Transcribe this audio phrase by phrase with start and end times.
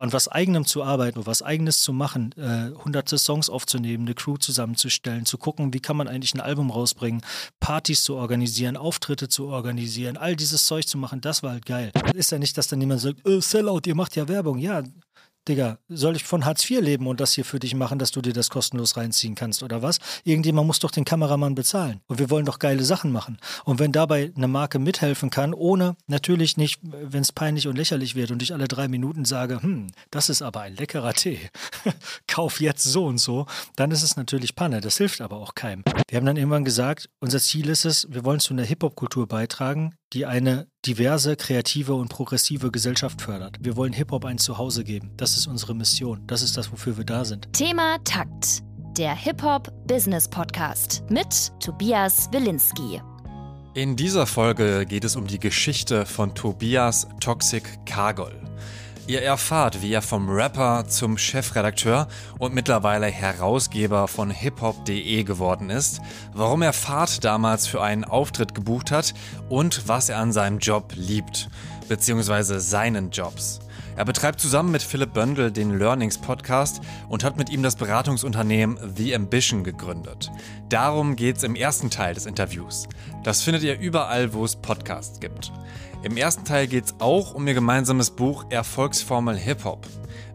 [0.00, 4.38] an was eigenem zu arbeiten, was eigenes zu machen, äh, hunderte Songs aufzunehmen, eine Crew
[4.38, 7.20] zusammenzustellen, zu gucken, wie kann man eigentlich ein Album rausbringen,
[7.60, 11.92] Partys zu organisieren, Auftritte zu organisieren, all dieses Zeug zu machen, das war halt geil.
[12.14, 14.58] Ist ja nicht, dass dann jemand sagt, äh, Sellout, ihr macht ja Werbung.
[14.58, 14.82] Ja,
[15.50, 18.20] Digga, soll ich von Hartz IV leben und das hier für dich machen, dass du
[18.20, 19.98] dir das kostenlos reinziehen kannst oder was?
[20.22, 22.00] Irgendjemand muss doch den Kameramann bezahlen.
[22.06, 23.38] Und wir wollen doch geile Sachen machen.
[23.64, 28.14] Und wenn dabei eine Marke mithelfen kann, ohne natürlich nicht, wenn es peinlich und lächerlich
[28.14, 31.40] wird und ich alle drei Minuten sage, hm, das ist aber ein leckerer Tee,
[32.28, 34.80] kauf jetzt so und so, dann ist es natürlich Panne.
[34.80, 35.82] Das hilft aber auch keinem.
[36.08, 39.96] Wir haben dann irgendwann gesagt, unser Ziel ist es, wir wollen zu einer Hip-Hop-Kultur beitragen,
[40.12, 43.58] die eine diverse, kreative und progressive Gesellschaft fördert.
[43.60, 45.12] Wir wollen Hip-Hop ein Zuhause geben.
[45.16, 46.26] Das ist unsere Mission.
[46.26, 47.52] Das ist das, wofür wir da sind.
[47.52, 48.62] Thema Takt.
[48.98, 53.00] Der Hip-Hop-Business-Podcast mit Tobias Wilinski.
[53.74, 58.34] In dieser Folge geht es um die Geschichte von Tobias Toxic Kargol.
[59.10, 62.06] Ihr erfahrt, wie er vom Rapper zum Chefredakteur
[62.38, 66.00] und mittlerweile Herausgeber von hiphop.de geworden ist,
[66.32, 69.14] warum er Fahrt damals für einen Auftritt gebucht hat
[69.48, 71.48] und was er an seinem Job liebt,
[71.88, 73.58] beziehungsweise seinen Jobs.
[73.96, 78.78] Er betreibt zusammen mit Philipp Böndel den Learnings Podcast und hat mit ihm das Beratungsunternehmen
[78.94, 80.30] The Ambition gegründet.
[80.68, 82.88] Darum geht es im ersten Teil des Interviews.
[83.24, 85.50] Das findet ihr überall, wo es Podcasts gibt.
[86.02, 89.86] Im ersten Teil geht es auch um ihr gemeinsames Buch Erfolgsformel Hip-Hop.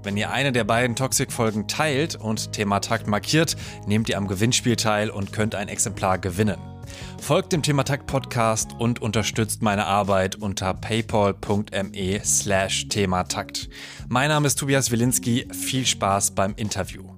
[0.03, 3.55] Wenn ihr eine der beiden Toxic-Folgen teilt und Thema Takt markiert,
[3.87, 6.59] nehmt ihr am Gewinnspiel teil und könnt ein Exemplar gewinnen.
[7.19, 13.67] Folgt dem Thema Takt Podcast und unterstützt meine Arbeit unter paypal.me slash thematakt.
[14.07, 15.47] Mein Name ist Tobias Wilinski.
[15.51, 17.15] Viel Spaß beim Interview.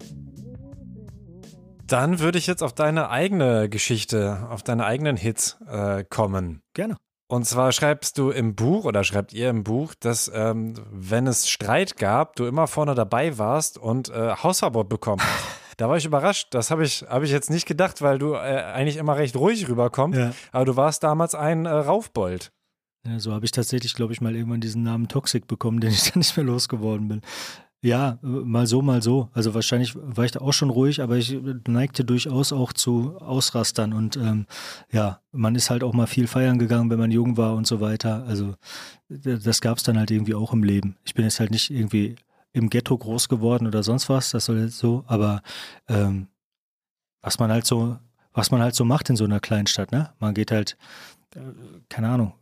[1.86, 6.62] Dann würde ich jetzt auf deine eigene Geschichte, auf deine eigenen Hits äh, kommen.
[6.74, 6.96] Gerne.
[7.30, 11.50] Und zwar schreibst du im Buch oder schreibt ihr im Buch, dass ähm, wenn es
[11.50, 15.58] Streit gab, du immer vorne dabei warst und äh, Hausverbot bekommen hast.
[15.78, 16.48] Da war ich überrascht.
[16.52, 19.70] Das habe ich, hab ich jetzt nicht gedacht, weil du äh, eigentlich immer recht ruhig
[19.70, 20.18] rüberkommst.
[20.18, 20.34] Ja.
[20.52, 22.52] Aber du warst damals ein äh, Raufbold.
[23.06, 26.12] Ja, so habe ich tatsächlich, glaube ich, mal irgendwann diesen Namen Toxic bekommen, den ich
[26.12, 27.22] dann nicht mehr losgeworden bin.
[27.82, 29.30] Ja, mal so, mal so.
[29.34, 33.94] Also wahrscheinlich war ich da auch schon ruhig, aber ich neigte durchaus auch zu Ausrastern
[33.94, 34.48] und ähm,
[34.92, 37.80] ja, man ist halt auch mal viel feiern gegangen, wenn man jung war und so
[37.80, 38.26] weiter.
[38.28, 38.56] Also
[39.10, 40.96] das gab es dann halt irgendwie auch im Leben.
[41.06, 42.16] Ich bin jetzt halt nicht irgendwie
[42.52, 45.42] im Ghetto groß geworden oder sonst was, das soll jetzt so, aber
[45.88, 46.28] ähm,
[47.22, 47.98] was man halt so,
[48.34, 50.12] was man halt so macht in so einer kleinen Stadt, ne?
[50.20, 50.78] Man geht halt,
[51.36, 51.40] äh,
[51.90, 52.34] keine Ahnung,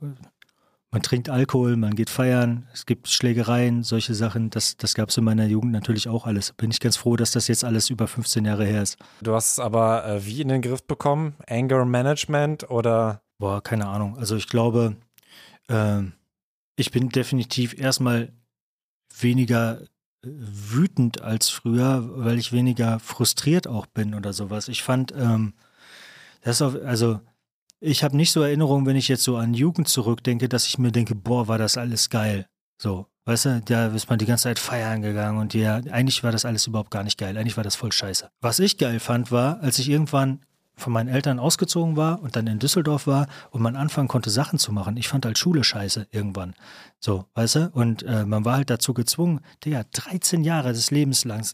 [0.96, 4.50] man trinkt Alkohol, man geht feiern, es gibt Schlägereien, solche Sachen.
[4.50, 6.54] Das, das gab es in meiner Jugend natürlich auch alles.
[6.54, 8.98] Bin ich ganz froh, dass das jetzt alles über 15 Jahre her ist.
[9.22, 11.36] Du hast es aber äh, wie in den Griff bekommen?
[11.50, 13.22] Anger Management oder?
[13.40, 14.18] Boah, keine Ahnung.
[14.18, 14.96] Also ich glaube,
[15.68, 16.04] äh,
[16.78, 18.32] ich bin definitiv erstmal
[19.20, 19.88] weniger äh,
[20.24, 24.70] wütend als früher, weil ich weniger frustriert auch bin oder sowas.
[24.70, 25.56] Ich fand, ähm,
[26.40, 27.20] das ist auf, also
[27.80, 30.92] ich habe nicht so Erinnerungen, wenn ich jetzt so an Jugend zurückdenke, dass ich mir
[30.92, 32.48] denke, boah, war das alles geil.
[32.78, 36.32] So, weißt du, da ist man die ganze Zeit feiern gegangen und ja, eigentlich war
[36.32, 37.38] das alles überhaupt gar nicht geil.
[37.38, 38.30] Eigentlich war das voll scheiße.
[38.42, 40.42] Was ich geil fand, war, als ich irgendwann
[40.76, 44.60] von meinen Eltern ausgezogen war und dann in Düsseldorf war und man anfangen konnte, Sachen
[44.60, 44.98] zu machen.
[44.98, 46.54] Ich fand halt Schule scheiße irgendwann.
[47.00, 47.70] So, weißt du?
[47.74, 51.46] Und äh, man war halt dazu gezwungen, Digga, 13 Jahre des Lebens lang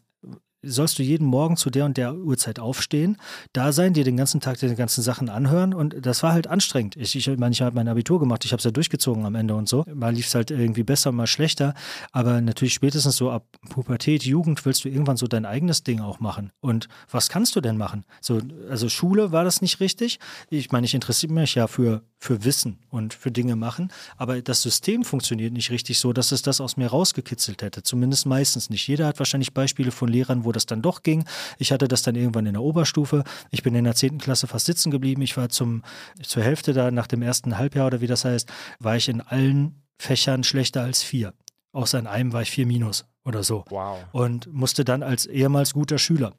[0.63, 3.17] sollst du jeden Morgen zu der und der Uhrzeit aufstehen,
[3.53, 6.95] da sein, dir den ganzen Tag die ganzen Sachen anhören und das war halt anstrengend.
[6.97, 9.55] Ich, ich meine, ich habe mein Abitur gemacht, ich habe es ja durchgezogen am Ende
[9.55, 9.85] und so.
[9.93, 11.73] Mal lief es halt irgendwie besser, mal schlechter,
[12.11, 16.19] aber natürlich spätestens so ab Pubertät, Jugend willst du irgendwann so dein eigenes Ding auch
[16.19, 16.51] machen.
[16.61, 18.05] Und was kannst du denn machen?
[18.21, 18.39] So,
[18.69, 20.19] also Schule war das nicht richtig.
[20.49, 23.91] Ich meine, ich interessiere mich ja für für Wissen und für Dinge machen.
[24.15, 27.81] Aber das System funktioniert nicht richtig so, dass es das aus mir rausgekitzelt hätte.
[27.81, 28.87] Zumindest meistens nicht.
[28.87, 31.25] Jeder hat wahrscheinlich Beispiele von Lehrern, wo das dann doch ging.
[31.57, 33.23] Ich hatte das dann irgendwann in der Oberstufe.
[33.49, 35.23] Ich bin in der zehnten Klasse fast sitzen geblieben.
[35.23, 35.81] Ich war zum,
[36.21, 39.81] zur Hälfte da, nach dem ersten Halbjahr oder wie das heißt, war ich in allen
[39.97, 41.33] Fächern schlechter als vier.
[41.71, 43.65] Außer in einem war ich vier minus oder so.
[43.69, 43.97] Wow.
[44.11, 46.33] Und musste dann als ehemals guter Schüler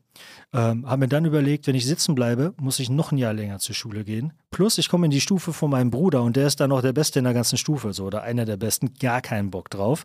[0.53, 3.59] ähm, habe mir dann überlegt, wenn ich sitzen bleibe, muss ich noch ein Jahr länger
[3.59, 4.33] zur Schule gehen.
[4.51, 6.93] Plus, ich komme in die Stufe von meinem Bruder und der ist dann noch der
[6.93, 10.05] Beste in der ganzen Stufe, so oder einer der Besten, gar keinen Bock drauf.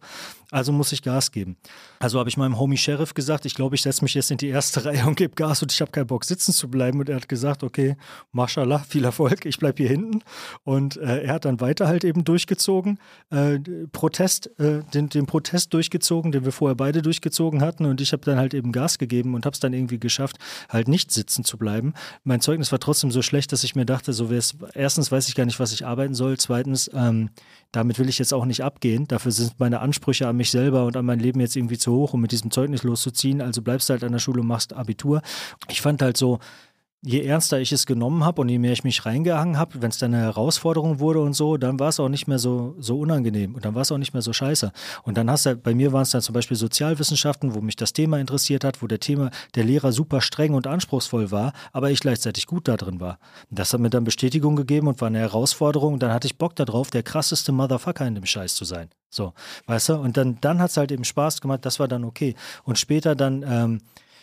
[0.49, 1.57] Also muss ich Gas geben.
[1.99, 4.47] Also habe ich meinem Homie Sheriff gesagt, ich glaube, ich setze mich jetzt in die
[4.47, 6.99] erste Reihe und gebe Gas und ich habe keinen Bock sitzen zu bleiben.
[6.99, 7.97] Und er hat gesagt, okay,
[8.31, 10.21] mashallah, viel Erfolg, ich bleibe hier hinten.
[10.63, 12.99] Und äh, er hat dann weiter halt eben durchgezogen,
[13.29, 13.59] äh,
[13.91, 17.85] Protest, äh, den, den Protest durchgezogen, den wir vorher beide durchgezogen hatten.
[17.85, 20.37] Und ich habe dann halt eben Gas gegeben und habe es dann irgendwie irgendwie geschafft,
[20.69, 21.93] halt nicht sitzen zu bleiben.
[22.23, 25.27] Mein Zeugnis war trotzdem so schlecht, dass ich mir dachte, so wäre es, erstens weiß
[25.27, 27.29] ich gar nicht, was ich arbeiten soll, zweitens, ähm,
[27.71, 29.07] damit will ich jetzt auch nicht abgehen.
[29.07, 32.13] Dafür sind meine Ansprüche an mich selber und an mein Leben jetzt irgendwie zu hoch,
[32.13, 33.41] um mit diesem Zeugnis loszuziehen.
[33.41, 35.21] Also bleibst du halt an der Schule und machst Abitur.
[35.67, 36.39] Ich fand halt so,
[37.01, 39.99] je ernster ich es genommen habe und je mehr ich mich reingehangen habe, wenn es
[39.99, 43.55] dann eine Herausforderung wurde und so, dann war es auch nicht mehr so, so unangenehm
[43.55, 44.71] und dann war es auch nicht mehr so scheiße.
[45.03, 47.93] Und dann hast du, bei mir waren es dann zum Beispiel Sozialwissenschaften, wo mich das
[47.93, 51.99] Thema interessiert hat, wo der Thema, der Lehrer super streng und anspruchsvoll war, aber ich
[51.99, 53.19] gleichzeitig gut da drin war.
[53.49, 55.99] Das hat mir dann Bestätigung gegeben und war eine Herausforderung.
[55.99, 58.89] Dann hatte ich Bock darauf, der krasseste Motherfucker in dem Scheiß zu sein.
[59.09, 59.33] So,
[59.67, 59.93] weißt du?
[59.95, 62.35] Und dann, dann hat es halt eben Spaß gemacht, das war dann okay.
[62.63, 63.81] Und später dann, ähm,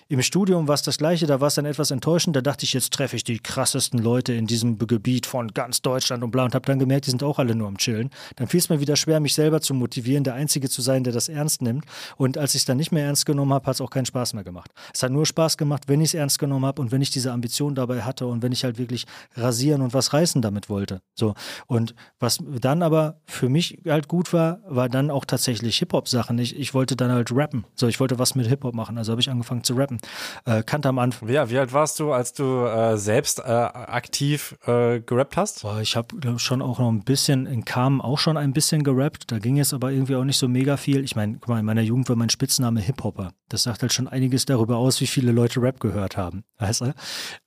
[0.09, 2.37] im Studium war es das Gleiche, da war es dann etwas enttäuschend.
[2.37, 6.23] Da dachte ich, jetzt treffe ich die krassesten Leute in diesem Gebiet von ganz Deutschland
[6.23, 8.11] und bla und habe dann gemerkt, die sind auch alle nur am Chillen.
[8.37, 11.13] Dann fiel es mir wieder schwer, mich selber zu motivieren, der Einzige zu sein, der
[11.13, 11.87] das ernst nimmt.
[12.17, 14.35] Und als ich es dann nicht mehr ernst genommen habe, hat es auch keinen Spaß
[14.35, 14.71] mehr gemacht.
[14.93, 17.33] Es hat nur Spaß gemacht, wenn ich es ernst genommen habe und wenn ich diese
[17.33, 21.01] Ambition dabei hatte und wenn ich halt wirklich rasieren und was reißen damit wollte.
[21.15, 21.35] So.
[21.67, 26.39] Und was dann aber für mich halt gut war, war dann auch tatsächlich Hip-Hop-Sachen.
[26.39, 27.65] Ich, ich wollte dann halt rappen.
[27.75, 28.99] So, ich wollte was mit Hip-Hop machen.
[28.99, 30.51] Also habe ich angefangen zu rappen hatten.
[30.51, 31.29] Äh, kannte am Anfang.
[31.29, 35.65] Ja, wie alt warst du, als du äh, selbst äh, aktiv äh, gerappt hast?
[35.81, 39.31] Ich habe schon auch noch ein bisschen, in Kam auch schon ein bisschen gerappt.
[39.31, 41.05] Da ging es aber irgendwie auch nicht so mega viel.
[41.05, 43.33] Ich meine, guck mal, in meiner Jugend war mein Spitzname Hip-Hopper.
[43.49, 46.45] Das sagt halt schon einiges darüber aus, wie viele Leute Rap gehört haben.
[46.59, 46.95] Weißt du?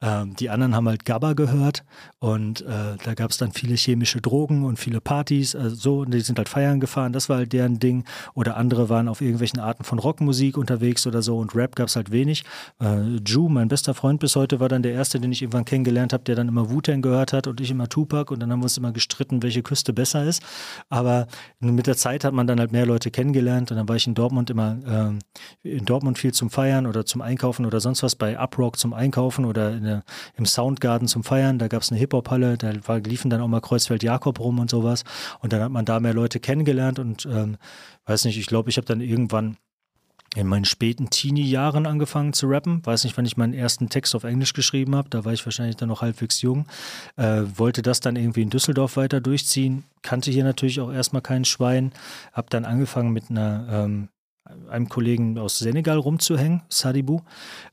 [0.02, 1.84] Ähm, die anderen haben halt Gabba gehört
[2.20, 6.14] und äh, da gab es dann viele chemische Drogen und viele Partys, also so, und
[6.14, 8.06] die sind halt feiern gefahren, das war halt deren Ding.
[8.36, 11.96] Oder andere waren auf irgendwelchen Arten von Rockmusik unterwegs oder so und Rap gab es
[11.96, 12.37] halt wenig.
[12.82, 16.14] Äh, Ju, mein bester Freund bis heute, war dann der erste, den ich irgendwann kennengelernt
[16.14, 18.66] habe, der dann immer Wu-Tang gehört hat und ich immer Tupac und dann haben wir
[18.66, 20.42] uns immer gestritten, welche Küste besser ist.
[20.90, 21.28] Aber
[21.60, 24.14] mit der Zeit hat man dann halt mehr Leute kennengelernt und dann war ich in
[24.14, 25.20] Dortmund immer
[25.64, 28.94] äh, in Dortmund viel zum Feiern oder zum Einkaufen oder sonst was, bei Uprock zum
[28.94, 30.04] Einkaufen oder der,
[30.36, 31.60] im Soundgarden zum Feiern.
[31.60, 34.70] Da gab es eine Hip-Hop-Halle, da war, liefen dann auch mal Kreuzfeld Jakob rum und
[34.70, 35.04] sowas.
[35.40, 37.58] Und dann hat man da mehr Leute kennengelernt und ähm,
[38.06, 39.58] weiß nicht, ich glaube, ich habe dann irgendwann
[40.36, 42.86] in meinen späten Teenie-Jahren angefangen zu rappen.
[42.86, 45.10] Weiß nicht, wann ich meinen ersten Text auf Englisch geschrieben habe.
[45.10, 46.68] Da war ich wahrscheinlich dann noch halbwegs jung.
[47.16, 49.84] Äh, wollte das dann irgendwie in Düsseldorf weiter durchziehen.
[50.02, 51.92] Kannte hier natürlich auch erstmal kein Schwein.
[52.34, 54.10] Hab dann angefangen mit einer ähm,
[54.70, 57.22] einem Kollegen aus Senegal rumzuhängen, Sadibu.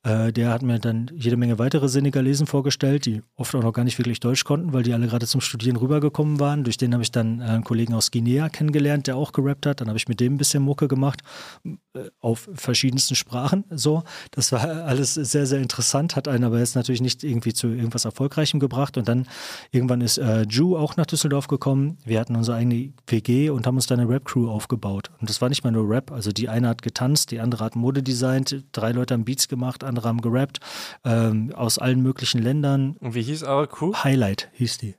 [0.03, 3.85] Äh, der hat mir dann jede Menge weitere Senegalesen vorgestellt, die oft auch noch gar
[3.85, 6.65] nicht wirklich Deutsch konnten, weil die alle gerade zum Studieren rübergekommen waren.
[6.65, 9.81] Durch den habe ich dann äh, einen Kollegen aus Guinea kennengelernt, der auch gerappt hat.
[9.81, 11.23] Dann habe ich mit dem ein bisschen Mucke gemacht,
[11.65, 13.65] äh, auf verschiedensten Sprachen.
[13.71, 17.69] So, das war alles sehr, sehr interessant, hat einen aber jetzt natürlich nicht irgendwie zu
[17.69, 18.97] irgendwas Erfolgreichem gebracht.
[18.97, 19.27] Und dann
[19.71, 21.99] irgendwann ist äh, Ju auch nach Düsseldorf gekommen.
[22.05, 25.11] Wir hatten unsere eigene WG und haben uns dann eine Rap-Crew aufgebaut.
[25.21, 27.65] Und das war nicht mal nur Rap, also die eine eine hat getanzt, die andere
[27.65, 30.61] hat Mode designt, drei Leute haben Beats gemacht, andere haben gerappt,
[31.05, 32.97] ähm, aus allen möglichen Ländern.
[33.01, 33.93] Und wie hieß eure Crew?
[33.95, 34.97] Highlight hieß die.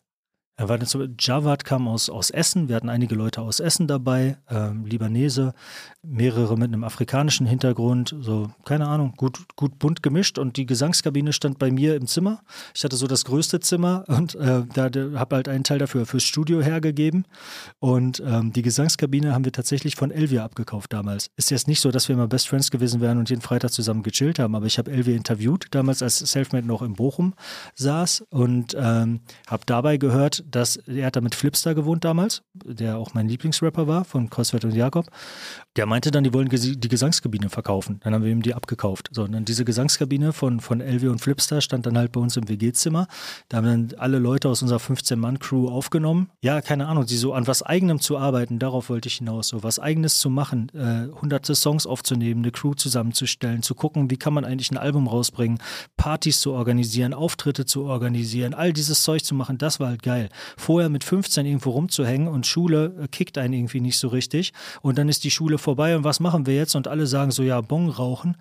[0.57, 4.37] Er war so, Javad kam aus, aus Essen, wir hatten einige Leute aus Essen dabei,
[4.49, 5.53] ähm, Libanese,
[6.01, 11.33] mehrere mit einem afrikanischen Hintergrund, so, keine Ahnung, gut, gut bunt gemischt und die Gesangskabine
[11.33, 12.39] stand bei mir im Zimmer.
[12.73, 16.23] Ich hatte so das größte Zimmer und äh, da habe halt einen Teil dafür fürs
[16.23, 17.25] Studio hergegeben
[17.79, 21.31] und ähm, die Gesangskabine haben wir tatsächlich von Elvia abgekauft damals.
[21.35, 24.03] Ist jetzt nicht so, dass wir immer Best Friends gewesen wären und jeden Freitag zusammen
[24.03, 27.33] gechillt haben, aber ich habe Elvia interviewt, damals als Selfmade noch in Bochum
[27.73, 32.97] saß und ähm, habe dabei gehört, dass er hat da mit Flipstar gewohnt damals, der
[32.97, 35.07] auch mein Lieblingsrapper war von Kreuzfeld und Jakob.
[35.75, 37.99] Der meinte dann, die wollen die Gesangskabine verkaufen.
[38.03, 39.09] Dann haben wir ihm die abgekauft.
[39.11, 42.37] So, und dann diese Gesangskabine von, von Elvi und Flipstar stand dann halt bei uns
[42.37, 43.07] im WG-Zimmer.
[43.49, 46.29] Da haben dann alle Leute aus unserer 15-Mann-Crew aufgenommen.
[46.41, 49.49] Ja, keine Ahnung, die so an was Eigenem zu arbeiten, darauf wollte ich hinaus.
[49.49, 54.17] So was Eigenes zu machen, äh, hunderte Songs aufzunehmen, eine Crew zusammenzustellen, zu gucken, wie
[54.17, 55.59] kann man eigentlich ein Album rausbringen,
[55.97, 60.29] Partys zu organisieren, Auftritte zu organisieren, all dieses Zeug zu machen, das war halt geil
[60.57, 64.97] vorher mit 15 irgendwo rumzuhängen und Schule äh, kickt einen irgendwie nicht so richtig und
[64.97, 66.75] dann ist die Schule vorbei und was machen wir jetzt?
[66.75, 68.37] Und alle sagen so, ja, Bon rauchen.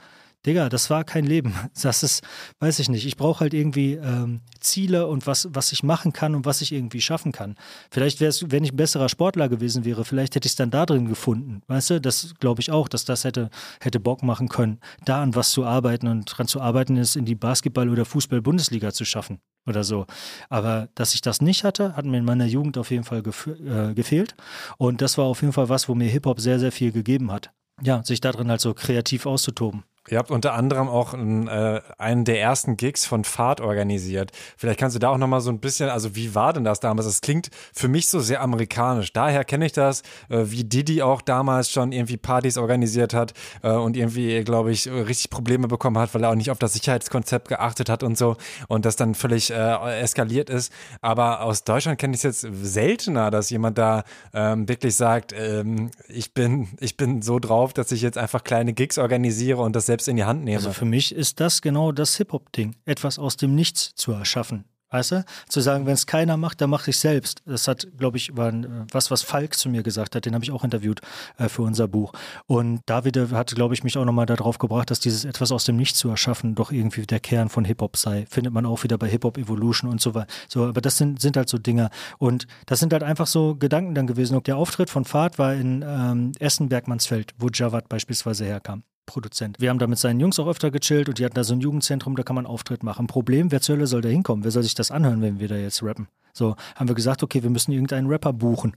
[0.46, 1.54] Digga, das war kein Leben.
[1.82, 2.22] Das ist,
[2.60, 3.04] weiß ich nicht.
[3.04, 6.72] Ich brauche halt irgendwie ähm, Ziele und was, was ich machen kann und was ich
[6.72, 7.56] irgendwie schaffen kann.
[7.90, 10.70] Vielleicht wäre es, wenn ich ein besserer Sportler gewesen wäre, vielleicht hätte ich es dann
[10.70, 11.62] da drin gefunden.
[11.66, 15.34] Weißt du, das glaube ich auch, dass das hätte, hätte Bock machen können, da an
[15.34, 19.40] was zu arbeiten und dran zu arbeiten ist, in die Basketball- oder Fußball-Bundesliga zu schaffen
[19.66, 20.06] oder so.
[20.48, 23.94] Aber dass ich das nicht hatte, hat mir in meiner Jugend auf jeden Fall äh,
[23.94, 24.34] gefehlt.
[24.78, 27.50] Und das war auf jeden Fall was, wo mir Hip-Hop sehr, sehr viel gegeben hat.
[27.82, 29.84] Ja, sich darin halt so kreativ auszutoben.
[30.10, 34.32] Ihr habt unter anderem auch einen, äh, einen der ersten Gigs von Fahrt organisiert.
[34.58, 37.06] Vielleicht kannst du da auch nochmal so ein bisschen, also wie war denn das damals?
[37.06, 39.14] Das klingt für mich so sehr amerikanisch.
[39.14, 43.32] Daher kenne ich das, äh, wie Didi auch damals schon irgendwie Partys organisiert hat
[43.62, 46.74] äh, und irgendwie, glaube ich, richtig Probleme bekommen hat, weil er auch nicht auf das
[46.74, 48.36] Sicherheitskonzept geachtet hat und so
[48.68, 50.70] und das dann völlig äh, eskaliert ist.
[51.00, 55.90] Aber aus Deutschland kenne ich es jetzt seltener, dass jemand da ähm, wirklich sagt, ähm,
[56.08, 59.86] ich bin, ich bin so drauf, dass ich jetzt einfach kleine Gigs organisiere und das
[59.94, 60.56] selbst in die Hand nehme.
[60.56, 64.64] Also für mich ist das genau das Hip-Hop-Ding, etwas aus dem Nichts zu erschaffen.
[64.90, 65.24] Weißt du?
[65.48, 67.42] Zu sagen, wenn es keiner macht, dann mache ich selbst.
[67.46, 70.24] Das hat, glaube ich, war äh, was, was Falk zu mir gesagt hat.
[70.24, 71.00] Den habe ich auch interviewt
[71.38, 72.12] äh, für unser Buch.
[72.46, 75.76] Und David hat, glaube ich, mich auch nochmal darauf gebracht, dass dieses etwas aus dem
[75.76, 78.26] Nichts zu erschaffen doch irgendwie der Kern von Hip-Hop sei.
[78.28, 80.28] Findet man auch wieder bei Hip-Hop Evolution und so weiter.
[80.48, 81.90] So, aber das sind, sind halt so Dinge.
[82.18, 84.36] Und das sind halt einfach so Gedanken dann gewesen.
[84.36, 88.84] Und der Auftritt von Fahrt war in ähm, Essen-Bergmannsfeld, wo Javad beispielsweise herkam.
[89.06, 89.60] Produzent.
[89.60, 91.60] Wir haben da mit seinen Jungs auch öfter gechillt und die hatten da so ein
[91.60, 93.06] Jugendzentrum, da kann man Auftritt machen.
[93.06, 94.44] Problem, wer zur Hölle soll da hinkommen?
[94.44, 96.08] Wer soll sich das anhören, wenn wir da jetzt rappen?
[96.32, 98.74] So, haben wir gesagt, okay, wir müssen irgendeinen Rapper buchen.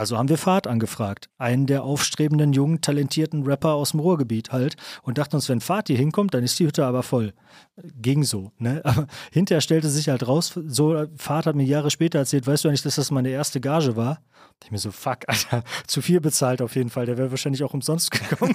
[0.00, 4.76] Also haben wir Fahrt angefragt, einen der aufstrebenden, jungen, talentierten Rapper aus dem Ruhrgebiet halt
[5.02, 7.34] und dachten uns, wenn Fahrt hier hinkommt, dann ist die Hütte aber voll.
[8.00, 8.80] Ging so, ne?
[8.84, 12.68] Aber hinterher stellte sich halt raus, so Fahrt hat mir Jahre später erzählt, weißt du
[12.68, 14.22] eigentlich, dass das meine erste Gage war?
[14.64, 17.74] Ich mir so, fuck, Alter, zu viel bezahlt auf jeden Fall, der wäre wahrscheinlich auch
[17.74, 18.54] umsonst gekommen.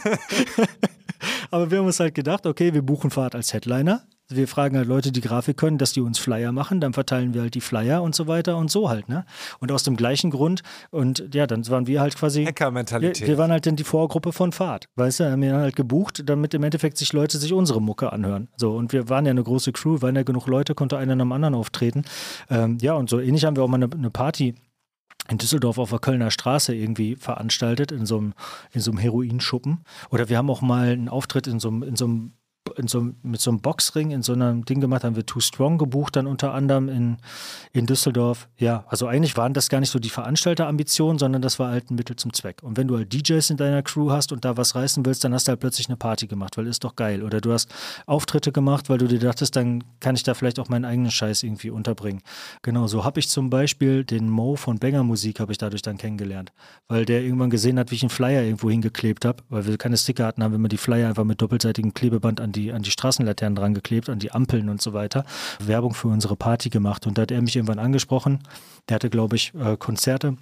[1.52, 4.88] aber wir haben uns halt gedacht, okay, wir buchen Fahrt als Headliner, wir fragen halt
[4.88, 8.01] Leute, die Grafik können, dass die uns Flyer machen, dann verteilen wir halt die Flyer
[8.01, 9.25] und so weiter und so halt, ne?
[9.60, 13.22] Und aus dem gleichen Grund und ja, dann waren wir halt quasi Hacker-Mentalität.
[13.22, 16.24] Wir, wir, waren halt dann die Vorgruppe von Fahrt, weißt du, haben wir halt gebucht,
[16.25, 18.50] damit im Endeffekt sich Leute sich unsere Mucke anhören.
[18.58, 21.25] So und wir waren ja eine große Crew, waren ja genug Leute, konnte einer nach
[21.25, 22.03] dem anderen auftreten.
[22.50, 24.55] Ähm, ja, und so ähnlich haben wir auch mal eine, eine Party
[25.29, 28.34] in Düsseldorf auf der Kölner Straße irgendwie veranstaltet, in so einem,
[28.72, 29.84] in so einem Heroinschuppen.
[30.12, 32.34] Oder wir haben auch mal einen Auftritt in so einem, in so einem
[32.77, 35.77] in so, mit so einem Boxring in so einem Ding gemacht, haben wir Too Strong
[35.77, 37.17] gebucht, dann unter anderem in,
[37.74, 38.48] in Düsseldorf.
[38.58, 41.96] Ja, also eigentlich waren das gar nicht so die Veranstalterambitionen, sondern das war halt ein
[41.96, 42.62] Mittel zum Zweck.
[42.63, 45.34] Und wenn du halt DJs in deiner Crew hast und da was reißen willst, dann
[45.34, 47.24] hast du halt plötzlich eine Party gemacht, weil ist doch geil.
[47.24, 47.74] Oder du hast
[48.05, 51.44] Auftritte gemacht, weil du dir dachtest, dann kann ich da vielleicht auch meinen eigenen Scheiß
[51.44, 52.22] irgendwie unterbringen.
[52.62, 55.98] Genau, so habe ich zum Beispiel den Mo von Banger Musik habe ich dadurch dann
[55.98, 56.51] kennengelernt,
[56.88, 59.98] weil der irgendwann gesehen hat, wie ich einen Flyer irgendwo hingeklebt habe, weil wir keine
[59.98, 62.92] Sticker hatten, haben wir immer die Flyer einfach mit doppelseitigem Klebeband an die, an die
[62.92, 65.26] Straßenlaternen dran geklebt, an die Ampeln und so weiter.
[65.60, 67.08] Werbung für unsere Party gemacht.
[67.08, 68.40] Und da hat er mich irgendwann angesprochen.
[68.90, 70.38] Der hatte, glaube ich, äh, Konzerte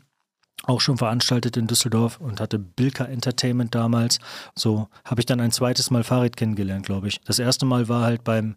[0.66, 4.20] auch schon veranstaltet in Düsseldorf und hatte Bilka Entertainment damals.
[4.56, 7.20] So habe ich dann ein zweites Mal Farid kennengelernt, glaube ich.
[7.22, 8.56] Das erste Mal war halt beim,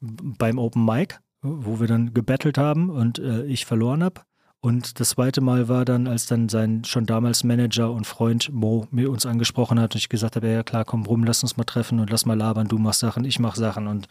[0.00, 4.22] beim Open Mic, wo wir dann gebettelt haben und äh, ich verloren habe.
[4.66, 8.88] Und das zweite Mal war dann, als dann sein schon damals Manager und Freund Mo
[8.90, 11.62] mir uns angesprochen hat und ich gesagt habe, ja klar, komm rum, lass uns mal
[11.62, 14.08] treffen und lass mal labern, du machst Sachen, ich mach Sachen und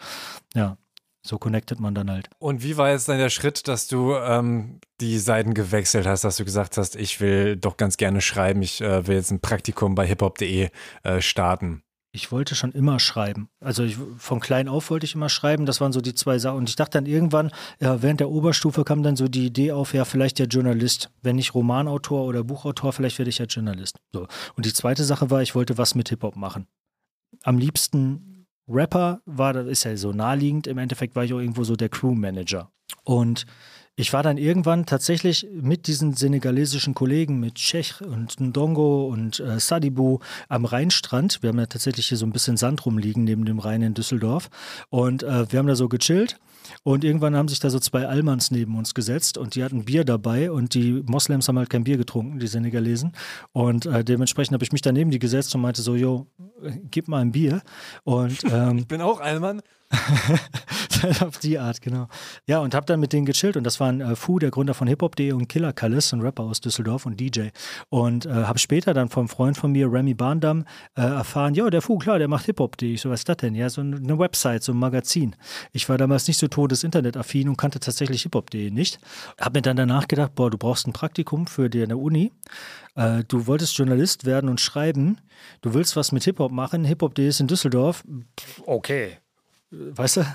[0.53, 0.77] ja,
[1.21, 2.29] so connectet man dann halt.
[2.39, 6.38] Und wie war jetzt dann der Schritt, dass du ähm, die Seiten gewechselt hast, dass
[6.38, 9.93] du gesagt hast, ich will doch ganz gerne schreiben, ich äh, will jetzt ein Praktikum
[9.93, 10.69] bei hiphop.de
[11.03, 11.83] äh, starten?
[12.15, 13.50] Ich wollte schon immer schreiben.
[13.60, 15.65] Also ich, von klein auf wollte ich immer schreiben.
[15.65, 16.60] Das waren so die zwei Sachen.
[16.60, 19.93] Und ich dachte dann irgendwann, ja, während der Oberstufe kam dann so die Idee auf,
[19.93, 21.12] ja, vielleicht der Journalist.
[21.22, 24.00] Wenn nicht Romanautor oder Buchautor, vielleicht werde ich ja Journalist.
[24.13, 24.27] So.
[24.55, 26.67] Und die zweite Sache war, ich wollte was mit Hip-Hop machen.
[27.43, 30.67] Am liebsten Rapper war, das ist ja so naheliegend.
[30.67, 32.72] Im Endeffekt war ich auch irgendwo so der Crewmanager.
[33.03, 33.45] Und
[33.98, 39.60] ich war dann irgendwann tatsächlich mit diesen senegalesischen Kollegen, mit Czech und Ndongo und äh,
[39.60, 41.42] Sadibu am Rheinstrand.
[41.42, 44.50] Wir haben ja tatsächlich hier so ein bisschen Sand rumliegen neben dem Rhein in Düsseldorf.
[44.90, 46.38] Und äh, wir haben da so gechillt.
[46.84, 50.05] Und irgendwann haben sich da so zwei Almans neben uns gesetzt und die hatten Bier
[50.05, 53.13] dabei und die Moslems haben halt kein Bier getrunken, die Senegalesen.
[53.51, 56.27] Und äh, dementsprechend habe ich mich da neben die gesetzt und meinte so, jo,
[56.91, 57.62] gib mal ein Bier.
[58.03, 59.62] Und ähm, ich bin auch Alman.
[61.22, 62.07] auf die Art, genau.
[62.48, 64.88] Ja, und habe dann mit denen gechillt und das waren äh, Fu, der Gründer von
[64.88, 67.50] Hip-Hop.de und Killer Kallis, ein Rapper aus Düsseldorf und DJ.
[67.89, 71.81] Und äh, habe später dann vom Freund von mir, Remy Barndam, äh, erfahren, ja, der
[71.81, 72.93] Fu, klar, der macht Hip-Hop.de.
[72.93, 73.55] Ich so, was ist das denn?
[73.55, 75.36] Ja, so eine Website, so ein Magazin.
[75.72, 79.00] Ich war damals nicht so todes Internetaffin und kannte tatsächlich Hip-Hop.de nicht.
[79.39, 82.31] Habe mir dann danach gedacht, boah, du brauchst ein Praktikum für dir in der Uni.
[82.95, 85.17] Äh, du wolltest Journalist werden und schreiben.
[85.62, 86.85] Du willst was mit Hip-Hop machen.
[86.85, 88.03] Hip-Hop.de ist in Düsseldorf.
[88.65, 89.17] Okay
[89.71, 90.25] weißt du,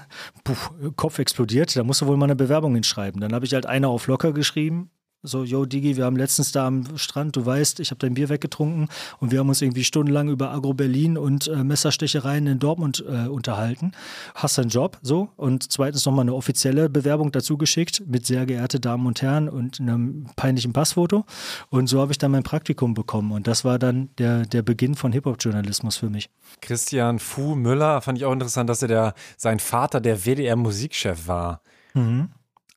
[0.45, 3.23] puh, Kopf explodiert, da musst du wohl mal eine Bewerbung hinschreiben.
[3.23, 4.91] Dann habe ich halt eine auf locker geschrieben,
[5.23, 8.31] So, yo, Digi, wir haben letztens da am Strand, du weißt, ich habe dein Bier
[8.31, 13.05] weggetrunken und wir haben uns irgendwie stundenlang über Agro Berlin und äh, Messerstechereien in Dortmund
[13.07, 13.93] äh, unterhalten.
[14.35, 15.29] Hast einen Job, so.
[15.37, 19.79] Und zweitens nochmal eine offizielle Bewerbung dazu geschickt mit sehr geehrte Damen und Herren und
[19.79, 21.27] einem peinlichen Passfoto.
[21.69, 23.33] Und so habe ich dann mein Praktikum bekommen.
[23.33, 26.31] Und das war dann der, der Beginn von Hip-Hop-Journalismus für mich.
[26.63, 31.61] Christian Fu Müller fand ich auch interessant, dass er der, sein Vater der WDR-Musikchef war.
[31.93, 32.31] Mhm.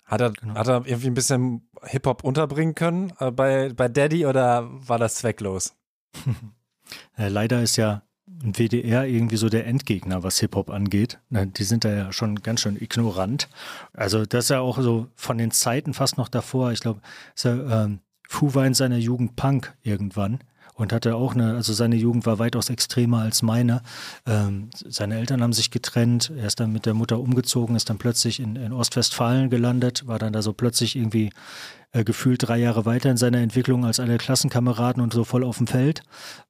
[0.05, 0.55] Hat er, genau.
[0.55, 5.15] hat er irgendwie ein bisschen Hip-Hop unterbringen können äh, bei, bei Daddy oder war das
[5.15, 5.75] zwecklos?
[7.17, 8.03] ja, leider ist ja
[8.41, 11.19] ein WDR irgendwie so der Endgegner, was Hip-Hop angeht.
[11.29, 13.49] Die sind da ja schon ganz schön ignorant.
[13.93, 16.71] Also das ist ja auch so von den Zeiten fast noch davor.
[16.71, 17.01] Ich glaube,
[17.37, 20.39] ja, ähm, Fu war in seiner Jugend Punk irgendwann
[20.73, 23.81] und hatte auch eine, also seine Jugend war weitaus extremer als meine.
[24.25, 27.97] Ähm, seine Eltern haben sich getrennt, er ist dann mit der Mutter umgezogen, ist dann
[27.97, 31.31] plötzlich in, in Ostwestfalen gelandet, war dann da so plötzlich irgendwie
[31.93, 35.57] äh, gefühlt drei Jahre weiter in seiner Entwicklung als alle Klassenkameraden und so voll auf
[35.57, 36.03] dem Feld.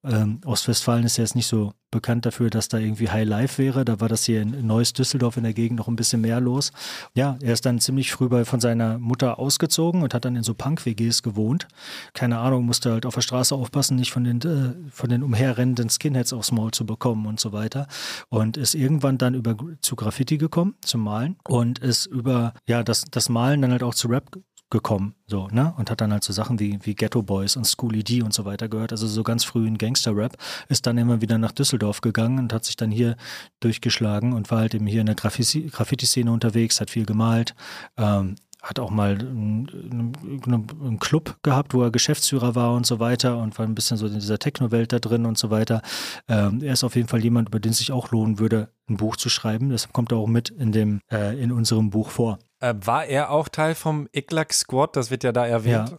[0.03, 3.85] Ähm, Ostwestfalen ist ja jetzt nicht so bekannt dafür, dass da irgendwie High Life wäre.
[3.85, 6.71] Da war das hier in Neuss Düsseldorf in der Gegend noch ein bisschen mehr los.
[7.13, 10.43] Ja, er ist dann ziemlich früh bei, von seiner Mutter ausgezogen und hat dann in
[10.43, 11.67] so Punk-WGs gewohnt.
[12.13, 15.89] Keine Ahnung, musste halt auf der Straße aufpassen, nicht von den, äh, von den umherrennenden
[15.89, 17.88] Skinheads aufs Maul zu bekommen und so weiter.
[18.29, 23.05] Und ist irgendwann dann über zu Graffiti gekommen, zum Malen und ist über ja das,
[23.12, 24.31] das Malen dann halt auch zu Rap
[24.74, 25.74] gekommen, so, ne?
[25.77, 28.44] Und hat dann halt so Sachen wie, wie Ghetto Boys und Schooly D und so
[28.44, 30.36] weiter gehört, also so ganz frühen Gangster-Rap,
[30.68, 33.15] ist dann immer wieder nach Düsseldorf gegangen und hat sich dann hier
[33.62, 37.53] durchgeschlagen und war halt eben hier in der Graffiti-Szene unterwegs, hat viel gemalt,
[37.98, 40.13] ähm, hat auch mal einen,
[40.44, 44.08] einen, Club gehabt, wo er Geschäftsführer war und so weiter und war ein bisschen so
[44.08, 45.82] in dieser Techno-Welt da drin und so weiter.
[46.27, 48.98] Ähm, er ist auf jeden Fall jemand, über den es sich auch lohnen würde, ein
[48.98, 49.70] Buch zu schreiben.
[49.70, 52.39] Das kommt auch mit in dem äh, in unserem Buch vor.
[52.63, 54.96] Äh, war er auch Teil vom Iglak Squad?
[54.96, 55.89] Das wird ja da erwähnt.
[55.89, 55.98] Ja.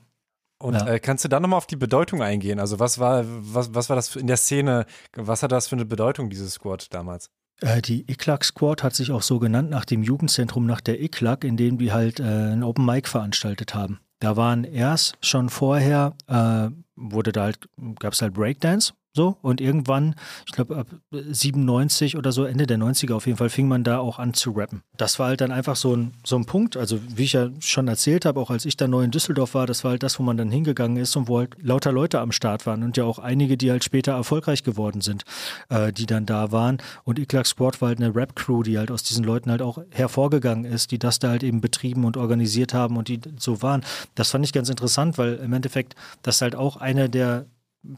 [0.58, 0.86] Und ja.
[0.86, 2.58] äh, kannst du da nochmal auf die Bedeutung eingehen?
[2.58, 5.84] Also was war, was, was war das in der Szene, was hat das für eine
[5.84, 7.28] Bedeutung, dieses Squad damals?
[7.60, 11.44] Äh, die ICLAC Squad hat sich auch so genannt nach dem Jugendzentrum, nach der ICLAC,
[11.44, 14.00] in dem wir halt äh, ein Open Mic veranstaltet haben.
[14.20, 17.68] Da waren erst schon vorher, äh, wurde da halt,
[17.98, 22.78] gab es halt Breakdance so, und irgendwann, ich glaube ab 97 oder so, Ende der
[22.78, 24.82] 90er auf jeden Fall, fing man da auch an zu rappen.
[24.96, 27.86] Das war halt dann einfach so ein, so ein Punkt, also wie ich ja schon
[27.86, 30.24] erzählt habe, auch als ich da neu in Düsseldorf war, das war halt das, wo
[30.24, 33.20] man dann hingegangen ist und wo halt lauter Leute am Start waren und ja auch
[33.20, 35.24] einige, die halt später erfolgreich geworden sind,
[35.68, 36.78] äh, die dann da waren.
[37.04, 40.64] Und Iklak Sport war halt eine Rap-Crew, die halt aus diesen Leuten halt auch hervorgegangen
[40.64, 43.84] ist, die das da halt eben betrieben und organisiert haben und die so waren.
[44.16, 47.46] Das fand ich ganz interessant, weil im Endeffekt das halt auch eine der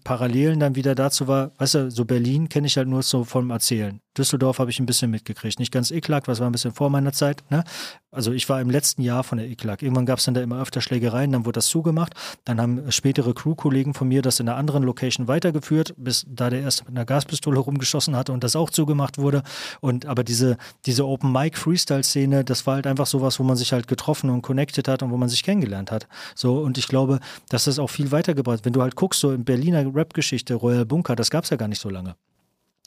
[0.04, 3.50] Parallelen dann wieder dazu war, weißt du, so Berlin kenne ich halt nur so vom
[3.50, 4.00] Erzählen.
[4.18, 5.58] Düsseldorf habe ich ein bisschen mitgekriegt.
[5.58, 7.42] Nicht ganz Eklag, was war ein bisschen vor meiner Zeit.
[7.50, 7.64] Ne?
[8.10, 9.82] Also ich war im letzten Jahr von der Eklag.
[9.82, 12.14] Irgendwann gab es dann da immer öfter Schlägereien, dann wurde das zugemacht.
[12.44, 16.62] Dann haben spätere Crew-Kollegen von mir das in einer anderen Location weitergeführt, bis da der
[16.62, 19.42] erste mit einer Gaspistole rumgeschossen hatte und das auch zugemacht wurde.
[19.80, 23.72] Und aber diese, diese Open Mic Freestyle-Szene, das war halt einfach sowas, wo man sich
[23.72, 26.08] halt getroffen und connected hat und wo man sich kennengelernt hat.
[26.34, 28.64] So, und ich glaube, dass das auch viel weitergebracht.
[28.64, 31.68] Wenn du halt guckst, so in Berliner Rap-Geschichte, Royal Bunker, das gab es ja gar
[31.68, 32.16] nicht so lange.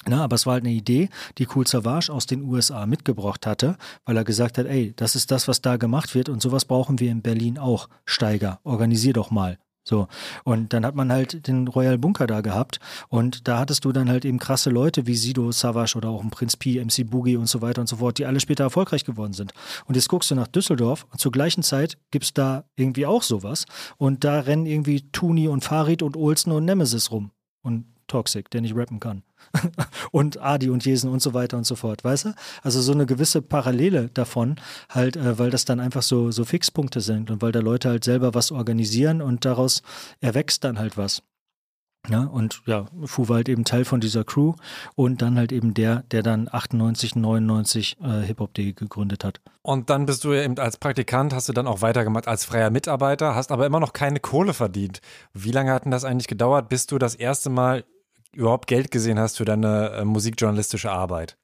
[0.08, 3.78] Na, aber es war halt eine Idee, die Cool Savage aus den USA mitgebracht hatte,
[4.06, 7.00] weil er gesagt hat, ey, das ist das, was da gemacht wird und sowas brauchen
[7.00, 7.90] wir in Berlin auch.
[8.06, 9.58] Steiger, organisier doch mal.
[9.84, 10.08] So.
[10.44, 14.08] Und dann hat man halt den Royal Bunker da gehabt und da hattest du dann
[14.08, 17.48] halt eben krasse Leute wie Sido, Savage oder auch ein Prinz P, MC Boogie und
[17.48, 19.52] so weiter und so fort, die alle später erfolgreich geworden sind.
[19.86, 23.24] Und jetzt guckst du nach Düsseldorf und zur gleichen Zeit gibt es da irgendwie auch
[23.24, 23.66] sowas
[23.98, 27.32] und da rennen irgendwie Tuni und Farid und Olsen und Nemesis rum.
[27.62, 29.24] Und Toxic, der nicht rappen kann.
[30.12, 32.34] und Adi und Jesen und so weiter und so fort, weißt du?
[32.62, 34.56] Also so eine gewisse Parallele davon,
[34.90, 38.04] halt, äh, weil das dann einfach so, so Fixpunkte sind und weil da Leute halt
[38.04, 39.82] selber was organisieren und daraus
[40.22, 41.22] erwächst dann halt was.
[42.08, 44.54] Ja, und ja, Fu war halt eben Teil von dieser Crew
[44.96, 49.42] und dann halt eben der, der dann 98, 99 äh, Hip-Hop.de gegründet hat.
[49.62, 52.70] Und dann bist du ja eben als Praktikant, hast du dann auch weitergemacht als freier
[52.70, 55.02] Mitarbeiter, hast aber immer noch keine Kohle verdient.
[55.34, 57.84] Wie lange hat denn das eigentlich gedauert, bis du das erste Mal
[58.34, 61.38] überhaupt Geld gesehen hast für deine äh, musikjournalistische Arbeit?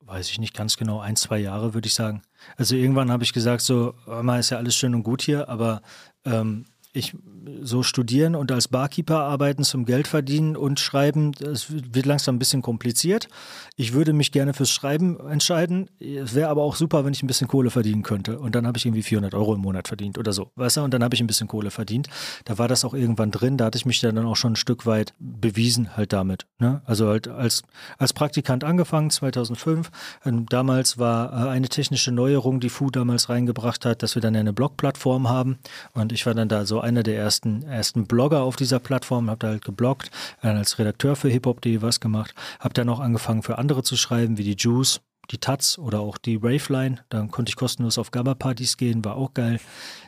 [0.00, 2.22] Weiß ich nicht ganz genau, ein, zwei Jahre würde ich sagen.
[2.56, 5.82] Also irgendwann habe ich gesagt, so, mal ist ja alles schön und gut hier, aber
[6.24, 7.14] ähm, ich
[7.62, 12.38] so studieren und als Barkeeper arbeiten zum Geld verdienen und schreiben, das wird langsam ein
[12.38, 13.28] bisschen kompliziert.
[13.76, 15.88] Ich würde mich gerne fürs Schreiben entscheiden.
[16.00, 18.38] Es wäre aber auch super, wenn ich ein bisschen Kohle verdienen könnte.
[18.38, 20.50] Und dann habe ich irgendwie 400 Euro im Monat verdient oder so.
[20.56, 20.82] Weißt du?
[20.82, 22.08] Und dann habe ich ein bisschen Kohle verdient.
[22.44, 23.56] Da war das auch irgendwann drin.
[23.56, 26.46] Da hatte ich mich dann auch schon ein Stück weit bewiesen halt damit.
[26.58, 26.82] Ne?
[26.84, 27.62] Also halt als,
[27.98, 29.90] als Praktikant angefangen, 2005.
[30.24, 34.36] Und damals war äh, eine technische Neuerung, die Fu damals reingebracht hat, dass wir dann
[34.36, 35.58] eine Blogplattform haben.
[35.94, 39.38] Und ich war dann da so einer der ersten, ersten Blogger auf dieser Plattform, habe
[39.38, 40.10] da halt gebloggt,
[40.42, 44.38] dann als Redakteur für hiphop.de was gemacht, habe dann auch angefangen für andere zu schreiben,
[44.38, 46.98] wie die Juice, die Taz oder auch die Raveline.
[47.08, 49.60] Dann konnte ich kostenlos auf Gamma-Partys gehen, war auch geil.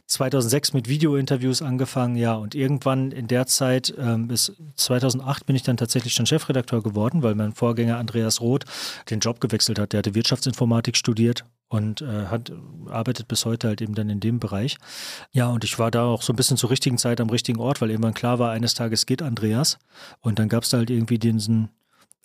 [0.07, 5.63] 2006 mit Video-Interviews angefangen, ja, und irgendwann in der Zeit ähm, bis 2008 bin ich
[5.63, 8.65] dann tatsächlich schon Chefredakteur geworden, weil mein Vorgänger Andreas Roth
[9.09, 9.93] den Job gewechselt hat.
[9.93, 12.53] Der hatte Wirtschaftsinformatik studiert und äh, hat
[12.89, 14.77] arbeitet bis heute halt eben dann in dem Bereich.
[15.31, 17.81] Ja, und ich war da auch so ein bisschen zur richtigen Zeit am richtigen Ort,
[17.81, 19.79] weil irgendwann klar war, eines Tages geht Andreas.
[20.21, 21.71] Und dann gab es da halt irgendwie diesen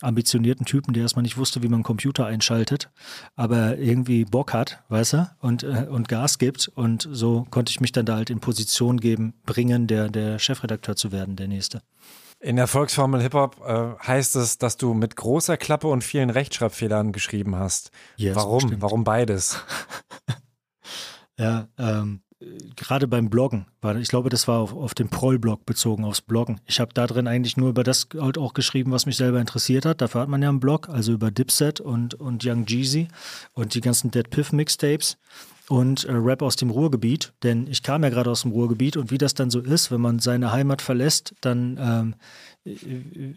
[0.02, 2.90] ambitionierten Typen, der erstmal nicht wusste, wie man einen Computer einschaltet,
[3.34, 6.68] aber irgendwie Bock hat, weißt du, und, äh, und Gas gibt.
[6.68, 10.96] Und so konnte ich mich dann da halt in Position geben, bringen, der, der Chefredakteur
[10.96, 11.82] zu werden, der nächste.
[12.38, 17.12] In der Volksformel Hip-Hop äh, heißt es, dass du mit großer Klappe und vielen Rechtschreibfehlern
[17.12, 17.90] geschrieben hast.
[18.16, 18.58] Yes, Warum?
[18.58, 18.82] Bestimmt.
[18.82, 19.64] Warum beides?
[21.38, 22.20] ja, ähm,
[22.76, 26.60] gerade beim Bloggen, war, ich glaube, das war auf, auf den Proll-Blog bezogen, aufs Bloggen.
[26.66, 29.84] Ich habe da drin eigentlich nur über das halt auch geschrieben, was mich selber interessiert
[29.84, 30.00] hat.
[30.00, 33.08] Dafür hat man ja einen Blog, also über Dipset und, und Young Jeezy
[33.52, 35.16] und die ganzen Dead Piff Mixtapes
[35.68, 39.10] und äh, Rap aus dem Ruhrgebiet, denn ich kam ja gerade aus dem Ruhrgebiet und
[39.10, 42.14] wie das dann so ist, wenn man seine Heimat verlässt, dann ähm,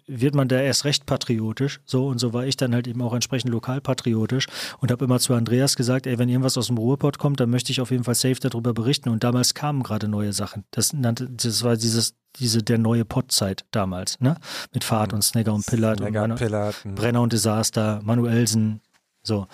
[0.07, 1.81] wird man da erst recht patriotisch.
[1.85, 4.47] So und so war ich dann halt eben auch entsprechend lokalpatriotisch
[4.79, 7.71] und habe immer zu Andreas gesagt, ey, wenn irgendwas aus dem Ruhrpott kommt, dann möchte
[7.71, 9.09] ich auf jeden Fall safe darüber berichten.
[9.09, 10.63] Und damals kamen gerade neue Sachen.
[10.71, 14.37] Das nannte, das war dieses, diese der neue Pottzeit damals, ne?
[14.73, 16.83] Mit Fahrt und Snagger und Pillard Snagger und, Pillard.
[16.83, 16.95] Hm.
[16.95, 18.81] Brenner und Desaster, Manuelsen,
[19.21, 19.47] so.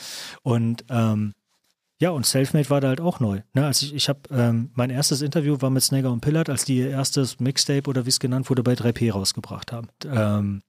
[0.44, 1.34] Und ähm,
[2.00, 3.42] ja, und Selfmade war da halt auch neu.
[3.54, 3.66] Ne?
[3.66, 6.78] Also ich, ich habe ähm, mein erstes Interview war mit Snagger und Pillard, als die
[6.78, 9.88] ihr erstes Mixtape oder wie es genannt wurde, bei 3P rausgebracht haben.
[10.06, 10.62] Ähm,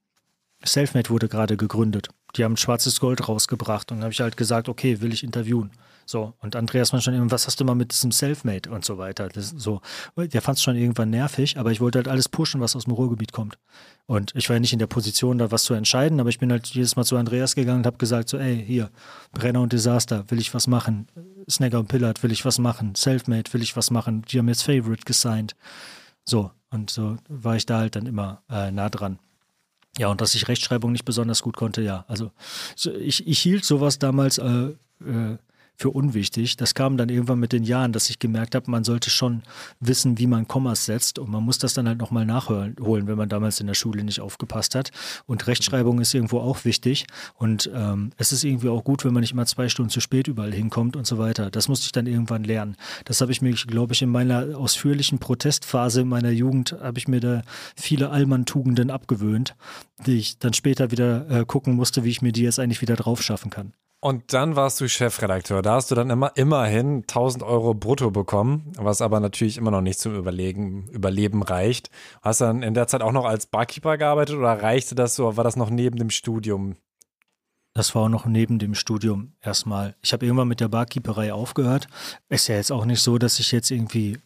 [0.63, 2.09] Selfmade wurde gerade gegründet.
[2.35, 5.71] Die haben schwarzes Gold rausgebracht und dann habe ich halt gesagt, okay, will ich interviewen.
[6.09, 8.97] So, und Andreas war schon irgendwann, was hast du mal mit diesem Selfmade und so
[8.97, 9.27] weiter.
[9.27, 9.81] Das, so,
[10.15, 12.93] der fand es schon irgendwann nervig, aber ich wollte halt alles pushen, was aus dem
[12.93, 13.57] Ruhrgebiet kommt.
[14.05, 16.49] Und ich war ja nicht in der Position, da was zu entscheiden, aber ich bin
[16.49, 18.89] halt jedes Mal zu Andreas gegangen und habe gesagt, so, ey, hier,
[19.33, 21.09] Brenner und Desaster, will ich was machen?
[21.49, 22.95] Snagger und Pillard, will ich was machen?
[22.95, 24.21] Selfmade, will ich was machen?
[24.29, 25.57] Die haben jetzt Favorite gesigned.
[26.23, 29.19] So, und so war ich da halt dann immer äh, nah dran.
[29.97, 32.05] Ja, und dass ich Rechtschreibung nicht besonders gut konnte, ja.
[32.07, 32.31] Also
[32.97, 34.69] ich, ich hielt sowas damals äh,
[35.01, 35.37] äh,
[35.77, 36.57] für unwichtig.
[36.57, 39.43] Das kam dann irgendwann mit den Jahren, dass ich gemerkt habe, man sollte schon
[39.79, 43.29] wissen, wie man Kommas setzt und man muss das dann halt nochmal nachholen, wenn man
[43.29, 44.89] damals in der Schule nicht aufgepasst hat.
[45.27, 49.21] Und Rechtschreibung ist irgendwo auch wichtig und ähm, es ist irgendwie auch gut, wenn man
[49.21, 51.51] nicht immer zwei Stunden zu spät überall hinkommt und so weiter.
[51.51, 52.75] Das musste ich dann irgendwann lernen.
[53.05, 57.07] Das habe ich mir, glaube ich, in meiner ausführlichen Protestphase in meiner Jugend, habe ich
[57.07, 57.43] mir da
[57.75, 59.55] viele Allmann-Tugenden abgewöhnt,
[60.07, 62.95] die ich dann später wieder äh, gucken musste, wie ich mir die jetzt eigentlich wieder
[62.95, 63.73] drauf schaffen kann.
[63.99, 65.63] Und dann warst du Chefredakteur.
[65.63, 69.81] Da hast du dann immer immerhin 1000 Euro brutto bekommen, was aber natürlich immer noch
[69.81, 71.89] nicht zum Überlegen, Überleben reicht.
[72.21, 75.35] Hast du dann in der Zeit auch noch als Barkeeper gearbeitet oder reichte das so?
[75.35, 76.75] War das noch neben dem Studium?
[77.73, 79.95] Das war auch noch neben dem Studium erstmal.
[80.01, 81.87] Ich habe irgendwann mit der Barkeeperei aufgehört.
[82.29, 84.19] Ist ja jetzt auch nicht so, dass ich jetzt irgendwie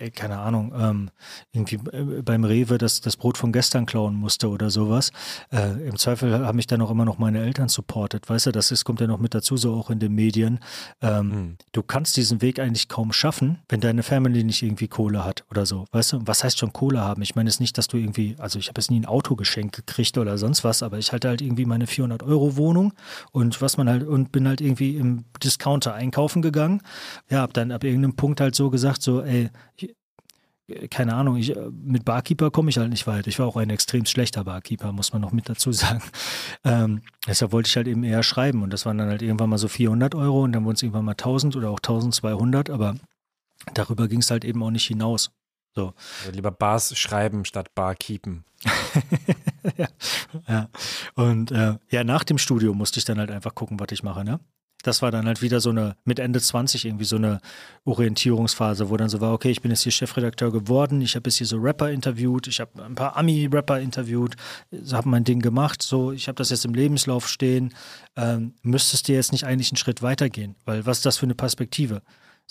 [0.00, 1.10] ey, keine Ahnung, ähm,
[1.52, 5.12] irgendwie äh, beim Rewe das, das Brot von gestern klauen musste oder sowas.
[5.52, 8.28] Äh, Im Zweifel haben mich dann auch immer noch meine Eltern supportet.
[8.28, 10.60] Weißt du, das ist, kommt ja noch mit dazu, so auch in den Medien.
[11.02, 11.56] Ähm, mhm.
[11.72, 15.66] Du kannst diesen Weg eigentlich kaum schaffen, wenn deine Family nicht irgendwie Kohle hat oder
[15.66, 15.84] so.
[15.92, 17.22] Weißt du, was heißt schon Kohle haben?
[17.22, 19.76] Ich meine es nicht, dass du irgendwie, also ich habe jetzt nie ein Auto geschenkt
[19.76, 22.92] gekriegt oder sonst was, aber ich halte halt irgendwie meine 400 Euro Wohnung
[23.32, 26.82] und was man halt, und bin halt irgendwie im Discounter einkaufen gegangen.
[27.28, 29.50] Ja, hab dann ab irgendeinem Punkt halt so gesagt, so, ey,
[30.90, 33.26] keine Ahnung, ich, mit Barkeeper komme ich halt nicht weit.
[33.26, 36.02] Ich war auch ein extrem schlechter Barkeeper, muss man noch mit dazu sagen.
[36.64, 39.58] Ähm, deshalb wollte ich halt eben eher schreiben und das waren dann halt irgendwann mal
[39.58, 42.94] so 400 Euro und dann wurden es irgendwann mal 1000 oder auch 1200, aber
[43.74, 45.30] darüber ging es halt eben auch nicht hinaus.
[45.74, 45.94] So.
[46.20, 48.44] Also lieber Bars schreiben statt Barkeepen.
[49.76, 49.88] ja,
[50.48, 50.68] ja.
[51.14, 54.24] Und äh, ja, nach dem Studio musste ich dann halt einfach gucken, was ich mache,
[54.24, 54.40] ne?
[54.82, 57.40] Das war dann halt wieder so eine, mit Ende 20 irgendwie so eine
[57.84, 61.36] Orientierungsphase, wo dann so war, okay, ich bin jetzt hier Chefredakteur geworden, ich habe jetzt
[61.36, 64.36] hier so Rapper interviewt, ich habe ein paar Ami-Rapper interviewut,
[64.92, 67.74] habe mein Ding gemacht, so, ich habe das jetzt im Lebenslauf stehen,
[68.16, 71.34] ähm, müsstest du jetzt nicht eigentlich einen Schritt weitergehen, weil was ist das für eine
[71.34, 72.02] Perspektive?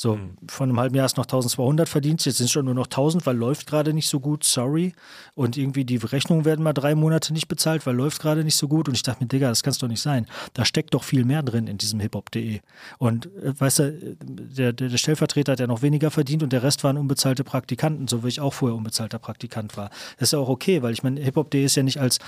[0.02, 0.38] So, mhm.
[0.48, 3.26] von einem halben Jahr du noch 1200 verdient, jetzt sind es schon nur noch 1000,
[3.26, 4.94] weil läuft gerade nicht so gut, sorry.
[5.36, 8.70] Und irgendwie die Rechnungen werden mal drei Monate nicht bezahlt, weil läuft gerade nicht so
[8.70, 8.88] gut.
[8.88, 10.26] Und ich dachte mir, Digga, das kann es doch nicht sein.
[10.54, 12.62] Da steckt doch viel mehr drin in diesem hiphop.de.
[12.98, 16.64] Und äh, weißt du, der, der, der, Stellvertreter hat ja noch weniger verdient und der
[16.64, 19.90] Rest waren unbezahlte Praktikanten, so wie ich auch vorher unbezahlter Praktikant war.
[20.18, 22.20] Das ist ja auch okay, weil ich meine, hiphop.de ist ja nicht als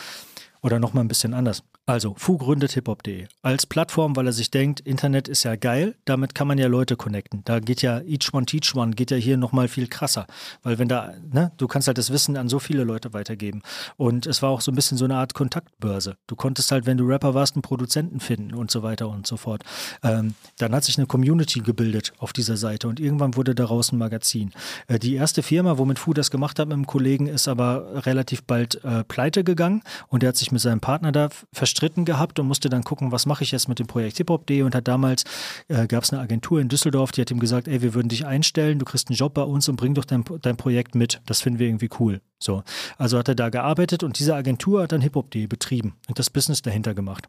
[0.61, 1.63] Oder nochmal ein bisschen anders.
[1.87, 6.35] Also, Fu gründet hiphop.de als Plattform, weil er sich denkt, Internet ist ja geil, damit
[6.35, 7.41] kann man ja Leute connecten.
[7.43, 10.27] Da geht ja each one teach one, geht ja hier nochmal viel krasser.
[10.61, 13.63] Weil wenn da, ne, du kannst halt das Wissen an so viele Leute weitergeben.
[13.97, 16.17] Und es war auch so ein bisschen so eine Art Kontaktbörse.
[16.27, 19.37] Du konntest halt, wenn du Rapper warst, einen Produzenten finden und so weiter und so
[19.37, 19.63] fort.
[20.03, 23.97] Ähm, dann hat sich eine Community gebildet auf dieser Seite und irgendwann wurde daraus ein
[23.97, 24.51] Magazin.
[24.87, 28.43] Äh, die erste Firma, womit Fu das gemacht hat mit einem Kollegen, ist aber relativ
[28.43, 32.47] bald äh, pleite gegangen und der hat sich mit seinem Partner da verstritten gehabt und
[32.47, 35.23] musste dann gucken, was mache ich jetzt mit dem Projekt hiphop.de und hat damals,
[35.67, 38.25] äh, gab es eine Agentur in Düsseldorf, die hat ihm gesagt, ey, wir würden dich
[38.25, 41.21] einstellen, du kriegst einen Job bei uns und bring doch dein, dein Projekt mit.
[41.25, 42.21] Das finden wir irgendwie cool.
[42.39, 42.63] So.
[42.97, 46.61] Also hat er da gearbeitet und diese Agentur hat dann hiphop.de betrieben und das Business
[46.61, 47.27] dahinter gemacht.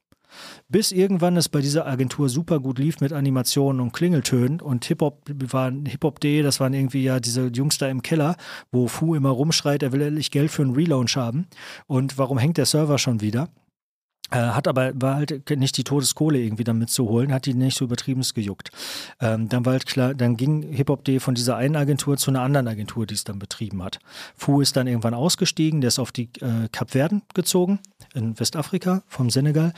[0.68, 5.22] Bis irgendwann es bei dieser Agentur super gut lief mit Animationen und Klingeltönen und Hip-Hop
[5.50, 8.36] war Hip-Hop.de, das waren irgendwie ja diese Jungs da im Keller,
[8.70, 11.46] wo Fu immer rumschreit, er will endlich Geld für einen Relaunch haben
[11.86, 13.48] und warum hängt der Server schon wieder?
[14.32, 17.76] Äh, hat aber war halt nicht die Todeskohle irgendwie damit zu holen, hat die nicht
[17.76, 18.70] so übertrieben gejuckt.
[19.20, 22.68] Ähm, dann war halt klar, dann ging Hip-Hop.de von dieser einen Agentur zu einer anderen
[22.68, 23.98] Agentur, die es dann betrieben hat.
[24.34, 27.80] Fu ist dann irgendwann ausgestiegen, der ist auf die äh, Kapverden gezogen
[28.14, 29.74] in Westafrika vom Senegal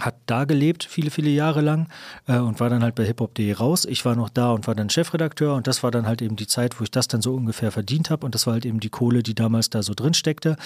[0.00, 1.88] hat da gelebt, viele, viele Jahre lang
[2.26, 3.84] äh, und war dann halt bei hiphop.de raus.
[3.86, 6.46] Ich war noch da und war dann Chefredakteur und das war dann halt eben die
[6.46, 8.90] Zeit, wo ich das dann so ungefähr verdient habe und das war halt eben die
[8.90, 10.56] Kohle, die damals da so drin steckte.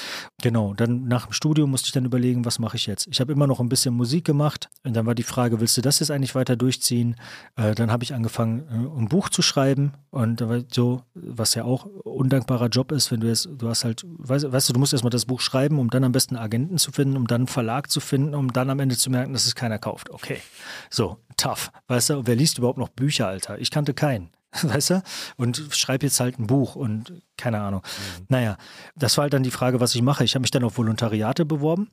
[0.42, 3.06] Genau, dann nach dem Studium musste ich dann überlegen, was mache ich jetzt?
[3.10, 5.82] Ich habe immer noch ein bisschen Musik gemacht und dann war die Frage, willst du
[5.82, 7.16] das jetzt eigentlich weiter durchziehen?
[7.56, 11.84] Äh, dann habe ich angefangen, äh, ein Buch zu schreiben und so, was ja auch
[11.84, 15.10] undankbarer Job ist, wenn du jetzt, du hast halt, weißt, weißt du, du musst erstmal
[15.10, 18.00] das Buch schreiben, um dann am besten Agenten zu finden, um dann einen Verlag zu
[18.00, 20.10] finden, um dann am Ende zu merken, merken, dass es keiner kauft.
[20.10, 20.40] Okay.
[20.88, 21.70] So, tough.
[21.88, 23.58] Weißt du, wer liest überhaupt noch Bücher, Alter?
[23.58, 24.30] Ich kannte keinen.
[24.62, 25.02] Weißt du?
[25.36, 27.82] Und schreibe jetzt halt ein Buch und keine Ahnung.
[27.82, 28.26] Mhm.
[28.28, 28.56] Naja,
[28.96, 30.24] das war halt dann die Frage, was ich mache.
[30.24, 31.90] Ich habe mich dann auf Volontariate beworben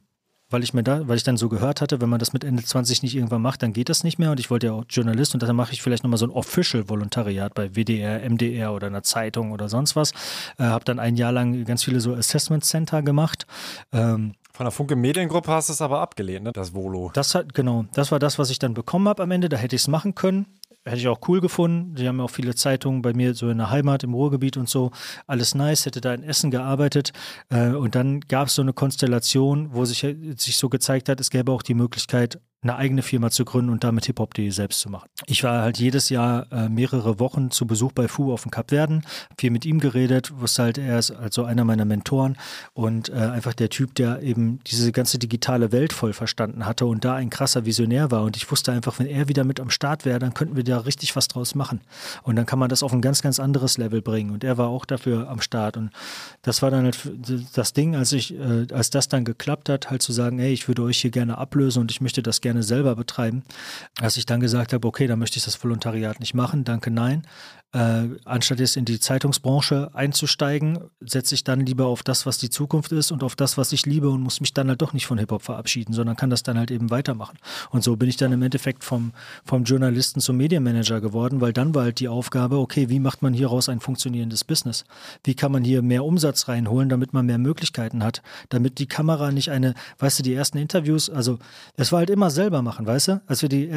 [0.49, 2.63] weil ich mir da, weil ich dann so gehört hatte, wenn man das mit Ende
[2.63, 4.31] 20 nicht irgendwann macht, dann geht das nicht mehr.
[4.31, 7.53] Und ich wollte ja auch Journalist und dann mache ich vielleicht nochmal so ein Official-Volontariat
[7.53, 10.11] bei WDR, MDR oder einer Zeitung oder sonst was.
[10.57, 13.45] Äh, habe dann ein Jahr lang ganz viele so Assessment Center gemacht.
[13.91, 16.51] Ähm, von der Funke Mediengruppe hast du es aber abgelehnt, ne?
[16.51, 17.11] das Volo.
[17.13, 19.49] Das hat, genau, das war das, was ich dann bekommen habe am Ende.
[19.49, 20.47] Da hätte ich es machen können.
[20.83, 21.93] Hätte ich auch cool gefunden.
[21.93, 24.67] Die haben ja auch viele Zeitungen bei mir so in der Heimat, im Ruhrgebiet und
[24.67, 24.89] so.
[25.27, 27.13] Alles nice, hätte da in Essen gearbeitet.
[27.49, 29.99] Äh, und dann gab es so eine Konstellation, wo sich,
[30.37, 33.83] sich so gezeigt hat, es gäbe auch die Möglichkeit, eine eigene Firma zu gründen und
[33.83, 35.07] damit hiphop.de selbst zu machen.
[35.27, 39.05] Ich war halt jedes Jahr äh, mehrere Wochen zu Besuch bei Fu auf dem Kapverden,
[39.37, 42.35] viel mit ihm geredet, wusste halt, er ist also einer meiner Mentoren
[42.73, 47.05] und äh, einfach der Typ, der eben diese ganze digitale Welt voll verstanden hatte und
[47.05, 48.23] da ein krasser Visionär war.
[48.23, 50.79] Und ich wusste einfach, wenn er wieder mit am Start wäre, dann könnten wir da
[50.79, 51.81] richtig was draus machen.
[52.23, 54.31] Und dann kann man das auf ein ganz, ganz anderes Level bringen.
[54.31, 55.77] Und er war auch dafür am Start.
[55.77, 55.91] Und
[56.41, 56.97] das war dann halt
[57.53, 60.67] das Ding, als ich, äh, als das dann geklappt hat, halt zu sagen, hey, ich
[60.67, 63.43] würde euch hier gerne ablösen und ich möchte das gerne gerne selber betreiben.
[63.99, 67.23] Als ich dann gesagt habe, okay, dann möchte ich das Volontariat nicht machen, danke, nein,
[67.73, 72.49] äh, anstatt jetzt in die Zeitungsbranche einzusteigen, setze ich dann lieber auf das, was die
[72.49, 75.05] Zukunft ist und auf das, was ich liebe und muss mich dann halt doch nicht
[75.05, 77.37] von Hip-Hop verabschieden, sondern kann das dann halt eben weitermachen.
[77.69, 79.11] Und so bin ich dann im Endeffekt vom,
[79.43, 83.33] vom Journalisten zum Medienmanager geworden, weil dann war halt die Aufgabe, okay, wie macht man
[83.33, 84.85] hieraus ein funktionierendes Business?
[85.25, 89.31] Wie kann man hier mehr Umsatz reinholen, damit man mehr Möglichkeiten hat, damit die Kamera
[89.31, 91.37] nicht eine, weißt du, die ersten Interviews, also
[91.75, 93.21] es war halt immer selber machen, weißt du?
[93.27, 93.69] Als wir die,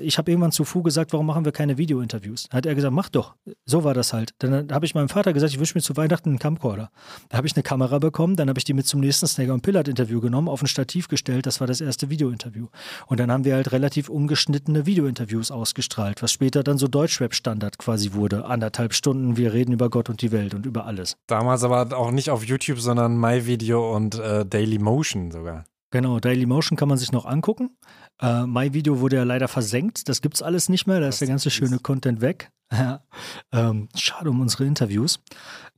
[0.00, 2.46] ich habe irgendwann zu Fu gesagt, warum machen wir keine Video-Interviews?
[2.52, 3.34] Hat er gesagt, mach doch.
[3.64, 4.34] So war das halt.
[4.38, 6.90] Dann habe ich meinem Vater gesagt, ich wünsche mir zu Weihnachten einen Camcorder.
[7.28, 9.62] Da habe ich eine Kamera bekommen, dann habe ich die mit zum nächsten Snagger und
[9.62, 12.68] Pillard Interview genommen, auf ein Stativ gestellt, das war das erste Video-Interview.
[13.06, 18.12] Und dann haben wir halt relativ ungeschnittene Video-Interviews ausgestrahlt, was später dann so Deutschrap-Standard quasi
[18.12, 18.44] wurde.
[18.44, 21.16] Anderthalb Stunden, wir reden über Gott und die Welt und über alles.
[21.26, 25.64] Damals aber auch nicht auf YouTube, sondern MyVideo und äh, Daily Motion sogar.
[25.92, 27.76] Genau, Daily Motion kann man sich noch angucken.
[28.22, 30.08] Äh, MyVideo wurde ja leider versenkt.
[30.08, 31.00] Das gibt's alles nicht mehr.
[31.00, 32.50] Da ist der ganze schöne Content weg.
[33.52, 35.20] ähm, schade um unsere Interviews.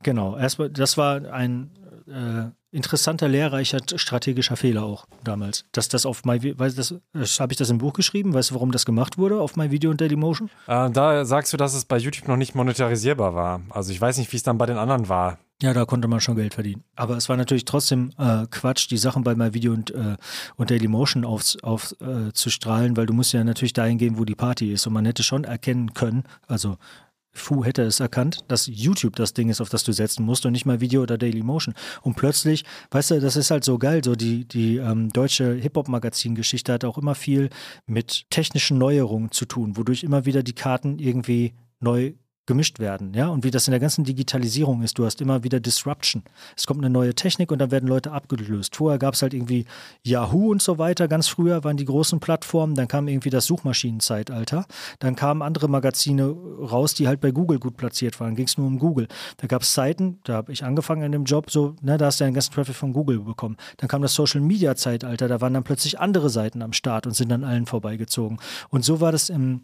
[0.03, 1.71] Genau, erstmal, das war ein
[2.07, 5.65] äh, interessanter, lehrreicher strategischer Fehler auch damals.
[5.71, 6.93] Dass das auf My weil das,
[7.39, 8.33] habe ich das im Buch geschrieben?
[8.33, 10.49] Weißt du, warum das gemacht wurde auf My Video und Dailymotion?
[10.67, 13.61] Äh, da sagst du, dass es bei YouTube noch nicht monetarisierbar war.
[13.69, 15.39] Also ich weiß nicht, wie es dann bei den anderen war.
[15.61, 16.83] Ja, da konnte man schon Geld verdienen.
[16.97, 20.17] Aber es war natürlich trotzdem äh, Quatsch, die Sachen bei My Video und, äh,
[20.57, 24.73] und Dailymotion aufzustrahlen, auf, äh, weil du musst ja natürlich dahin gehen, wo die Party
[24.73, 24.85] ist.
[24.85, 26.77] Und man hätte schon erkennen können, also
[27.35, 30.53] Fu hätte es erkannt, dass YouTube das Ding ist, auf das du setzen musst und
[30.53, 31.75] nicht mal Video oder Dailymotion.
[32.01, 36.73] Und plötzlich, weißt du, das ist halt so geil, so die, die ähm, deutsche Hip-Hop-Magazin-Geschichte
[36.73, 37.49] hat auch immer viel
[37.85, 42.13] mit technischen Neuerungen zu tun, wodurch immer wieder die Karten irgendwie neu
[42.45, 44.99] gemischt werden, ja, und wie das in der ganzen Digitalisierung ist.
[44.99, 46.23] Du hast immer wieder Disruption.
[46.55, 48.75] Es kommt eine neue Technik und dann werden Leute abgelöst.
[48.75, 49.65] Vorher gab es halt irgendwie
[50.03, 51.07] Yahoo und so weiter.
[51.07, 52.75] Ganz früher waren die großen Plattformen.
[52.75, 54.65] Dann kam irgendwie das Suchmaschinenzeitalter.
[54.99, 58.35] Dann kamen andere Magazine raus, die halt bei Google gut platziert waren.
[58.35, 59.07] Ging es nur um Google.
[59.37, 62.19] Da gab es Seiten, da habe ich angefangen an dem Job, so, ne, da hast
[62.19, 63.57] du den ganzen Traffic von Google bekommen.
[63.77, 65.27] Dann kam das Social Media Zeitalter.
[65.27, 68.37] Da waren dann plötzlich andere Seiten am Start und sind dann allen vorbeigezogen.
[68.69, 69.61] Und so war das im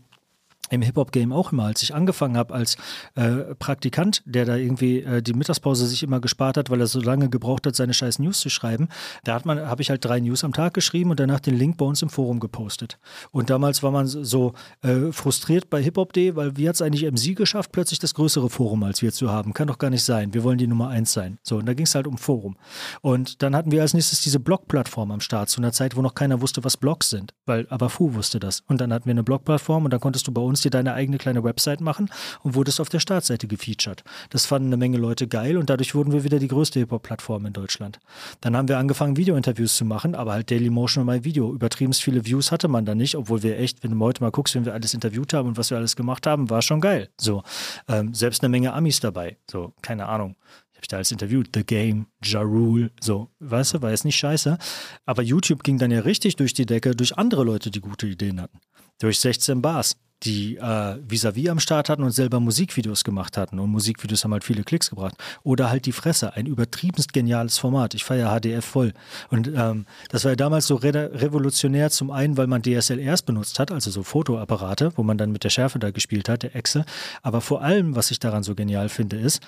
[0.72, 2.78] im Hip-Hop-Game auch immer, als ich angefangen habe als
[3.16, 7.02] äh, Praktikant, der da irgendwie äh, die Mittagspause sich immer gespart hat, weil er so
[7.02, 8.88] lange gebraucht hat, seine scheiß News zu schreiben,
[9.24, 11.78] da hat man, habe ich halt drei News am Tag geschrieben und danach den Link
[11.78, 12.98] bei uns im Forum gepostet.
[13.32, 17.36] Und damals war man so äh, frustriert bei Hip-Hop.de, weil wie hat es eigentlich MC
[17.36, 19.54] geschafft, plötzlich das größere Forum als wir zu haben?
[19.54, 20.34] Kann doch gar nicht sein.
[20.34, 21.38] Wir wollen die Nummer eins sein.
[21.44, 22.56] So, und da ging es halt um Forum.
[23.02, 26.16] Und dann hatten wir als nächstes diese Blog-Plattform am Start, zu einer Zeit, wo noch
[26.16, 28.62] keiner wusste, was Blogs sind, weil aber Fu wusste das.
[28.68, 31.18] Und dann hatten wir eine Blog-Plattform und dann konntest du bei uns dir deine eigene
[31.18, 32.10] kleine Website machen
[32.44, 34.04] und wurdest auf der Startseite gefeatured.
[34.30, 37.54] Das fanden eine Menge Leute geil und dadurch wurden wir wieder die größte Hip-Hop-Plattform in
[37.54, 38.00] Deutschland.
[38.42, 41.54] Dann haben wir angefangen, Video-Interviews zu machen, aber halt Dailymotion und My Video.
[41.54, 44.56] Übertrieben viele Views hatte man da nicht, obwohl wir echt, wenn du heute mal guckst,
[44.56, 47.10] wenn wir alles interviewt haben und was wir alles gemacht haben, war schon geil.
[47.20, 47.44] So,
[47.88, 49.38] ähm, selbst eine Menge Amis dabei.
[49.50, 50.36] So, keine Ahnung
[50.82, 51.50] habe ich da alles interviewt.
[51.54, 54.58] The Game, Ja Rule, so, weißt du, war jetzt nicht scheiße.
[55.06, 58.42] Aber YouTube ging dann ja richtig durch die Decke durch andere Leute, die gute Ideen
[58.42, 58.60] hatten.
[59.00, 63.60] Durch 16 Bars die äh, vis-à-vis am Start hatten und selber Musikvideos gemacht hatten.
[63.60, 65.16] Und Musikvideos haben halt viele Klicks gebracht.
[65.44, 67.94] Oder halt die Fresse, ein übertriebenst geniales Format.
[67.96, 68.94] Ich feiere HDF voll.
[69.30, 73.60] Und ähm, das war ja damals so re revolutionär, zum einen, weil man DSLRs benutzt
[73.60, 76.86] hat, also so Fotoapparate, wo man dann mit der Schärfe da gespielt hat, der Echse.
[77.24, 79.42] Aber vor allem, was ich daran so genial finde, ist,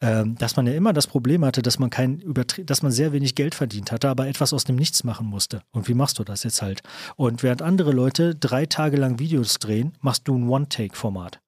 [0.00, 2.22] ähm, dass man ja immer das Problem hatte, dass man kein
[2.64, 5.62] dass man sehr wenig Geld verdient hatte, aber etwas aus dem Nichts machen musste.
[5.72, 6.82] Und wie machst du das jetzt halt?
[7.16, 11.40] Und während andere Leute drei Tage lang Videos drehen, machst machst du ein One-Take-Format.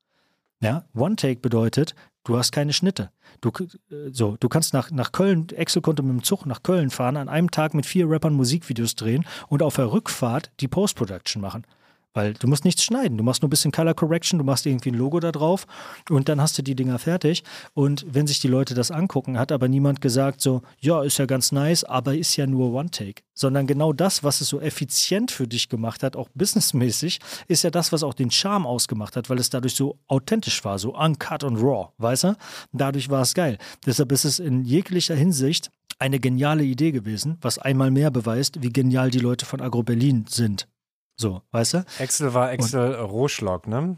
[0.62, 3.10] Ja, One-Take bedeutet, du hast keine Schnitte.
[3.42, 6.88] Du, äh, so, du kannst nach, nach Köln, Excel konnte mit dem Zug nach Köln
[6.88, 11.42] fahren, an einem Tag mit vier Rappern Musikvideos drehen und auf der Rückfahrt die Post-Production
[11.42, 11.66] machen.
[12.14, 13.16] Weil du musst nichts schneiden.
[13.16, 15.66] Du machst nur ein bisschen Color Correction, du machst irgendwie ein Logo da drauf
[16.10, 17.42] und dann hast du die Dinger fertig.
[17.74, 21.26] Und wenn sich die Leute das angucken, hat aber niemand gesagt so, ja, ist ja
[21.26, 23.22] ganz nice, aber ist ja nur One-Take.
[23.34, 27.70] Sondern genau das, was es so effizient für dich gemacht hat, auch businessmäßig, ist ja
[27.70, 31.44] das, was auch den Charme ausgemacht hat, weil es dadurch so authentisch war, so uncut
[31.44, 32.36] und raw, weißt du?
[32.72, 33.56] Dadurch war es geil.
[33.86, 38.72] Deshalb ist es in jeglicher Hinsicht eine geniale Idee gewesen, was einmal mehr beweist, wie
[38.72, 40.68] genial die Leute von Agro Berlin sind.
[41.16, 41.84] So, weißt du?
[41.98, 43.96] Excel war Excel Rohschlag, ne?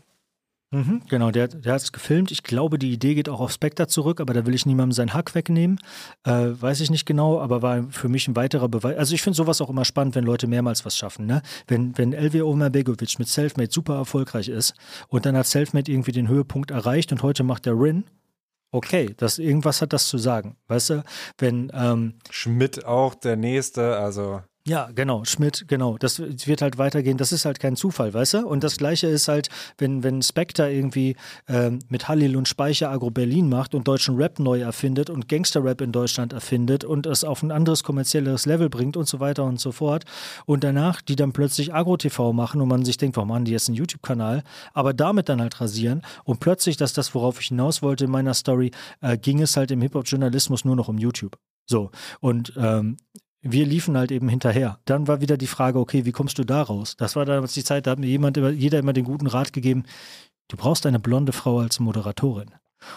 [0.74, 2.32] Mhm, genau, der, der hat es gefilmt.
[2.32, 5.14] Ich glaube, die Idee geht auch auf Spectre zurück, aber da will ich niemandem seinen
[5.14, 5.78] Hack wegnehmen.
[6.24, 8.96] Äh, weiß ich nicht genau, aber war für mich ein weiterer Beweis.
[8.98, 11.26] Also ich finde sowas auch immer spannend, wenn Leute mehrmals was schaffen.
[11.26, 11.42] Ne?
[11.68, 14.74] Wenn, wenn Elvi Omerbegovic mit Selfmade super erfolgreich ist
[15.06, 18.04] und dann hat Selfmade irgendwie den Höhepunkt erreicht und heute macht der Rin,
[18.72, 20.56] okay, das, irgendwas hat das zu sagen.
[20.66, 21.04] Weißt du,
[21.38, 25.98] wenn ähm, Schmidt auch der Nächste, also ja, genau, Schmidt, genau.
[25.98, 27.18] Das wird halt weitergehen.
[27.18, 28.46] Das ist halt kein Zufall, weißt du?
[28.46, 31.16] Und das Gleiche ist halt, wenn, wenn Spectre irgendwie
[31.48, 35.82] ähm, mit Halil und Speicher Agro Berlin macht und deutschen Rap neu erfindet und Gangster-Rap
[35.82, 39.60] in Deutschland erfindet und es auf ein anderes kommerzielleres Level bringt und so weiter und
[39.60, 40.04] so fort.
[40.46, 43.68] Und danach die dann plötzlich Agro-TV machen und man sich denkt, warum machen die jetzt
[43.68, 44.44] einen YouTube-Kanal?
[44.72, 46.00] Aber damit dann halt rasieren.
[46.24, 48.70] Und plötzlich, dass das, worauf ich hinaus wollte in meiner Story,
[49.02, 51.36] äh, ging es halt im Hip-Hop-Journalismus nur noch um YouTube.
[51.66, 52.96] So, und ähm,
[53.44, 54.78] wir liefen halt eben hinterher.
[54.86, 56.96] Dann war wieder die Frage, okay, wie kommst du da raus?
[56.96, 59.84] Das war damals die Zeit, da hat mir jemand, jeder immer den guten Rat gegeben,
[60.48, 62.50] du brauchst eine blonde Frau als Moderatorin.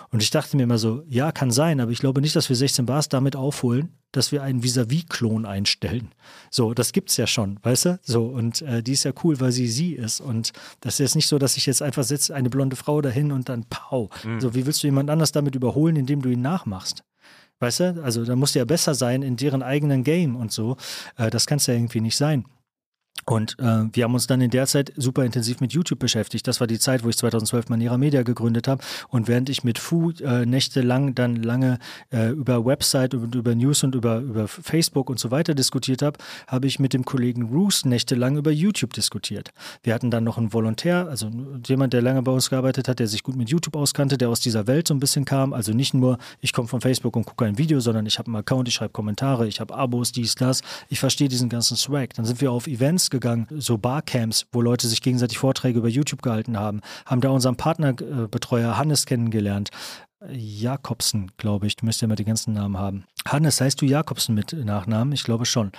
[0.09, 2.55] Und ich dachte mir immer so, ja, kann sein, aber ich glaube nicht, dass wir
[2.55, 6.11] 16 Bars damit aufholen, dass wir einen Vis-a-vis-Klon einstellen.
[6.49, 7.99] So, das gibt's ja schon, weißt du?
[8.03, 10.21] So, und äh, die ist ja cool, weil sie sie ist.
[10.21, 13.31] Und das ist jetzt nicht so, dass ich jetzt einfach setze eine blonde Frau dahin
[13.31, 14.09] und dann pau.
[14.23, 14.41] Mhm.
[14.41, 17.03] So, wie willst du jemand anders damit überholen, indem du ihn nachmachst?
[17.59, 18.03] Weißt du?
[18.03, 20.77] Also da musst du ja besser sein in deren eigenen Game und so.
[21.17, 22.45] Äh, das kann es ja irgendwie nicht sein.
[23.29, 26.47] Und äh, wir haben uns dann in der Zeit super intensiv mit YouTube beschäftigt.
[26.47, 28.81] Das war die Zeit, wo ich 2012 Manera Media gegründet habe.
[29.09, 31.77] Und während ich mit Fu äh, nächtelang dann lange
[32.09, 36.17] äh, über Website und über News und über, über Facebook und so weiter diskutiert habe,
[36.47, 39.51] habe ich mit dem Kollegen Roos nächtelang über YouTube diskutiert.
[39.83, 41.29] Wir hatten dann noch einen Volontär, also
[41.65, 44.39] jemand, der lange bei uns gearbeitet hat, der sich gut mit YouTube auskannte, der aus
[44.39, 45.51] dieser Welt so ein bisschen kam.
[45.51, 48.37] Also nicht nur, ich komme von Facebook und gucke ein Video, sondern ich habe einen
[48.37, 50.61] Account, ich schreibe Kommentare, ich habe Abos, dies, das.
[50.87, 52.13] Ich verstehe diesen ganzen Swag.
[52.13, 53.16] Dann sind wir auf Events gegangen,
[53.57, 58.77] so Barcamps, wo Leute sich gegenseitig Vorträge über YouTube gehalten haben, haben da unseren Partnerbetreuer
[58.77, 59.69] Hannes kennengelernt,
[60.31, 61.75] Jakobsen, glaube ich.
[61.75, 63.05] Du müsst ja mal die ganzen Namen haben.
[63.27, 65.13] Hannes, heißt du Jakobsen mit Nachnamen?
[65.13, 65.71] Ich glaube schon.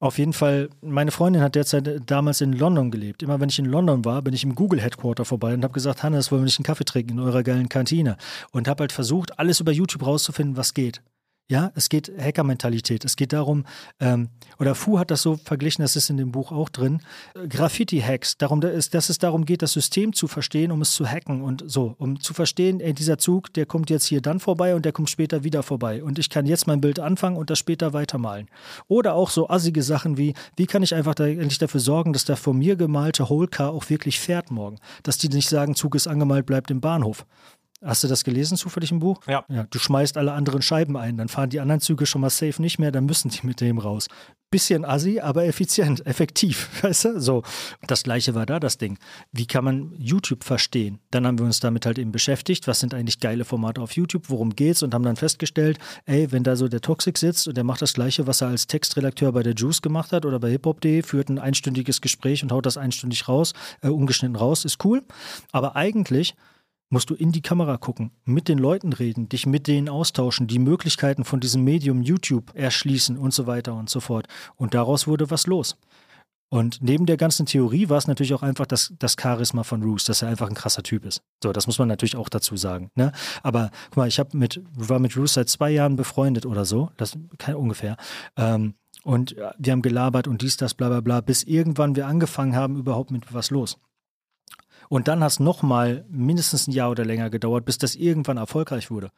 [0.00, 3.22] Auf jeden Fall, meine Freundin hat derzeit damals in London gelebt.
[3.22, 6.02] Immer wenn ich in London war, bin ich im Google Headquarter vorbei und habe gesagt,
[6.02, 8.16] Hannes, wollen wir nicht einen Kaffee trinken in eurer geilen Kantine?
[8.50, 11.02] Und habe halt versucht, alles über YouTube rauszufinden, was geht.
[11.48, 13.04] Ja, es geht Hacker-Mentalität.
[13.04, 13.64] Es geht darum,
[14.00, 17.00] ähm, oder Fu hat das so verglichen, das ist in dem Buch auch drin,
[17.34, 21.42] äh, Graffiti-Hacks, darum, dass es darum geht, das System zu verstehen, um es zu hacken
[21.42, 24.84] und so, um zu verstehen, ey, dieser Zug, der kommt jetzt hier dann vorbei und
[24.84, 27.92] der kommt später wieder vorbei und ich kann jetzt mein Bild anfangen und das später
[27.92, 28.48] weitermalen.
[28.88, 32.24] Oder auch so assige Sachen wie, wie kann ich einfach da, endlich dafür sorgen, dass
[32.24, 35.96] der von mir gemalte Whole Car auch wirklich fährt morgen, dass die nicht sagen, Zug
[35.96, 37.26] ist angemalt, bleibt im Bahnhof.
[37.84, 39.20] Hast du das gelesen zufällig im Buch?
[39.26, 39.44] Ja.
[39.48, 39.64] ja.
[39.64, 42.78] Du schmeißt alle anderen Scheiben ein, dann fahren die anderen Züge schon mal safe nicht
[42.78, 44.06] mehr, dann müssen die mit dem raus.
[44.52, 47.20] Bisschen assi, aber effizient, effektiv, weißt du?
[47.20, 47.42] So.
[47.88, 48.98] Das gleiche war da das Ding.
[49.32, 51.00] Wie kann man YouTube verstehen?
[51.10, 54.30] Dann haben wir uns damit halt eben beschäftigt, was sind eigentlich geile Formate auf YouTube,
[54.30, 57.64] worum geht's und haben dann festgestellt, ey, wenn da so der Toxic sitzt und der
[57.64, 61.02] macht das gleiche, was er als Textredakteur bei der Juice gemacht hat oder bei hiphop.de,
[61.02, 65.02] führt ein einstündiges Gespräch und haut das einstündig raus, äh, ungeschnitten raus, ist cool.
[65.50, 66.36] Aber eigentlich
[66.92, 70.58] musst du in die Kamera gucken, mit den Leuten reden, dich mit denen austauschen, die
[70.58, 74.26] Möglichkeiten von diesem Medium YouTube erschließen und so weiter und so fort.
[74.56, 75.76] Und daraus wurde was los.
[76.50, 80.04] Und neben der ganzen Theorie war es natürlich auch einfach das, das Charisma von Roos,
[80.04, 81.22] dass er einfach ein krasser Typ ist.
[81.42, 82.90] So, das muss man natürlich auch dazu sagen.
[82.94, 83.12] Ne?
[83.42, 86.90] Aber guck mal, ich hab mit, war mit Roos seit zwei Jahren befreundet oder so,
[86.98, 87.96] das kein ungefähr.
[88.36, 92.54] Ähm, und wir haben gelabert und dies, das, bla bla bla, bis irgendwann wir angefangen
[92.54, 93.78] haben, überhaupt mit was los.
[94.92, 99.10] Und dann es nochmal mindestens ein Jahr oder länger gedauert, bis das irgendwann erfolgreich wurde.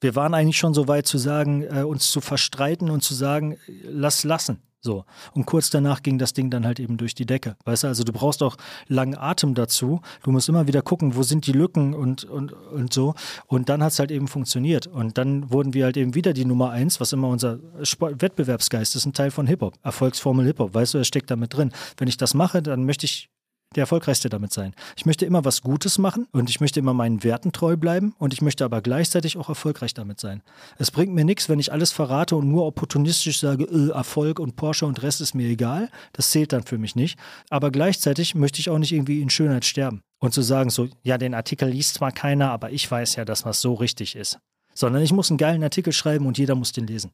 [0.00, 3.56] Wir waren eigentlich schon so weit zu sagen, äh, uns zu verstreiten und zu sagen,
[3.82, 4.62] lass lassen.
[4.80, 5.04] So.
[5.32, 7.56] Und kurz danach ging das Ding dann halt eben durch die Decke.
[7.64, 8.56] Weißt du, also du brauchst auch
[8.86, 10.00] langen Atem dazu.
[10.22, 13.16] Du musst immer wieder gucken, wo sind die Lücken und, und, und so.
[13.48, 14.86] Und dann hat es halt eben funktioniert.
[14.86, 18.94] Und dann wurden wir halt eben wieder die Nummer eins, was immer unser Sport Wettbewerbsgeist
[18.94, 19.74] ist, ein Teil von Hip-Hop.
[19.82, 20.72] Erfolgsformel Hip-Hop.
[20.72, 21.72] Weißt du, er steckt damit drin.
[21.96, 23.28] Wenn ich das mache, dann möchte ich
[23.74, 24.74] der erfolgreichste damit sein.
[24.96, 28.32] Ich möchte immer was Gutes machen und ich möchte immer meinen Werten treu bleiben und
[28.32, 30.42] ich möchte aber gleichzeitig auch erfolgreich damit sein.
[30.78, 34.56] Es bringt mir nichts, wenn ich alles verrate und nur opportunistisch sage, äh, Erfolg und
[34.56, 35.90] Porsche und Rest ist mir egal.
[36.12, 37.18] Das zählt dann für mich nicht.
[37.50, 41.18] Aber gleichzeitig möchte ich auch nicht irgendwie in Schönheit sterben und zu sagen so, ja,
[41.18, 44.38] den Artikel liest zwar keiner, aber ich weiß ja, dass was so richtig ist.
[44.74, 47.10] Sondern ich muss einen geilen Artikel schreiben und jeder muss den lesen.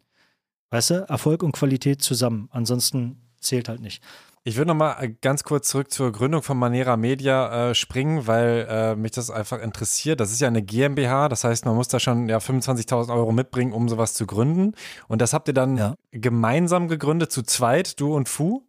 [0.71, 2.49] Weißt du, Erfolg und Qualität zusammen.
[2.51, 4.03] Ansonsten zählt halt nicht.
[4.45, 8.67] Ich würde nochmal äh, ganz kurz zurück zur Gründung von Manera Media äh, springen, weil
[8.69, 10.19] äh, mich das einfach interessiert.
[10.19, 13.73] Das ist ja eine GmbH, das heißt, man muss da schon ja 25.000 Euro mitbringen,
[13.73, 14.75] um sowas zu gründen.
[15.07, 15.95] Und das habt ihr dann ja.
[16.11, 18.65] gemeinsam gegründet, zu zweit, du und Fu?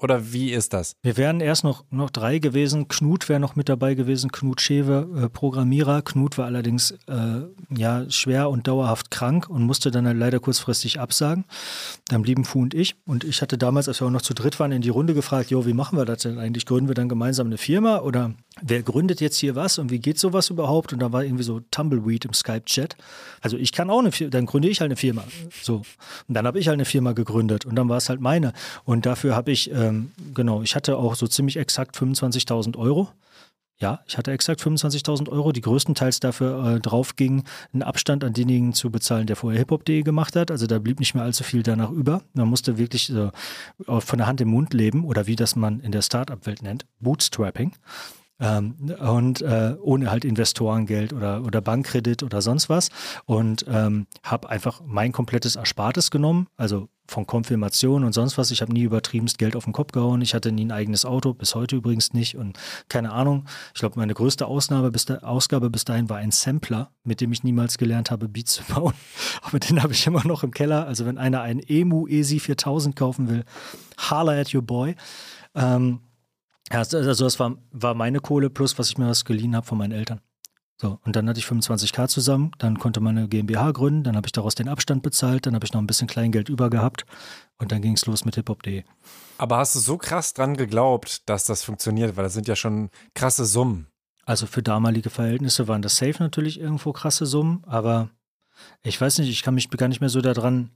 [0.00, 0.94] Oder wie ist das?
[1.02, 2.88] Wir wären erst noch, noch drei gewesen.
[2.88, 4.32] Knut wäre noch mit dabei gewesen.
[4.32, 6.00] Knut Schewe, äh, Programmierer.
[6.00, 7.42] Knut war allerdings äh,
[7.76, 11.44] ja, schwer und dauerhaft krank und musste dann leider kurzfristig absagen.
[12.08, 12.96] Dann blieben Fu und ich.
[13.04, 15.50] Und ich hatte damals, als wir auch noch zu dritt waren, in die Runde gefragt,
[15.50, 16.64] jo, wie machen wir das denn eigentlich?
[16.64, 18.32] Gründen wir dann gemeinsam eine Firma oder
[18.62, 20.92] wer gründet jetzt hier was und wie geht sowas überhaupt?
[20.92, 22.96] Und da war irgendwie so Tumbleweed im Skype-Chat.
[23.40, 25.24] Also ich kann auch eine Firma, dann gründe ich halt eine Firma.
[25.62, 25.82] So.
[26.28, 28.52] Und dann habe ich halt eine Firma gegründet und dann war es halt meine.
[28.84, 33.08] Und dafür habe ich äh, ähm, genau, ich hatte auch so ziemlich exakt 25.000 Euro.
[33.78, 38.34] Ja, ich hatte exakt 25.000 Euro, die größtenteils dafür äh, drauf ging, einen Abstand an
[38.34, 40.50] denjenigen zu bezahlen, der vorher hiphop.de gemacht hat.
[40.50, 42.22] Also da blieb nicht mehr allzu viel danach über.
[42.34, 43.30] Man musste wirklich äh,
[43.86, 47.72] von der Hand im Mund leben oder wie das man in der Startup-Welt nennt, Bootstrapping.
[48.40, 52.88] Ähm, und äh, ohne halt Investorengeld oder, oder Bankkredit oder sonst was.
[53.26, 58.50] Und ähm, habe einfach mein komplettes Erspartes genommen, also von Konfirmation und sonst was.
[58.50, 60.22] Ich habe nie übertriebenst Geld auf den Kopf gehauen.
[60.22, 62.36] Ich hatte nie ein eigenes Auto, bis heute übrigens nicht.
[62.36, 63.46] Und keine Ahnung.
[63.74, 67.32] Ich glaube, meine größte Ausnahme bis da, Ausgabe bis dahin war ein Sampler, mit dem
[67.32, 68.94] ich niemals gelernt habe, Beats zu bauen.
[69.42, 70.86] Aber den habe ich immer noch im Keller.
[70.86, 73.44] Also wenn einer einen EMU ESI 4000 kaufen will,
[74.10, 74.94] holla at your boy.
[75.54, 76.00] Ähm,
[76.68, 79.78] also, also das war, war meine Kohle plus, was ich mir was geliehen habe von
[79.78, 80.20] meinen Eltern.
[80.80, 84.26] So, und dann hatte ich 25k zusammen, dann konnte man eine GmbH gründen, dann habe
[84.26, 87.04] ich daraus den Abstand bezahlt, dann habe ich noch ein bisschen Kleingeld über gehabt
[87.58, 88.84] und dann ging es los mit hiphop.de.
[89.36, 92.16] Aber hast du so krass dran geglaubt, dass das funktioniert?
[92.16, 93.88] Weil das sind ja schon krasse Summen.
[94.24, 98.08] Also für damalige Verhältnisse waren das safe natürlich irgendwo krasse Summen, aber
[98.82, 100.70] ich weiß nicht, ich kann mich gar nicht mehr so daran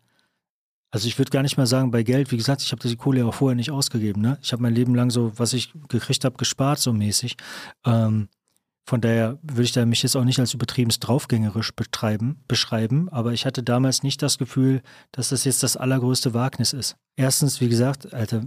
[0.95, 3.19] also ich würde gar nicht mal sagen, bei Geld, wie gesagt, ich habe die Kohle
[3.19, 4.23] ja auch vorher nicht ausgegeben.
[4.23, 4.39] Ne?
[4.43, 7.37] Ich habe mein Leben lang so, was ich gekriegt habe, gespart, so mäßig.
[7.85, 8.29] Ähm,
[8.87, 13.33] von daher würde ich da mich jetzt auch nicht als übertrieben draufgängerisch betreiben, beschreiben, aber
[13.33, 16.95] ich hatte damals nicht das Gefühl, dass das jetzt das allergrößte Wagnis ist.
[17.17, 18.45] Erstens, wie gesagt, Alter,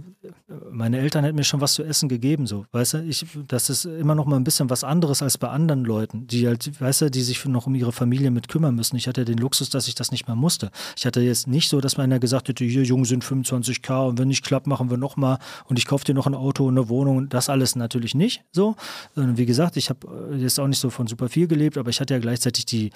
[0.70, 3.84] meine Eltern hätten mir schon was zu essen gegeben, so, weißt du, ich, das ist
[3.84, 7.10] immer noch mal ein bisschen was anderes als bei anderen Leuten, die halt, weißt du,
[7.10, 8.96] die sich noch um ihre Familie mit kümmern müssen.
[8.96, 10.70] Ich hatte den Luxus, dass ich das nicht mehr musste.
[10.96, 14.28] Ich hatte jetzt nicht so, dass meiner gesagt hätte, hier, Jungen sind 25k und wenn
[14.28, 16.88] nicht klappt, machen wir noch mal und ich kaufe dir noch ein Auto und eine
[16.88, 17.28] Wohnung.
[17.28, 18.76] Das alles natürlich nicht so.
[19.14, 22.00] Sondern wie gesagt, ich habe jetzt auch nicht so von super viel gelebt, aber ich
[22.00, 22.90] hatte ja gleichzeitig die,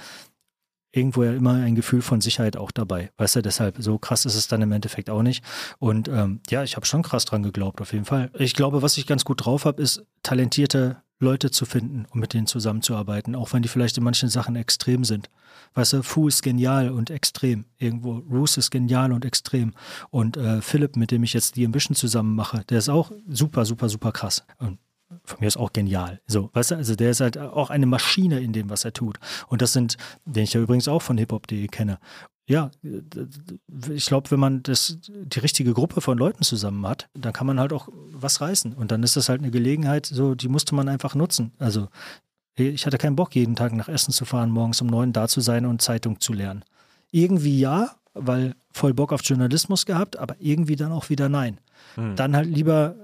[0.92, 3.10] irgendwo ja immer ein Gefühl von Sicherheit auch dabei.
[3.16, 5.42] Weißt du, deshalb so krass ist es dann im Endeffekt auch nicht.
[5.78, 8.30] Und ähm, ja, ich habe schon krass dran geglaubt, auf jeden Fall.
[8.38, 12.34] Ich glaube, was ich ganz gut drauf habe, ist talentierte Leute zu finden und mit
[12.34, 15.30] denen zusammenzuarbeiten, auch wenn die vielleicht in manchen Sachen extrem sind.
[15.74, 18.18] Weißt du, Fu ist genial und extrem irgendwo.
[18.30, 19.72] Roos ist genial und extrem.
[20.10, 23.64] Und äh, Philipp, mit dem ich jetzt die Ambition zusammen mache, der ist auch super,
[23.64, 24.44] super, super krass.
[24.58, 24.78] Und
[25.24, 26.20] von mir ist auch genial.
[26.26, 29.18] So, weißt du, also der ist halt auch eine Maschine in dem, was er tut.
[29.48, 31.98] Und das sind, den ich ja übrigens auch von hiphop.de kenne.
[32.46, 32.70] Ja,
[33.90, 37.60] ich glaube, wenn man das, die richtige Gruppe von Leuten zusammen hat, dann kann man
[37.60, 38.72] halt auch was reißen.
[38.72, 41.52] Und dann ist das halt eine Gelegenheit, so, die musste man einfach nutzen.
[41.58, 41.88] Also,
[42.54, 45.40] ich hatte keinen Bock, jeden Tag nach Essen zu fahren, morgens um neun da zu
[45.40, 46.64] sein und Zeitung zu lernen.
[47.10, 51.58] Irgendwie ja, weil voll Bock auf Journalismus gehabt, aber irgendwie dann auch wieder nein.
[51.94, 52.16] Hm.
[52.16, 52.94] Dann halt lieber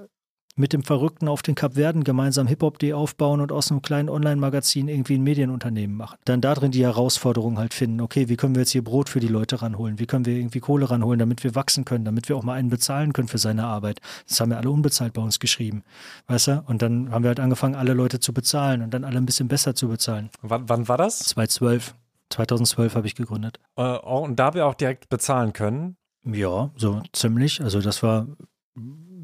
[0.59, 5.15] mit dem Verrückten auf den Kapverden gemeinsam Hip-Hop.de aufbauen und aus einem kleinen Online-Magazin irgendwie
[5.15, 6.19] ein Medienunternehmen machen.
[6.25, 9.29] Dann darin die Herausforderung halt finden, okay, wie können wir jetzt hier Brot für die
[9.29, 9.99] Leute ranholen?
[9.99, 12.71] Wie können wir irgendwie Kohle ranholen, damit wir wachsen können, damit wir auch mal einen
[12.71, 14.01] bezahlen können für seine Arbeit?
[14.29, 15.85] Das haben wir alle unbezahlt bei uns geschrieben,
[16.27, 16.65] weißt du?
[16.67, 19.49] Und dann haben wir halt angefangen, alle Leute zu bezahlen und dann alle ein bisschen
[19.49, 20.31] besser zu bezahlen.
[20.43, 21.21] W wann war das?
[21.21, 21.95] 2012.
[22.31, 23.59] 2012 habe ich gegründet.
[23.77, 25.97] Äh, und da wir auch direkt bezahlen können?
[26.25, 27.63] Ja, so ziemlich.
[27.63, 28.27] Also das war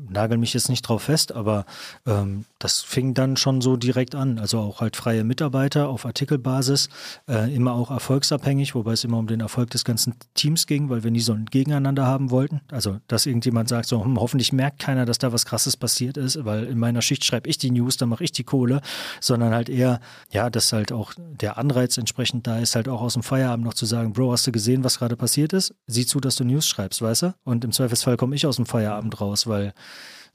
[0.09, 1.67] nagel mich jetzt nicht drauf fest, aber
[2.07, 4.39] ähm, das fing dann schon so direkt an.
[4.39, 6.89] Also auch halt freie Mitarbeiter auf Artikelbasis,
[7.29, 11.05] äh, immer auch erfolgsabhängig, wobei es immer um den Erfolg des ganzen Teams ging, weil
[11.05, 12.61] wir nie so ein Gegeneinander haben wollten.
[12.71, 16.45] Also, dass irgendjemand sagt, so, hm, hoffentlich merkt keiner, dass da was Krasses passiert ist,
[16.45, 18.81] weil in meiner Schicht schreibe ich die News, dann mache ich die Kohle,
[19.21, 20.01] sondern halt eher,
[20.31, 23.75] ja, dass halt auch der Anreiz entsprechend da ist, halt auch aus dem Feierabend noch
[23.75, 25.75] zu sagen, Bro, hast du gesehen, was gerade passiert ist?
[25.87, 27.35] Sieh zu, dass du News schreibst, weißt du?
[27.45, 29.75] Und im Zweifelsfall komme ich aus dem Feierabend raus, weil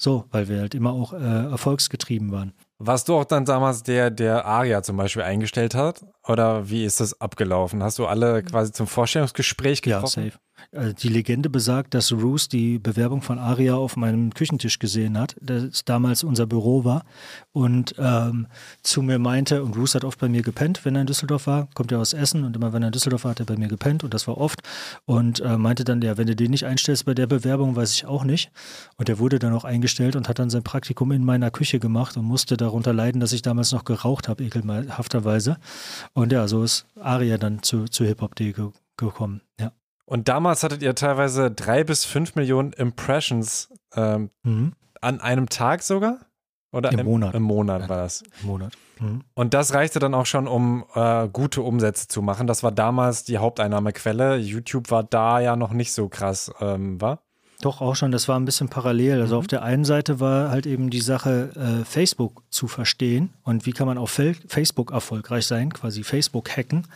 [0.02, 2.54] so, weil wir halt immer auch äh, erfolgsgetrieben waren.
[2.78, 6.06] Warst du auch dann damals der, der Aria zum Beispiel eingestellt hat?
[6.26, 7.84] Oder wie ist das abgelaufen?
[7.84, 10.24] Hast du alle quasi zum Vorstellungsgespräch getroffen?
[10.24, 10.40] Ja, safe.
[10.72, 15.36] Also die Legende besagt, dass Roos die Bewerbung von Aria auf meinem Küchentisch gesehen hat,
[15.42, 17.04] das damals unser Büro war
[17.52, 18.48] und ähm,
[18.84, 21.68] zu mir meinte, und Roos hat oft bei mir gepennt, wenn er in Düsseldorf war,
[21.74, 23.68] kommt er aus Essen und immer wenn er in Düsseldorf war, hat er bei mir
[23.68, 24.62] gepennt und das war oft
[25.06, 28.06] und äh, meinte dann, ja, wenn du den nicht einstellst bei der Bewerbung, weiß ich
[28.06, 28.52] auch nicht.
[28.98, 32.18] Und er wurde dann auch eingestellt und hat dann sein Praktikum in meiner Küche gemacht
[32.18, 35.58] und musste darunter leiden, dass ich damals noch geraucht habe, ekelhafterweise.
[36.14, 38.54] Und ja, so ist Aria dann zu, zu Hip-Hop.de
[38.98, 39.72] gekommen, ja.
[40.10, 44.74] Und damals hattet ihr teilweise drei bis fünf Millionen Impressions ähm, mhm.
[45.02, 46.18] an einem Tag sogar?
[46.72, 47.36] Oder im, im Monat?
[47.36, 48.24] Im Monat war das.
[48.42, 48.74] Im Monat.
[49.00, 49.22] Mhm.
[49.36, 52.48] Und das reichte dann auch schon, um äh, gute Umsätze zu machen.
[52.48, 54.38] Das war damals die Haupteinnahmequelle.
[54.38, 57.22] YouTube war da ja noch nicht so krass, ähm, war?
[57.62, 58.12] Doch, auch schon.
[58.12, 59.22] Das war ein bisschen parallel.
[59.22, 59.40] Also mhm.
[59.42, 63.74] auf der einen Seite war halt eben die Sache, äh, Facebook zu verstehen und wie
[63.74, 66.88] kann man auf Facebook erfolgreich sein, quasi Facebook hacken.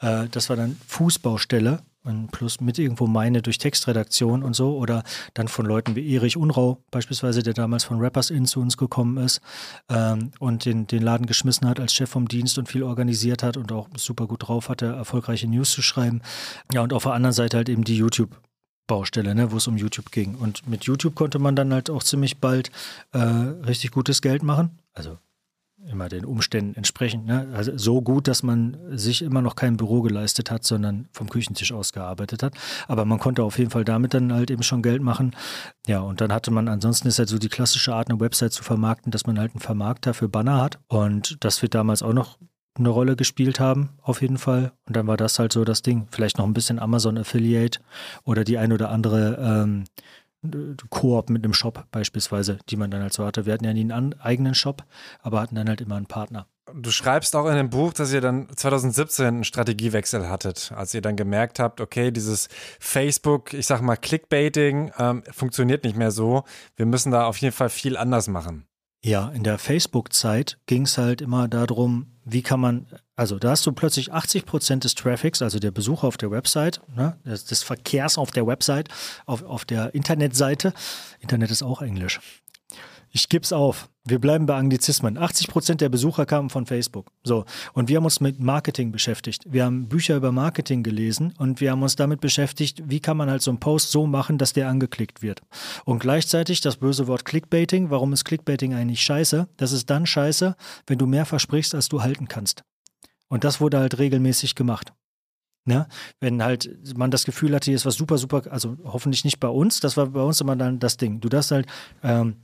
[0.00, 5.02] Äh, das war dann Fußbaustelle und plus mit irgendwo meine durch Textredaktion und so oder
[5.34, 9.18] dann von Leuten wie Erich Unrau beispielsweise, der damals von Rappers In zu uns gekommen
[9.18, 9.40] ist
[9.88, 13.56] ähm, und den, den Laden geschmissen hat als Chef vom Dienst und viel organisiert hat
[13.56, 16.22] und auch super gut drauf hatte, erfolgreiche News zu schreiben.
[16.72, 18.30] Ja, und auf der anderen Seite halt eben die YouTube
[18.86, 20.34] Baustelle, ne, wo es um YouTube ging.
[20.34, 22.72] Und mit YouTube konnte man dann halt auch ziemlich bald
[23.12, 24.80] äh, richtig gutes Geld machen.
[24.94, 25.18] Also
[25.88, 27.26] immer den Umständen entsprechend.
[27.26, 27.48] Ne?
[27.52, 31.72] Also so gut, dass man sich immer noch kein Büro geleistet hat, sondern vom Küchentisch
[31.72, 32.54] aus gearbeitet hat.
[32.88, 35.34] Aber man konnte auf jeden Fall damit dann halt eben schon Geld machen.
[35.86, 38.62] Ja, und dann hatte man, ansonsten ist halt so die klassische Art, eine Website zu
[38.62, 40.78] vermarkten, dass man halt einen Vermarkter für Banner hat.
[40.88, 42.38] Und das wird damals auch noch
[42.78, 44.72] eine Rolle gespielt haben, auf jeden Fall.
[44.86, 46.06] Und dann war das halt so das Ding.
[46.10, 47.80] Vielleicht noch ein bisschen Amazon Affiliate
[48.24, 49.84] oder die ein oder andere ähm,
[50.88, 53.46] Koop mit einem Shop beispielsweise, die man dann halt so hatte.
[53.46, 54.84] Wir hatten ja nie einen eigenen Shop,
[55.20, 56.46] aber hatten dann halt immer einen Partner.
[56.74, 61.00] Du schreibst auch in dem Buch, dass ihr dann 2017 einen Strategiewechsel hattet, als ihr
[61.02, 66.44] dann gemerkt habt, okay, dieses Facebook, ich sag mal Clickbaiting, ähm, funktioniert nicht mehr so.
[66.76, 68.66] Wir müssen da auf jeden Fall viel anders machen.
[69.02, 73.66] Ja, in der Facebook-Zeit ging es halt immer darum, wie kann man, also da hast
[73.66, 77.62] du plötzlich 80 Prozent des Traffics, also der Besucher auf der Website, ne, des, des,
[77.62, 78.88] Verkehrs auf der Website,
[79.26, 80.72] auf, auf der Internetseite.
[81.20, 82.20] Internet ist auch Englisch.
[83.12, 83.90] Ich gib's auf.
[84.04, 85.18] Wir bleiben bei Anglizismen.
[85.18, 87.10] 80 Prozent der Besucher kamen von Facebook.
[87.24, 87.44] So.
[87.72, 89.44] Und wir haben uns mit Marketing beschäftigt.
[89.46, 93.28] Wir haben Bücher über Marketing gelesen und wir haben uns damit beschäftigt, wie kann man
[93.28, 95.42] halt so einen Post so machen, dass der angeklickt wird.
[95.84, 97.90] Und gleichzeitig das böse Wort Clickbaiting.
[97.90, 99.48] Warum ist Clickbaiting eigentlich scheiße?
[99.56, 100.56] Das ist dann scheiße,
[100.86, 102.62] wenn du mehr versprichst, als du halten kannst.
[103.28, 104.92] Und das wurde halt regelmäßig gemacht.
[105.66, 105.88] Ja,
[106.20, 109.48] wenn halt man das Gefühl hatte, hier ist was super, super, also hoffentlich nicht bei
[109.48, 111.20] uns, das war bei uns immer dann das Ding.
[111.20, 111.66] Du darfst halt
[112.02, 112.36] ähm,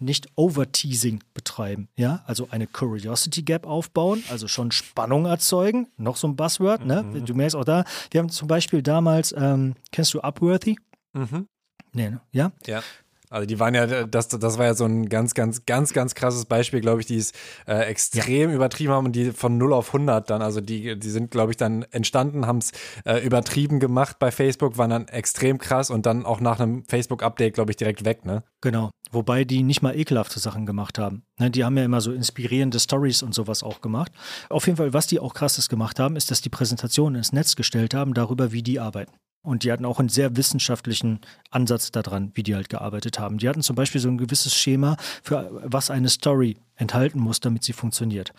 [0.00, 6.26] nicht Overteasing betreiben, ja, also eine Curiosity Gap aufbauen, also schon Spannung erzeugen, noch so
[6.28, 7.02] ein Buzzword, ne?
[7.02, 7.24] Mhm.
[7.24, 10.76] Du merkst auch da, wir haben zum Beispiel damals, ähm, kennst du Upworthy?
[11.12, 11.46] Mhm.
[11.92, 12.20] Nee, ne?
[12.32, 12.52] ja?
[12.66, 12.82] Ja.
[13.30, 16.46] Also die waren ja, das, das war ja so ein ganz, ganz, ganz, ganz krasses
[16.46, 17.32] Beispiel, glaube ich, die es
[17.66, 18.56] äh, extrem ja.
[18.56, 21.56] übertrieben haben und die von 0 auf 100 dann, also die, die sind, glaube ich,
[21.56, 22.72] dann entstanden, haben es
[23.04, 27.54] äh, übertrieben gemacht bei Facebook, waren dann extrem krass und dann auch nach einem Facebook-Update,
[27.54, 28.42] glaube ich, direkt weg, ne?
[28.60, 31.22] Genau, wobei die nicht mal ekelhafte Sachen gemacht haben.
[31.38, 34.10] Ne, die haben ja immer so inspirierende Stories und sowas auch gemacht.
[34.48, 37.54] Auf jeden Fall, was die auch krasses gemacht haben, ist, dass die Präsentationen ins Netz
[37.54, 39.12] gestellt haben darüber, wie die arbeiten.
[39.42, 41.20] Und die hatten auch einen sehr wissenschaftlichen
[41.50, 43.38] Ansatz daran, wie die halt gearbeitet haben.
[43.38, 47.64] Die hatten zum Beispiel so ein gewisses Schema, für was eine Story enthalten muss, damit
[47.64, 48.32] sie funktioniert.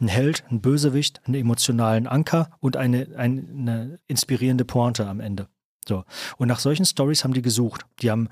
[0.00, 5.48] Ein Held, ein Bösewicht, einen emotionalen Anker und eine, eine inspirierende Pointe am Ende.
[5.88, 6.04] So.
[6.38, 7.86] Und nach solchen Stories haben die gesucht.
[8.00, 8.28] Die haben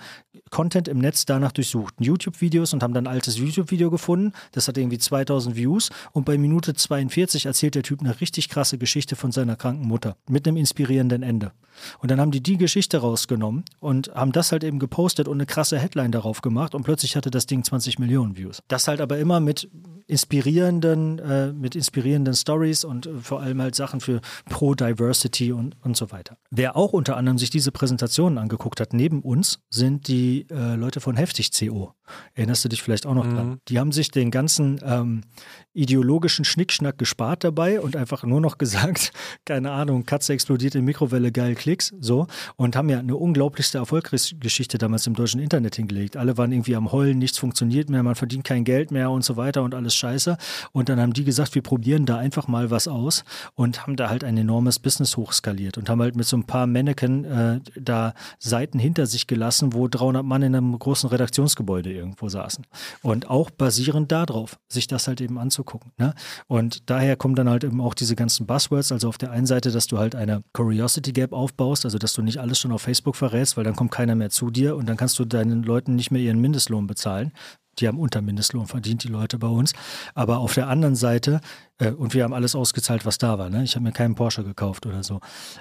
[0.50, 1.94] Content im Netz danach durchsucht.
[1.98, 4.32] YouTube-Videos und haben dann ein altes YouTube-Video gefunden.
[4.52, 5.90] Das hat irgendwie 2000 Views.
[6.12, 10.16] Und bei Minute 42 erzählt der Typ eine richtig krasse Geschichte von seiner kranken Mutter.
[10.28, 11.52] Mit einem inspirierenden Ende.
[11.98, 15.46] Und dann haben die die Geschichte rausgenommen und haben das halt eben gepostet und eine
[15.46, 16.74] krasse Headline darauf gemacht.
[16.74, 18.62] Und plötzlich hatte das Ding 20 Millionen Views.
[18.68, 19.68] Das halt aber immer mit
[20.06, 25.96] inspirierenden, äh, mit inspirierenden Stories und äh, vor allem halt Sachen für Pro-Diversity und, und
[25.96, 26.36] so weiter.
[26.50, 31.00] Wer auch unter anderem sich diese Präsentationen angeguckt hat, neben uns, sind die äh, Leute
[31.00, 31.94] von Heftig CO.
[32.34, 33.34] Erinnerst du dich vielleicht auch noch mhm.
[33.34, 33.58] dran?
[33.68, 35.22] Die haben sich den ganzen ähm,
[35.72, 39.12] ideologischen Schnickschnack gespart dabei und einfach nur noch gesagt,
[39.44, 42.26] keine Ahnung, Katze explodiert in Mikrowelle, geil Klicks, so.
[42.56, 46.18] Und haben ja eine unglaublichste Erfolgsgeschichte damals im deutschen Internet hingelegt.
[46.18, 49.38] Alle waren irgendwie am Heulen, nichts funktioniert mehr, man verdient kein Geld mehr und so
[49.38, 50.36] weiter und alles scheiße.
[50.72, 54.10] Und dann haben die gesagt, wir probieren da einfach mal was aus und haben da
[54.10, 58.12] halt ein enormes Business hochskaliert und haben halt mit so ein paar Mannequin äh, da
[58.38, 62.66] Seiten hinter sich gelassen, wo 300 Mann in einem großen Redaktionsgebäude irgendwo saßen.
[63.00, 65.92] Und auch basierend darauf, sich das halt eben anzugucken.
[65.96, 66.14] Ne?
[66.48, 68.92] Und daher kommen dann halt eben auch diese ganzen Buzzwords.
[68.92, 72.22] Also auf der einen Seite, dass du halt eine Curiosity Gap aufbaust, also dass du
[72.22, 74.96] nicht alles schon auf Facebook verrätst, weil dann kommt keiner mehr zu dir und dann
[74.96, 77.32] kannst du deinen Leuten nicht mehr ihren Mindestlohn bezahlen,
[77.78, 79.72] die haben unter Mindestlohn verdient, die Leute bei uns.
[80.14, 81.40] Aber auf der anderen Seite,
[81.78, 83.48] äh, und wir haben alles ausgezahlt, was da war.
[83.48, 83.64] Ne?
[83.64, 85.20] Ich habe mir keinen Porsche gekauft oder so.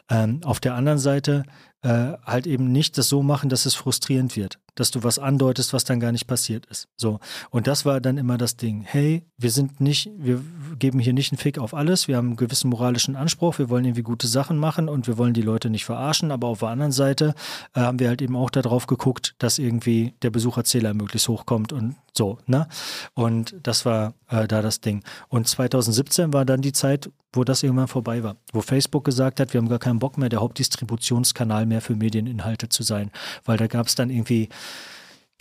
[0.09, 1.43] Ähm, auf der anderen Seite
[1.83, 5.73] äh, halt eben nicht das so machen, dass es frustrierend wird, dass du was andeutest,
[5.73, 6.87] was dann gar nicht passiert ist.
[6.95, 7.19] So.
[7.49, 8.81] Und das war dann immer das Ding.
[8.81, 10.41] Hey, wir sind nicht, wir
[10.77, 13.85] geben hier nicht einen Fick auf alles, wir haben einen gewissen moralischen Anspruch, wir wollen
[13.85, 16.91] irgendwie gute Sachen machen und wir wollen die Leute nicht verarschen, aber auf der anderen
[16.91, 17.33] Seite
[17.73, 21.95] äh, haben wir halt eben auch darauf geguckt, dass irgendwie der Besucherzähler möglichst hochkommt und
[22.15, 22.67] so, ne?
[23.13, 25.03] Und das war äh, da das Ding.
[25.29, 29.53] Und 2017 war dann die Zeit, wo das irgendwann vorbei war, wo Facebook gesagt hat,
[29.53, 33.11] wir haben gar keinen Bock mehr, der Hauptdistributionskanal mehr für Medieninhalte zu sein,
[33.45, 34.49] weil da gab es dann irgendwie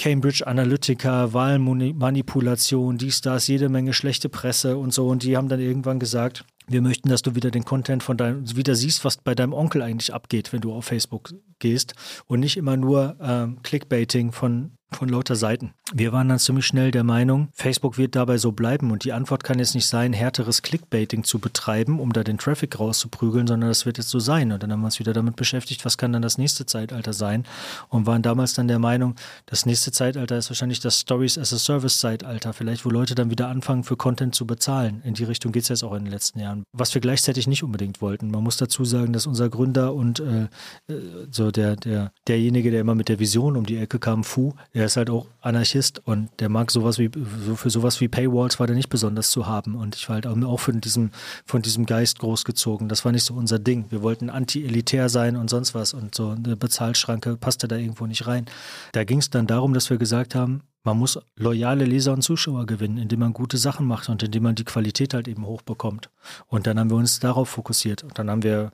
[0.00, 5.06] Cambridge Analytica, Wahlmanipulation, dies, das, jede Menge schlechte Presse und so.
[5.08, 8.56] Und die haben dann irgendwann gesagt, wir möchten, dass du wieder den Content von deinem,
[8.56, 11.94] wieder siehst, was bei deinem Onkel eigentlich abgeht, wenn du auf Facebook gehst
[12.26, 15.72] und nicht immer nur ähm, Clickbaiting von von lauter Seiten.
[15.92, 19.44] Wir waren dann ziemlich schnell der Meinung, Facebook wird dabei so bleiben und die Antwort
[19.44, 23.86] kann jetzt nicht sein, härteres Clickbaiting zu betreiben, um da den Traffic rauszuprügeln, sondern das
[23.86, 24.52] wird jetzt so sein.
[24.52, 27.44] Und dann haben wir uns wieder damit beschäftigt, was kann dann das nächste Zeitalter sein
[27.88, 29.16] und waren damals dann der Meinung,
[29.46, 33.30] das nächste Zeitalter ist wahrscheinlich das Stories as a Service Zeitalter, vielleicht wo Leute dann
[33.30, 35.02] wieder anfangen für Content zu bezahlen.
[35.04, 36.59] In die Richtung geht es jetzt auch in den letzten Jahren.
[36.72, 38.30] Was wir gleichzeitig nicht unbedingt wollten.
[38.30, 40.42] Man muss dazu sagen, dass unser Gründer und äh,
[40.88, 41.00] äh
[41.30, 44.86] so der, der, derjenige, der immer mit der Vision um die Ecke kam, Fu, der
[44.86, 47.10] ist halt auch Anarchist und der mag sowas wie,
[47.46, 49.74] so für sowas wie Paywalls war der nicht besonders zu haben.
[49.74, 51.10] Und ich war halt auch von diesem,
[51.46, 52.88] von diesem Geist großgezogen.
[52.88, 53.86] Das war nicht so unser Ding.
[53.90, 55.94] Wir wollten anti-elitär sein und sonst was.
[55.94, 58.46] Und so eine Bezahlschranke passte da irgendwo nicht rein.
[58.92, 62.66] Da ging es dann darum, dass wir gesagt haben, man muss loyale Leser und Zuschauer
[62.66, 66.10] gewinnen, indem man gute Sachen macht und indem man die Qualität halt eben hochbekommt.
[66.46, 68.02] Und dann haben wir uns darauf fokussiert.
[68.02, 68.72] Und dann haben wir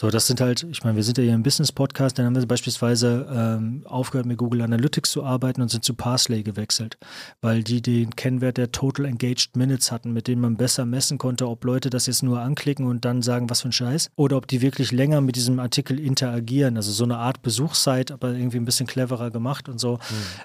[0.00, 2.46] so, das sind halt, ich meine, wir sind ja hier im Business-Podcast, dann haben wir
[2.46, 6.98] beispielsweise ähm, aufgehört, mit Google Analytics zu arbeiten und sind zu Parsley gewechselt,
[7.40, 11.48] weil die den Kennwert der Total Engaged Minutes hatten, mit denen man besser messen konnte,
[11.48, 14.46] ob Leute das jetzt nur anklicken und dann sagen, was für ein Scheiß, oder ob
[14.46, 16.76] die wirklich länger mit diesem Artikel interagieren.
[16.76, 19.94] Also so eine Art Besuchszeit, aber irgendwie ein bisschen cleverer gemacht und so.
[19.94, 19.98] Mhm.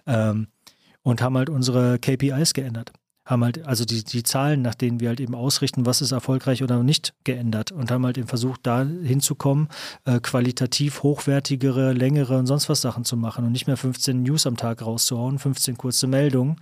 [0.07, 0.47] Ähm,
[1.03, 2.91] und haben halt unsere KPIs geändert.
[3.25, 6.61] Haben halt also die, die Zahlen, nach denen wir halt eben ausrichten, was ist erfolgreich
[6.61, 9.69] oder nicht, geändert und haben halt eben versucht, da hinzukommen,
[10.03, 14.45] äh, qualitativ hochwertigere, längere und sonst was Sachen zu machen und nicht mehr 15 News
[14.45, 16.57] am Tag rauszuhauen, 15 kurze Meldungen,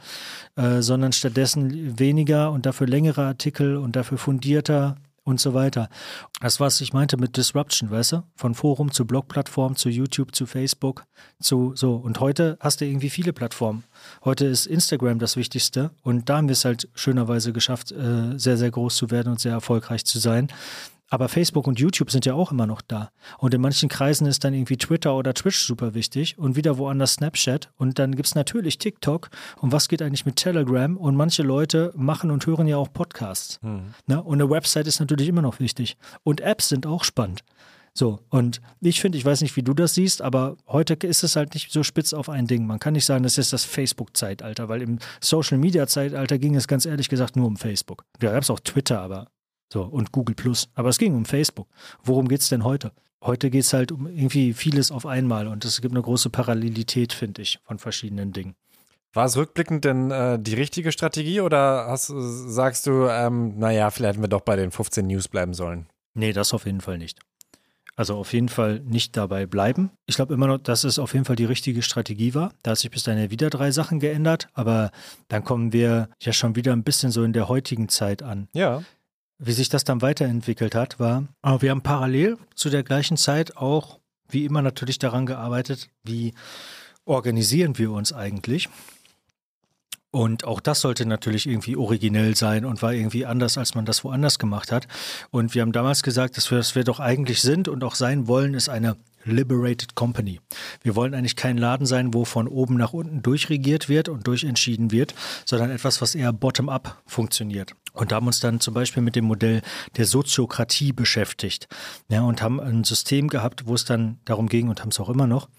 [0.56, 4.98] äh, sondern stattdessen weniger und dafür längere Artikel und dafür fundierter
[5.32, 5.90] und so weiter.
[6.40, 8.24] Das, was ich meinte mit Disruption, weißt du?
[8.36, 11.06] Von Forum zu Blogplattform, zu YouTube, zu Facebook,
[11.40, 11.96] zu so.
[11.96, 13.84] Und heute hast du irgendwie viele Plattformen.
[14.24, 18.58] Heute ist Instagram das Wichtigste und da haben wir es halt schönerweise geschafft, äh, sehr,
[18.58, 20.50] sehr groß zu werden und sehr erfolgreich zu sein.
[21.12, 23.12] Aber Facebook und YouTube sind ja auch immer noch da.
[23.38, 27.16] Und in manchen Kreisen ist dann irgendwie Twitter oder Twitch super wichtig und wieder woanders
[27.16, 27.70] Snapchat.
[27.76, 29.30] Und dann gibt es natürlich TikTok.
[29.60, 30.96] Und was geht eigentlich mit Telegram?
[30.96, 33.60] Und manche Leute machen und hören ja auch Podcasts.
[33.62, 33.94] Mhm.
[34.08, 34.24] Ne?
[34.24, 35.98] Und eine Website ist natürlich immer noch wichtig.
[36.24, 37.44] Und Apps sind auch spannend.
[37.94, 41.36] So, und ich finde, ich weiß nicht, wie du das siehst, aber heute ist es
[41.36, 42.66] halt nicht so spitz auf ein Ding.
[42.66, 47.10] Man kann nicht sagen, das ist das Facebook-Zeitalter, weil im Social-Media-Zeitalter ging es ganz ehrlich
[47.10, 48.06] gesagt nur um Facebook.
[48.20, 49.28] Da gab es auch Twitter, aber
[49.72, 50.70] so, und Google Plus.
[50.76, 51.68] Aber es ging um Facebook.
[52.04, 52.92] Worum geht es denn heute?
[53.24, 57.14] Heute geht es halt um irgendwie vieles auf einmal und es gibt eine große Parallelität,
[57.14, 58.56] finde ich, von verschiedenen Dingen.
[59.14, 64.14] War es rückblickend denn äh, die richtige Strategie oder hast, sagst du, ähm, naja, vielleicht
[64.14, 65.88] hätten wir doch bei den 15 News bleiben sollen?
[66.14, 67.20] Nee, das auf jeden Fall nicht.
[67.96, 69.92] Also auf jeden Fall nicht dabei bleiben.
[70.06, 72.54] Ich glaube immer noch, dass es auf jeden Fall die richtige Strategie war.
[72.64, 74.92] Da hat sich bis dahin ja wieder drei Sachen geändert, aber
[75.28, 78.48] dann kommen wir ja schon wieder ein bisschen so in der heutigen Zeit an.
[78.54, 78.82] Ja
[79.44, 81.24] wie sich das dann weiterentwickelt hat, war,
[81.60, 86.36] wir haben parallel zu der gleichen Zeit auch, wie immer natürlich daran gearbeitet, wie
[87.06, 88.70] organisieren wir uns eigentlich.
[90.12, 94.04] Und auch das sollte natürlich irgendwie originell sein und war irgendwie anders, als man das
[94.04, 94.88] woanders gemacht hat.
[95.32, 98.28] Und wir haben damals gesagt, dass wir, dass wir doch eigentlich sind und auch sein
[98.28, 100.40] wollen, ist eine Liberated Company.
[100.82, 104.92] Wir wollen eigentlich kein Laden sein, wo von oben nach unten durchregiert wird und durchentschieden
[104.92, 105.14] wird,
[105.46, 107.74] sondern etwas, was eher bottom-up funktioniert.
[107.94, 109.62] Und haben uns dann zum Beispiel mit dem Modell
[109.98, 111.68] der Soziokratie beschäftigt.
[112.10, 115.10] Ja, und haben ein System gehabt, wo es dann darum ging und haben es auch
[115.10, 115.50] immer noch,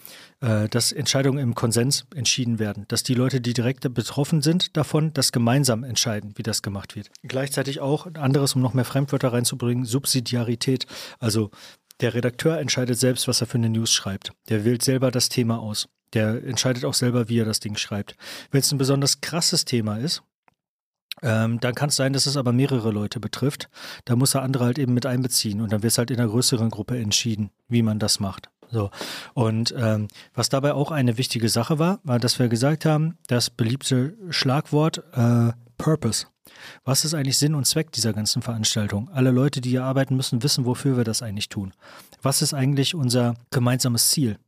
[0.40, 2.86] äh, dass Entscheidungen im Konsens entschieden werden.
[2.88, 7.10] Dass die Leute, die direkt betroffen sind davon, das gemeinsam entscheiden, wie das gemacht wird.
[7.22, 10.86] Gleichzeitig auch ein anderes, um noch mehr Fremdwörter reinzubringen, Subsidiarität.
[11.18, 11.50] Also
[12.02, 14.32] der Redakteur entscheidet selbst, was er für eine News schreibt.
[14.48, 15.88] Der wählt selber das Thema aus.
[16.12, 18.16] Der entscheidet auch selber, wie er das Ding schreibt.
[18.50, 20.22] Wenn es ein besonders krasses Thema ist,
[21.22, 23.70] ähm, dann kann es sein, dass es aber mehrere Leute betrifft.
[24.04, 26.28] Da muss er andere halt eben mit einbeziehen und dann wird es halt in einer
[26.28, 28.50] größeren Gruppe entschieden, wie man das macht.
[28.70, 28.90] So.
[29.34, 33.50] Und ähm, was dabei auch eine wichtige Sache war, war, dass wir gesagt haben, das
[33.50, 36.26] beliebte Schlagwort äh, Purpose.
[36.84, 39.08] Was ist eigentlich Sinn und Zweck dieser ganzen Veranstaltung?
[39.10, 41.72] Alle Leute, die hier arbeiten, müssen wissen, wofür wir das eigentlich tun.
[42.20, 44.38] Was ist eigentlich unser gemeinsames Ziel?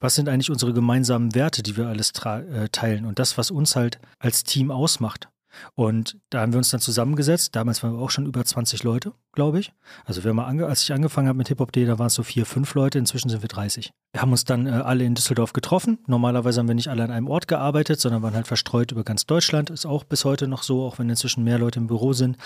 [0.00, 3.76] Was sind eigentlich unsere gemeinsamen Werte, die wir alles äh, teilen und das, was uns
[3.76, 5.28] halt als Team ausmacht?
[5.74, 7.54] Und da haben wir uns dann zusammengesetzt.
[7.56, 9.72] Damals waren wir auch schon über 20 Leute, glaube ich.
[10.04, 12.74] Also wir haben als ich angefangen habe mit Hip-Hop.de, da waren es so vier, fünf
[12.74, 12.98] Leute.
[12.98, 13.92] Inzwischen sind wir 30.
[14.12, 15.98] Wir haben uns dann äh, alle in Düsseldorf getroffen.
[16.06, 19.26] Normalerweise haben wir nicht alle an einem Ort gearbeitet, sondern waren halt verstreut über ganz
[19.26, 19.70] Deutschland.
[19.70, 22.36] Ist auch bis heute noch so, auch wenn inzwischen mehr Leute im Büro sind.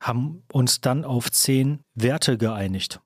[0.00, 3.00] Haben uns dann auf zehn Werte geeinigt.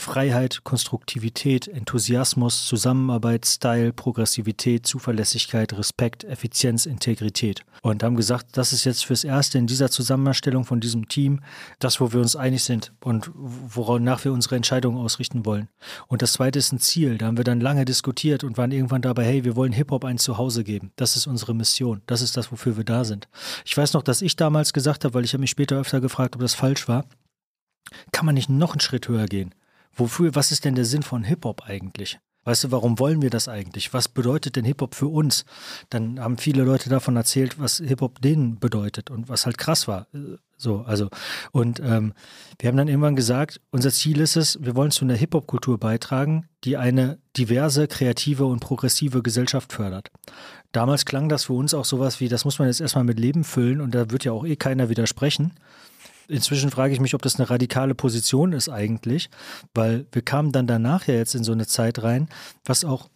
[0.00, 7.64] Freiheit, Konstruktivität, Enthusiasmus, Zusammenarbeit, Style, Progressivität, Zuverlässigkeit, Respekt, Effizienz, Integrität.
[7.82, 11.40] Und haben gesagt, das ist jetzt fürs Erste in dieser Zusammenstellung von diesem Team
[11.78, 15.68] das, wo wir uns einig sind und worauf wir unsere Entscheidungen ausrichten wollen.
[16.08, 17.18] Und das Zweite ist ein Ziel.
[17.18, 20.18] Da haben wir dann lange diskutiert und waren irgendwann dabei, hey, wir wollen Hip-Hop ein
[20.18, 20.92] Zuhause geben.
[20.96, 22.02] Das ist unsere Mission.
[22.06, 23.28] Das ist das, wofür wir da sind.
[23.64, 26.34] Ich weiß noch, dass ich damals gesagt habe, weil ich habe mich später öfter gefragt,
[26.34, 27.04] ob das falsch war,
[28.12, 29.54] kann man nicht noch einen Schritt höher gehen?
[29.94, 32.18] Wofür, was ist denn der Sinn von Hip-Hop eigentlich?
[32.44, 33.92] Weißt du, warum wollen wir das eigentlich?
[33.92, 35.44] Was bedeutet denn Hip-Hop für uns?
[35.90, 40.06] Dann haben viele Leute davon erzählt, was Hip-Hop denen bedeutet und was halt krass war.
[40.56, 41.08] So, also,
[41.52, 42.14] und ähm,
[42.58, 46.48] wir haben dann irgendwann gesagt, unser Ziel ist es, wir wollen zu einer Hip-Hop-Kultur beitragen,
[46.64, 50.10] die eine diverse, kreative und progressive Gesellschaft fördert.
[50.72, 53.44] Damals klang das für uns auch sowas wie, das muss man jetzt erstmal mit Leben
[53.44, 55.52] füllen und da wird ja auch eh keiner widersprechen.
[56.30, 59.30] Inzwischen frage ich mich, ob das eine radikale Position ist eigentlich,
[59.74, 62.28] weil wir kamen dann danach ja jetzt in so eine Zeit rein,
[62.64, 63.08] was auch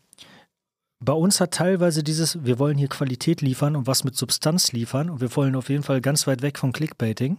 [1.00, 5.10] bei uns hat teilweise dieses, wir wollen hier Qualität liefern und was mit Substanz liefern
[5.10, 7.38] und wir wollen auf jeden Fall ganz weit weg von Clickbaiting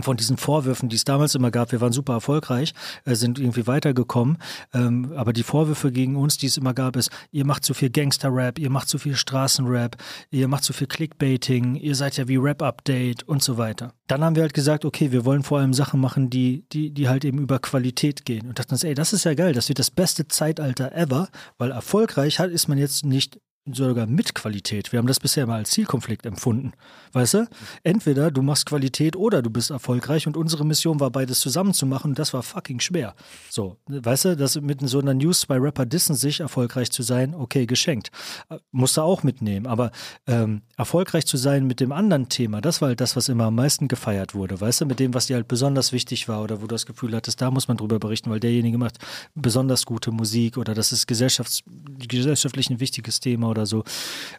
[0.00, 2.74] von diesen Vorwürfen, die es damals immer gab, wir waren super erfolgreich,
[3.04, 4.38] äh, sind irgendwie weitergekommen,
[4.74, 7.90] ähm, aber die Vorwürfe gegen uns, die es immer gab, ist, ihr macht zu viel
[7.90, 9.96] Gangster-Rap, ihr macht zu viel Straßenrap,
[10.30, 13.94] ihr macht zu viel Clickbaiting, ihr seid ja wie Rap-Update und so weiter.
[14.06, 17.08] Dann haben wir halt gesagt, okay, wir wollen vor allem Sachen machen, die, die, die
[17.08, 19.78] halt eben über Qualität gehen und dachten uns, ey, das ist ja geil, das wird
[19.78, 24.92] das beste Zeitalter ever, weil erfolgreich ist man jetzt nicht sogar mit Qualität.
[24.92, 26.72] Wir haben das bisher immer als Zielkonflikt empfunden.
[27.12, 27.48] Weißt du?
[27.82, 31.86] Entweder du machst Qualität oder du bist erfolgreich und unsere Mission war beides zusammen zu
[31.86, 33.14] machen und das war fucking schwer.
[33.50, 37.34] So, weißt du, das mit so einer News bei Rapper dissen sich erfolgreich zu sein,
[37.34, 38.10] okay, geschenkt.
[38.48, 39.66] Äh, musst du auch mitnehmen.
[39.66, 39.90] Aber
[40.26, 43.54] ähm, erfolgreich zu sein mit dem anderen Thema, das war halt das, was immer am
[43.54, 44.60] meisten gefeiert wurde.
[44.60, 47.14] Weißt du, mit dem, was dir halt besonders wichtig war oder wo du das Gefühl
[47.14, 48.98] hattest, da muss man drüber berichten, weil derjenige macht
[49.34, 51.62] besonders gute Musik oder das ist gesellschafts
[51.98, 53.84] gesellschaftlich ein wichtiges Thema oder so.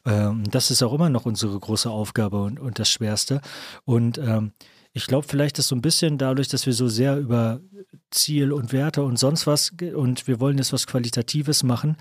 [0.05, 3.41] Ähm, das ist auch immer noch unsere große Aufgabe und, und das Schwerste.
[3.85, 4.53] Und ähm,
[4.93, 7.61] ich glaube, vielleicht ist so ein bisschen dadurch, dass wir so sehr über
[8.11, 11.95] Ziel und Werte und sonst was und wir wollen jetzt was Qualitatives machen,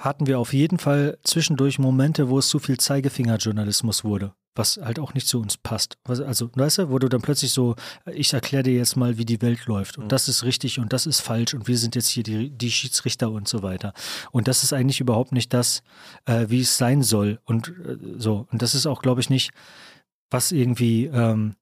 [0.00, 4.98] hatten wir auf jeden Fall zwischendurch Momente, wo es zu viel Zeigefingerjournalismus wurde was halt
[4.98, 5.96] auch nicht zu uns passt.
[6.04, 7.76] Also, weißt du, wo du dann plötzlich so,
[8.12, 10.08] ich erkläre dir jetzt mal, wie die Welt läuft und mhm.
[10.08, 13.30] das ist richtig und das ist falsch und wir sind jetzt hier die, die Schiedsrichter
[13.30, 13.92] und so weiter.
[14.32, 15.82] Und das ist eigentlich überhaupt nicht das,
[16.26, 18.46] äh, wie es sein soll und äh, so.
[18.50, 19.52] Und das ist auch, glaube ich, nicht,
[20.30, 21.54] was irgendwie ähm,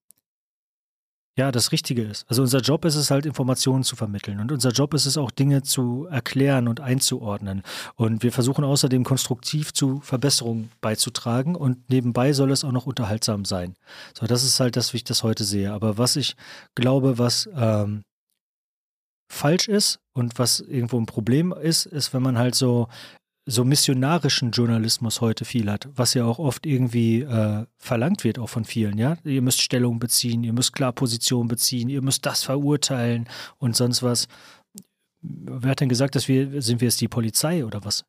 [1.39, 2.27] ja, das Richtige ist.
[2.29, 4.41] Also unser Job ist es halt, Informationen zu vermitteln.
[4.41, 7.63] Und unser Job ist es auch, Dinge zu erklären und einzuordnen.
[7.95, 11.55] Und wir versuchen außerdem konstruktiv zu Verbesserungen beizutragen.
[11.55, 13.77] Und nebenbei soll es auch noch unterhaltsam sein.
[14.19, 15.73] So, das ist halt das, wie ich das heute sehe.
[15.73, 16.35] Aber was ich
[16.75, 18.03] glaube, was ähm,
[19.31, 22.89] falsch ist und was irgendwo ein Problem ist, ist, wenn man halt so
[23.49, 28.51] so missionarischen Journalismus heute viel hat, was ja auch oft irgendwie äh, verlangt wird, auch
[28.51, 29.17] von vielen, ja.
[29.25, 33.27] Ihr müsst Stellung beziehen, ihr müsst klar Position beziehen, ihr müsst das verurteilen
[33.57, 34.29] und sonst was.
[35.23, 38.05] Wer hat denn gesagt, dass wir, sind wir jetzt die Polizei oder was?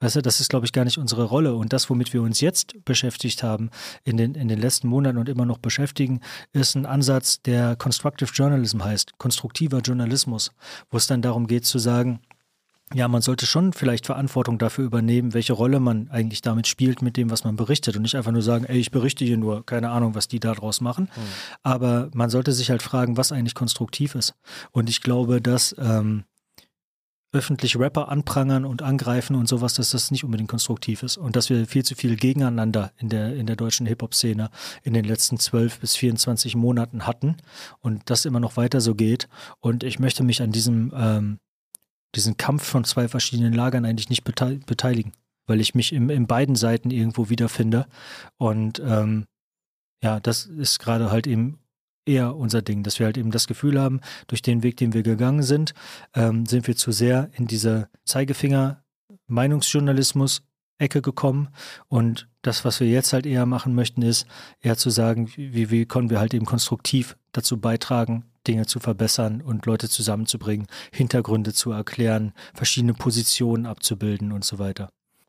[0.00, 1.54] Weißt du, das ist, glaube ich, gar nicht unsere Rolle.
[1.54, 3.70] Und das, womit wir uns jetzt beschäftigt haben,
[4.04, 6.20] in den, in den letzten Monaten und immer noch beschäftigen,
[6.52, 10.52] ist ein Ansatz, der Constructive Journalism heißt, konstruktiver Journalismus,
[10.90, 12.20] wo es dann darum geht zu sagen,
[12.94, 17.16] ja, man sollte schon vielleicht Verantwortung dafür übernehmen, welche Rolle man eigentlich damit spielt mit
[17.16, 19.90] dem, was man berichtet und nicht einfach nur sagen, ey, ich berichte hier nur, keine
[19.90, 21.08] Ahnung, was die da draus machen.
[21.16, 21.20] Mhm.
[21.64, 24.34] Aber man sollte sich halt fragen, was eigentlich konstruktiv ist.
[24.70, 26.24] Und ich glaube, dass ähm,
[27.32, 31.50] öffentlich Rapper anprangern und angreifen und sowas, dass das nicht unbedingt konstruktiv ist und dass
[31.50, 34.48] wir viel zu viel gegeneinander in der, in der deutschen Hip-Hop-Szene
[34.84, 37.36] in den letzten 12 bis 24 Monaten hatten
[37.80, 39.28] und das immer noch weiter so geht.
[39.58, 41.38] Und ich möchte mich an diesem ähm,
[42.16, 45.12] diesen Kampf von zwei verschiedenen Lagern eigentlich nicht beteiligen,
[45.46, 47.86] weil ich mich im, in beiden Seiten irgendwo wiederfinde.
[48.38, 49.26] Und ähm,
[50.02, 51.58] ja, das ist gerade halt eben
[52.06, 55.02] eher unser Ding, dass wir halt eben das Gefühl haben, durch den Weg, den wir
[55.02, 55.74] gegangen sind,
[56.14, 60.42] ähm, sind wir zu sehr in diese Zeigefinger-Meinungsjournalismus
[60.78, 61.48] Ecke gekommen.
[61.88, 64.26] Und das, was wir jetzt halt eher machen möchten, ist
[64.60, 69.42] eher zu sagen, wie, wie können wir halt eben konstruktiv dazu beitragen, Dinge zu verbessern
[69.42, 74.88] und Leute zusammenzubringen, Hintergründe zu erklären, verschiedene Positionen abzubilden und so weiter.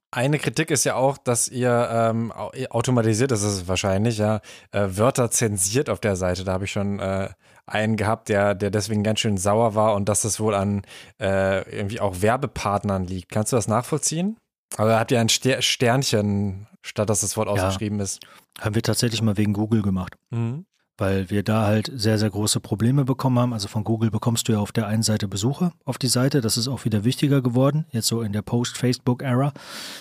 [0.10, 4.40] Eine Kritik ist ja auch, dass ihr ähm, automatisiert ist es wahrscheinlich, ja,
[4.72, 6.46] äh, Wörter zensiert auf der Seite.
[6.46, 7.30] Da habe ich schon äh,
[7.66, 10.84] einen gehabt, der, der deswegen ganz schön sauer war und dass das wohl an
[11.22, 13.32] äh, irgendwie auch Werbepartnern liegt.
[13.32, 14.38] Kannst du das nachvollziehen?
[14.78, 18.06] Also habt ihr ein Sternchen, statt dass das Wort ausgeschrieben ja.
[18.06, 18.22] ist?
[18.62, 20.16] Haben wir tatsächlich mal wegen Google gemacht.
[20.30, 20.66] Mhm
[20.98, 23.54] weil wir da halt sehr, sehr große Probleme bekommen haben.
[23.54, 26.42] Also von Google bekommst du ja auf der einen Seite Besucher auf die Seite.
[26.42, 29.54] Das ist auch wieder wichtiger geworden, jetzt so in der Post-Facebook-Era.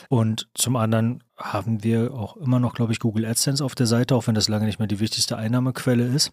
[0.08, 4.14] Und zum anderen haben wir auch immer noch, glaube ich, Google AdSense auf der Seite,
[4.14, 6.32] auch wenn das lange nicht mehr die wichtigste Einnahmequelle ist.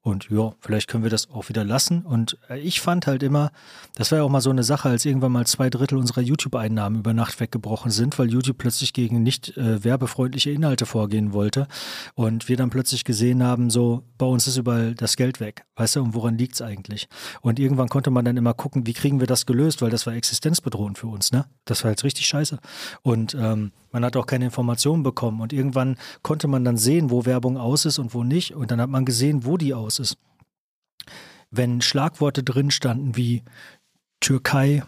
[0.00, 2.02] Und ja, vielleicht können wir das auch wieder lassen.
[2.02, 3.52] Und äh, ich fand halt immer,
[3.94, 6.98] das war ja auch mal so eine Sache, als irgendwann mal zwei Drittel unserer YouTube-Einnahmen
[6.98, 11.68] über Nacht weggebrochen sind, weil YouTube plötzlich gegen nicht äh, werbefreundliche Inhalte vorgehen wollte.
[12.14, 15.64] Und wir dann plötzlich gesehen haben, so, bei uns ist überall das Geld weg.
[15.76, 17.08] Weißt du, und woran liegt es eigentlich?
[17.40, 20.14] Und irgendwann konnte man dann immer gucken, wie kriegen wir das gelöst, weil das war
[20.14, 21.46] existenzbedrohend für uns, ne?
[21.64, 22.58] Das war jetzt richtig scheiße.
[23.02, 27.26] Und ähm, man hat auch keine Informationen bekommen und irgendwann konnte man dann sehen, wo
[27.26, 30.16] Werbung aus ist und wo nicht und dann hat man gesehen, wo die aus ist.
[31.50, 33.42] Wenn Schlagworte drin standen wie
[34.20, 34.84] Türkei,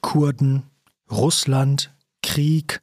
[0.00, 0.64] Kurden,
[1.10, 2.82] Russland, Krieg,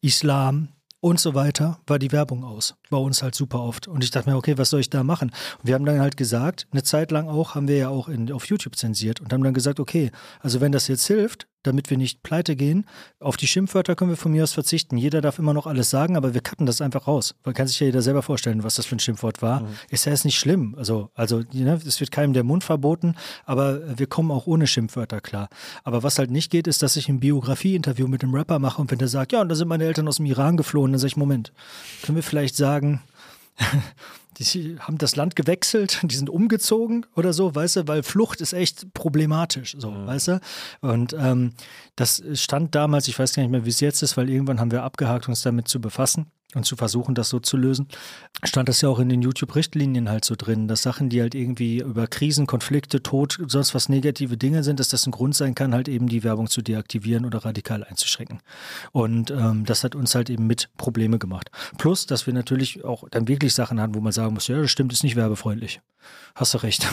[0.00, 0.68] Islam,
[1.02, 2.76] und so weiter, war die Werbung aus.
[2.88, 3.88] Bei uns halt super oft.
[3.88, 5.32] Und ich dachte mir, okay, was soll ich da machen?
[5.58, 8.30] Und wir haben dann halt gesagt, eine Zeit lang auch, haben wir ja auch in,
[8.30, 11.96] auf YouTube zensiert und haben dann gesagt, okay, also wenn das jetzt hilft, damit wir
[11.96, 12.86] nicht pleite gehen.
[13.20, 14.96] Auf die Schimpfwörter können wir von mir aus verzichten.
[14.96, 17.34] Jeder darf immer noch alles sagen, aber wir cutten das einfach raus.
[17.44, 19.60] Man kann sich ja jeder selber vorstellen, was das für ein Schimpfwort war.
[19.60, 19.68] Mhm.
[19.90, 20.74] Ist ja jetzt nicht schlimm.
[20.76, 25.20] Also, also ne, es wird keinem der Mund verboten, aber wir kommen auch ohne Schimpfwörter
[25.20, 25.48] klar.
[25.84, 28.90] Aber was halt nicht geht, ist, dass ich ein Biografie-Interview mit dem Rapper mache und
[28.90, 31.08] wenn der sagt, ja, und da sind meine Eltern aus dem Iran geflohen, dann sage
[31.08, 31.52] ich, Moment,
[32.02, 33.02] können wir vielleicht sagen,
[34.38, 38.52] die haben das Land gewechselt, die sind umgezogen oder so, weißt du, weil Flucht ist
[38.52, 40.06] echt problematisch, so, mhm.
[40.06, 40.40] weißt du.
[40.80, 41.52] Und ähm,
[41.96, 44.70] das stand damals, ich weiß gar nicht mehr, wie es jetzt ist, weil irgendwann haben
[44.70, 47.88] wir abgehakt, uns damit zu befassen und zu versuchen, das so zu lösen,
[48.44, 51.78] stand das ja auch in den YouTube-Richtlinien halt so drin, dass Sachen, die halt irgendwie
[51.78, 55.74] über Krisen, Konflikte, Tod, sonst was negative Dinge sind, dass das ein Grund sein kann,
[55.74, 58.40] halt eben die Werbung zu deaktivieren oder radikal einzuschränken.
[58.92, 61.50] Und ähm, das hat uns halt eben mit Probleme gemacht.
[61.78, 64.70] Plus, dass wir natürlich auch dann wirklich Sachen haben, wo man sagen muss, ja, das
[64.70, 65.80] stimmt, ist nicht werbefreundlich.
[66.34, 66.86] Hast du recht.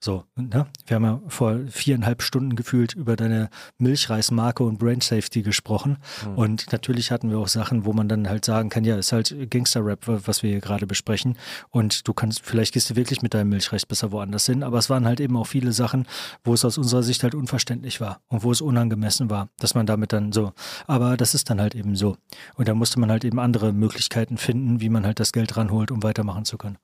[0.00, 0.66] So, ne?
[0.86, 5.98] Wir haben ja vor viereinhalb Stunden gefühlt über deine Milchreismarke und Brand Safety gesprochen.
[6.24, 6.34] Mhm.
[6.38, 9.34] Und natürlich hatten wir auch Sachen, wo man dann halt sagen kann, ja, ist halt
[9.50, 11.36] Gangster-Rap, was wir hier gerade besprechen.
[11.70, 14.62] Und du kannst, vielleicht gehst du wirklich mit deinem Milchreis besser woanders hin.
[14.62, 16.06] Aber es waren halt eben auch viele Sachen,
[16.44, 19.86] wo es aus unserer Sicht halt unverständlich war und wo es unangemessen war, dass man
[19.86, 20.52] damit dann so,
[20.86, 22.16] aber das ist dann halt eben so.
[22.54, 25.90] Und da musste man halt eben andere Möglichkeiten finden, wie man halt das Geld ranholt,
[25.90, 26.78] um weitermachen zu können.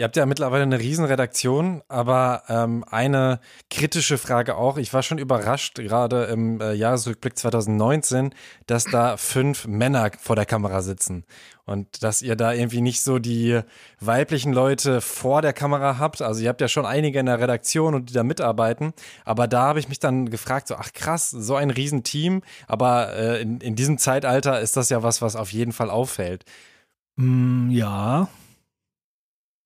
[0.00, 3.38] Ihr habt ja mittlerweile eine Riesenredaktion, aber ähm, eine
[3.68, 4.78] kritische Frage auch.
[4.78, 8.34] Ich war schon überrascht, gerade im äh, Jahresrückblick 2019,
[8.66, 11.26] dass da fünf Männer vor der Kamera sitzen.
[11.66, 13.60] Und dass ihr da irgendwie nicht so die
[14.00, 16.22] weiblichen Leute vor der Kamera habt.
[16.22, 18.94] Also ihr habt ja schon einige in der Redaktion und die da mitarbeiten.
[19.26, 22.40] Aber da habe ich mich dann gefragt, so, ach krass, so ein Riesenteam.
[22.68, 26.46] Aber äh, in, in diesem Zeitalter ist das ja was, was auf jeden Fall auffällt.
[27.16, 28.30] Mm, ja,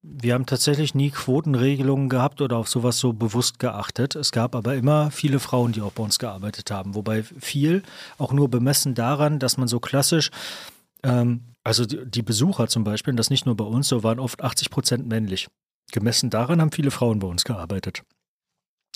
[0.07, 4.15] wir haben tatsächlich nie Quotenregelungen gehabt oder auf sowas so bewusst geachtet.
[4.17, 6.95] Es gab aber immer viele Frauen, die auch bei uns gearbeitet haben.
[6.95, 7.83] Wobei viel
[8.19, 10.31] auch nur bemessen daran, dass man so klassisch,
[11.03, 14.43] ähm, also die, Besucher zum Beispiel, und das nicht nur bei uns, so waren oft
[14.43, 15.49] 80 Prozent männlich.
[15.91, 18.03] Gemessen daran haben viele Frauen bei uns gearbeitet.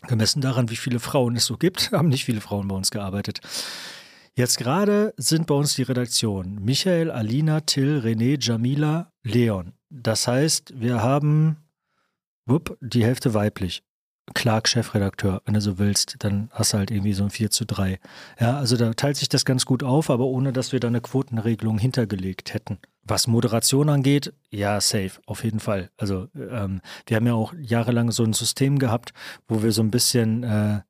[0.07, 3.41] Gemessen daran, wie viele Frauen es so gibt, haben nicht viele Frauen bei uns gearbeitet.
[4.35, 9.73] Jetzt gerade sind bei uns die Redaktionen Michael, Alina, Till, René, Jamila, Leon.
[9.91, 11.57] Das heißt, wir haben
[12.47, 13.83] wupp, die Hälfte weiblich.
[14.35, 17.65] Clark Chefredakteur, wenn du so willst, dann hast du halt irgendwie so ein 4 zu
[17.65, 17.99] 3.
[18.39, 21.01] Ja, also da teilt sich das ganz gut auf, aber ohne dass wir da eine
[21.01, 22.79] Quotenregelung hintergelegt hätten.
[23.05, 25.91] Was Moderation angeht, ja, safe, auf jeden Fall.
[25.97, 29.13] Also ähm, wir haben ja auch jahrelang so ein System gehabt,
[29.47, 30.83] wo wir so ein bisschen, äh,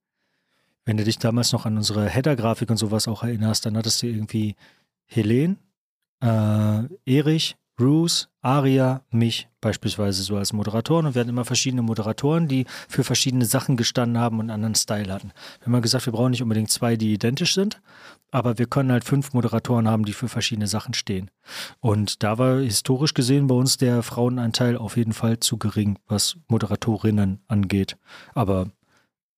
[0.85, 4.09] wenn du dich damals noch an unsere Header-Grafik und sowas auch erinnerst, dann hattest du
[4.09, 4.57] irgendwie
[5.07, 5.59] Helen,
[6.21, 12.49] äh, Erich, Bruce, Aria, mich beispielsweise so als Moderatoren und wir hatten immer verschiedene Moderatoren,
[12.49, 15.31] die für verschiedene Sachen gestanden haben und einen anderen Style hatten.
[15.61, 17.81] Wir haben mal gesagt, wir brauchen nicht unbedingt zwei, die identisch sind,
[18.33, 21.31] aber wir können halt fünf Moderatoren haben, die für verschiedene Sachen stehen.
[21.79, 26.37] Und da war historisch gesehen bei uns der Frauenanteil auf jeden Fall zu gering, was
[26.49, 27.97] Moderatorinnen angeht.
[28.35, 28.73] Aber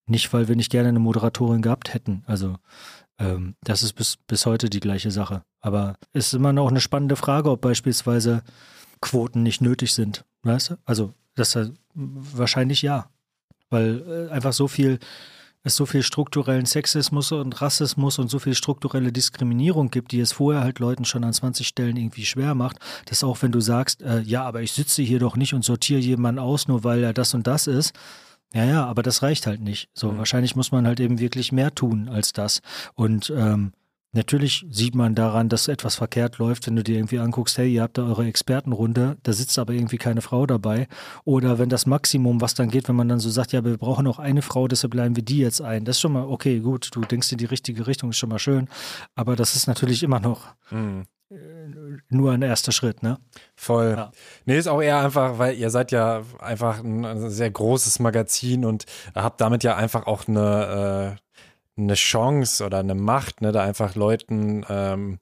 [0.06, 2.22] nicht, weil wir nicht gerne eine Moderatorin gehabt hätten.
[2.26, 2.56] Also
[3.18, 5.42] ähm, das ist bis, bis heute die gleiche Sache.
[5.60, 8.42] Aber es ist immer noch eine spannende Frage, ob beispielsweise
[9.00, 10.24] Quoten nicht nötig sind.
[10.42, 10.74] Weißt du?
[10.84, 13.10] Also, das äh, wahrscheinlich ja.
[13.68, 14.98] Weil äh, einfach so viel,
[15.62, 20.32] es so viel strukturellen Sexismus und Rassismus und so viel strukturelle Diskriminierung gibt, die es
[20.32, 24.02] vorher halt Leuten schon an 20 Stellen irgendwie schwer macht, dass auch wenn du sagst,
[24.02, 27.12] äh, ja, aber ich sitze hier doch nicht und sortiere jemanden aus, nur weil er
[27.12, 27.94] das und das ist,
[28.52, 29.88] ja, ja, aber das reicht halt nicht.
[29.94, 30.18] So, mhm.
[30.18, 32.62] wahrscheinlich muss man halt eben wirklich mehr tun als das.
[32.94, 33.72] Und ähm,
[34.12, 37.82] natürlich sieht man daran, dass etwas verkehrt läuft, wenn du dir irgendwie anguckst, hey, ihr
[37.82, 40.88] habt da eure Expertenrunde, da sitzt aber irgendwie keine Frau dabei.
[41.24, 44.04] Oder wenn das Maximum, was dann geht, wenn man dann so sagt, ja, wir brauchen
[44.04, 45.84] noch eine Frau, deshalb bleiben wir die jetzt ein.
[45.84, 48.38] Das ist schon mal, okay, gut, du denkst in die richtige Richtung, ist schon mal
[48.38, 48.68] schön.
[49.14, 50.48] Aber das ist natürlich immer noch.
[50.70, 51.06] Mhm
[52.08, 53.18] nur ein erster Schritt, ne?
[53.54, 53.94] Voll.
[53.96, 54.10] Ja.
[54.46, 58.84] Nee, ist auch eher einfach, weil ihr seid ja einfach ein sehr großes Magazin und
[59.14, 61.20] habt damit ja einfach auch eine, äh,
[61.76, 65.18] eine Chance oder eine Macht, ne, da einfach Leuten ähm,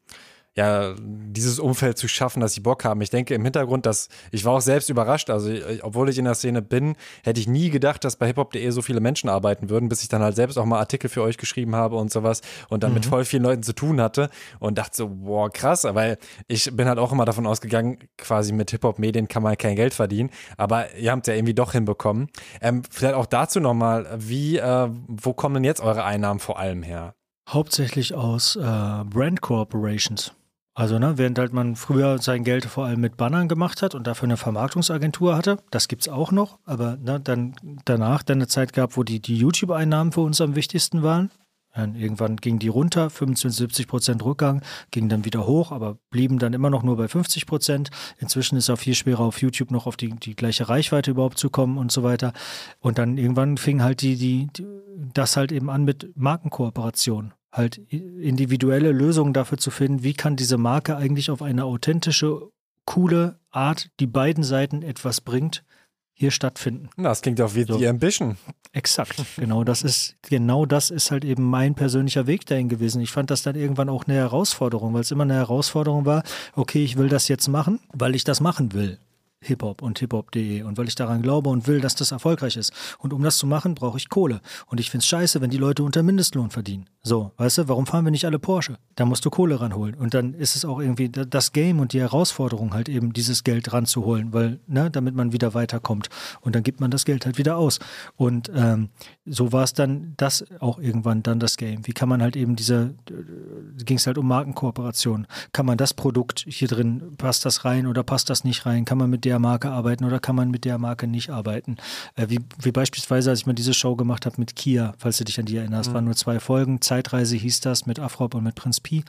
[0.58, 3.00] ja, dieses Umfeld zu schaffen, dass sie Bock haben.
[3.00, 5.30] Ich denke im Hintergrund, dass ich war auch selbst überrascht.
[5.30, 5.52] Also,
[5.82, 8.98] obwohl ich in der Szene bin, hätte ich nie gedacht, dass bei hiphop.de so viele
[8.98, 11.94] Menschen arbeiten würden, bis ich dann halt selbst auch mal Artikel für euch geschrieben habe
[11.94, 12.40] und sowas
[12.70, 12.94] und dann mhm.
[12.94, 16.88] mit voll vielen Leuten zu tun hatte und dachte so, boah, krass, weil ich bin
[16.88, 21.12] halt auch immer davon ausgegangen, quasi mit Hip-Hop-Medien kann man kein Geld verdienen, aber ihr
[21.12, 22.30] habt ja irgendwie doch hinbekommen.
[22.60, 26.82] Ähm, vielleicht auch dazu nochmal, wie, äh, wo kommen denn jetzt eure Einnahmen vor allem
[26.82, 27.14] her?
[27.48, 30.32] Hauptsächlich aus äh, Brand Corporations.
[30.78, 34.06] Also, ne, während halt man früher sein Geld vor allem mit Bannern gemacht hat und
[34.06, 38.46] dafür eine Vermarktungsagentur hatte, das gibt es auch noch, aber ne, dann danach dann eine
[38.46, 41.32] Zeit gab, wo die, die YouTube-Einnahmen für uns am wichtigsten waren.
[41.74, 44.62] Dann irgendwann ging die runter, 25, 70 Prozent Rückgang,
[44.92, 47.90] ging dann wieder hoch, aber blieben dann immer noch nur bei 50 Prozent.
[48.18, 51.38] Inzwischen ist es auch viel schwerer auf YouTube noch auf die, die gleiche Reichweite überhaupt
[51.38, 52.32] zu kommen und so weiter.
[52.78, 54.64] Und dann irgendwann fing halt die, die, die
[55.12, 60.58] das halt eben an mit Markenkooperation halt individuelle Lösungen dafür zu finden, wie kann diese
[60.58, 62.50] Marke eigentlich auf eine authentische,
[62.84, 65.64] coole Art, die beiden Seiten etwas bringt,
[66.12, 66.90] hier stattfinden.
[66.96, 67.78] Das klingt auch wie so.
[67.78, 68.36] die Ambition.
[68.72, 73.00] Exakt, genau das ist, genau das ist halt eben mein persönlicher Weg dahin gewesen.
[73.00, 76.24] Ich fand das dann irgendwann auch eine Herausforderung, weil es immer eine Herausforderung war,
[76.54, 78.98] okay, ich will das jetzt machen, weil ich das machen will.
[79.40, 82.72] Hip-Hop und hiphop.de und weil ich daran glaube und will, dass das erfolgreich ist.
[82.98, 84.40] Und um das zu machen, brauche ich Kohle.
[84.66, 86.88] Und ich finde es scheiße, wenn die Leute unter Mindestlohn verdienen.
[87.02, 88.78] So, weißt du, warum fahren wir nicht alle Porsche?
[88.96, 89.94] Da musst du Kohle ranholen.
[89.94, 93.72] Und dann ist es auch irgendwie das Game und die Herausforderung halt eben, dieses Geld
[93.72, 96.08] ranzuholen, weil, ne, damit man wieder weiterkommt.
[96.40, 97.78] Und dann gibt man das Geld halt wieder aus.
[98.16, 98.90] Und ähm,
[99.28, 101.86] so war es dann das auch irgendwann dann das Game.
[101.86, 105.26] Wie kann man halt eben diese, äh, ging es halt um Markenkooperation.
[105.52, 108.84] Kann man das Produkt hier drin, passt das rein oder passt das nicht rein?
[108.84, 111.76] Kann man mit der Marke arbeiten oder kann man mit der Marke nicht arbeiten?
[112.16, 115.24] Äh, wie, wie beispielsweise, als ich mal diese Show gemacht habe mit Kia, falls du
[115.24, 115.94] dich an die erinnerst, mhm.
[115.94, 116.80] waren nur zwei Folgen.
[116.80, 119.04] Zeitreise hieß das mit Afrop und mit Prinz Pi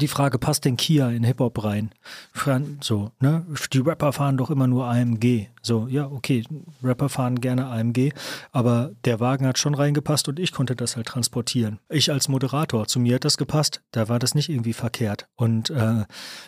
[0.00, 1.90] die Frage, passt denn Kia in Hip-Hop rein?
[2.80, 3.46] So, ne?
[3.72, 5.48] Die Rapper fahren doch immer nur AMG.
[5.66, 6.44] So, ja, okay,
[6.82, 8.12] Rapper fahren gerne AMG,
[8.52, 11.80] aber der Wagen hat schon reingepasst und ich konnte das halt transportieren.
[11.88, 15.26] Ich als Moderator, zu mir hat das gepasst, da war das nicht irgendwie verkehrt.
[15.34, 16.04] Und, äh,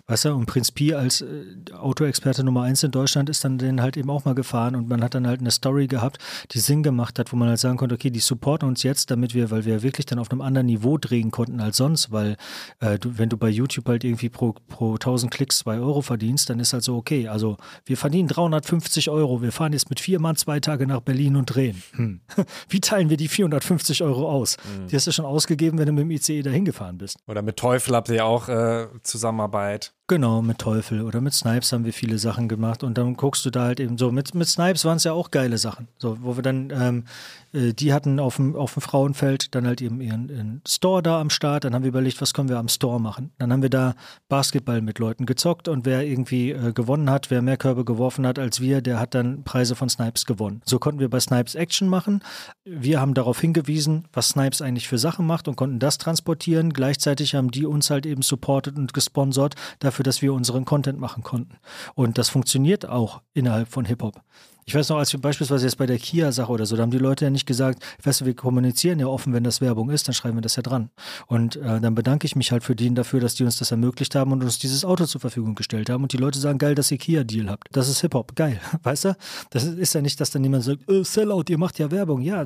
[0.07, 3.83] weißt du, und Prinz Pi als äh, Autoexperte Nummer eins in Deutschland ist dann den
[3.83, 6.19] halt eben auch mal gefahren und man hat dann halt eine Story gehabt,
[6.53, 9.35] die Sinn gemacht hat, wo man halt sagen konnte, okay, die supporten uns jetzt, damit
[9.35, 12.37] wir, weil wir wirklich dann auf einem anderen Niveau drehen konnten als sonst, weil
[12.79, 16.01] äh, du, wenn wenn du bei YouTube halt irgendwie pro, pro 1000 Klicks 2 Euro
[16.01, 20.01] verdienst, dann ist halt so, okay, also wir verdienen 350 Euro, wir fahren jetzt mit
[20.01, 21.83] vier Mann zwei Tage nach Berlin und drehen.
[21.93, 22.21] Hm.
[22.71, 24.57] Wie teilen wir die 450 Euro aus?
[24.57, 24.87] Mhm.
[24.87, 27.19] Die hast du schon ausgegeben, wenn du mit dem ICE dahin gefahren bist.
[27.27, 29.93] Oder mit Teufel habt ihr ja auch äh, Zusammenarbeit.
[30.11, 33.51] Genau, mit Teufel oder mit Snipes haben wir viele Sachen gemacht und dann guckst du
[33.51, 34.11] da halt eben so.
[34.11, 35.87] Mit, mit Snipes waren es ja auch geile Sachen.
[35.99, 37.05] So, wo wir dann, ähm,
[37.53, 41.21] äh, die hatten auf dem, auf dem Frauenfeld dann halt eben ihren, ihren, Store da
[41.21, 41.65] am Start.
[41.65, 43.33] Dann haben wir überlegt, was können wir am Store machen.
[43.37, 43.95] Dann haben wir da
[44.31, 48.39] Basketball mit Leuten gezockt und wer irgendwie äh, gewonnen hat, wer mehr Körbe geworfen hat
[48.39, 50.63] als wir, der hat dann Preise von Snipes gewonnen.
[50.65, 52.23] So konnten wir bei Snipes Action machen.
[52.65, 56.73] Wir haben darauf hingewiesen, was Snipes eigentlich für Sachen macht und konnten das transportieren.
[56.73, 60.99] Gleichzeitig haben die uns halt eben supportet und gesponsert dafür dafür, dass wir unseren Content
[60.99, 61.57] machen konnten.
[61.95, 64.23] Und das funktioniert auch innerhalb von Hip-Hop.
[64.65, 66.99] Ich weiß noch, als wir beispielsweise jetzt bei der Kia-Sache oder so, da haben die
[66.99, 70.15] Leute ja nicht gesagt, weißt du, wir kommunizieren ja offen, wenn das Werbung ist, dann
[70.15, 70.91] schreiben wir das ja dran.
[71.27, 74.15] Und äh, dann bedanke ich mich halt für die dafür, dass die uns das ermöglicht
[74.15, 76.03] haben und uns dieses Auto zur Verfügung gestellt haben.
[76.03, 77.69] Und die Leute sagen, geil, dass ihr Kia-Deal habt.
[77.73, 78.61] Das ist Hip-Hop, geil.
[78.83, 79.17] Weißt du?
[79.51, 82.21] Das ist ja nicht, dass dann jemand sagt, äh, Sellout, ihr macht ja Werbung.
[82.21, 82.45] Ja,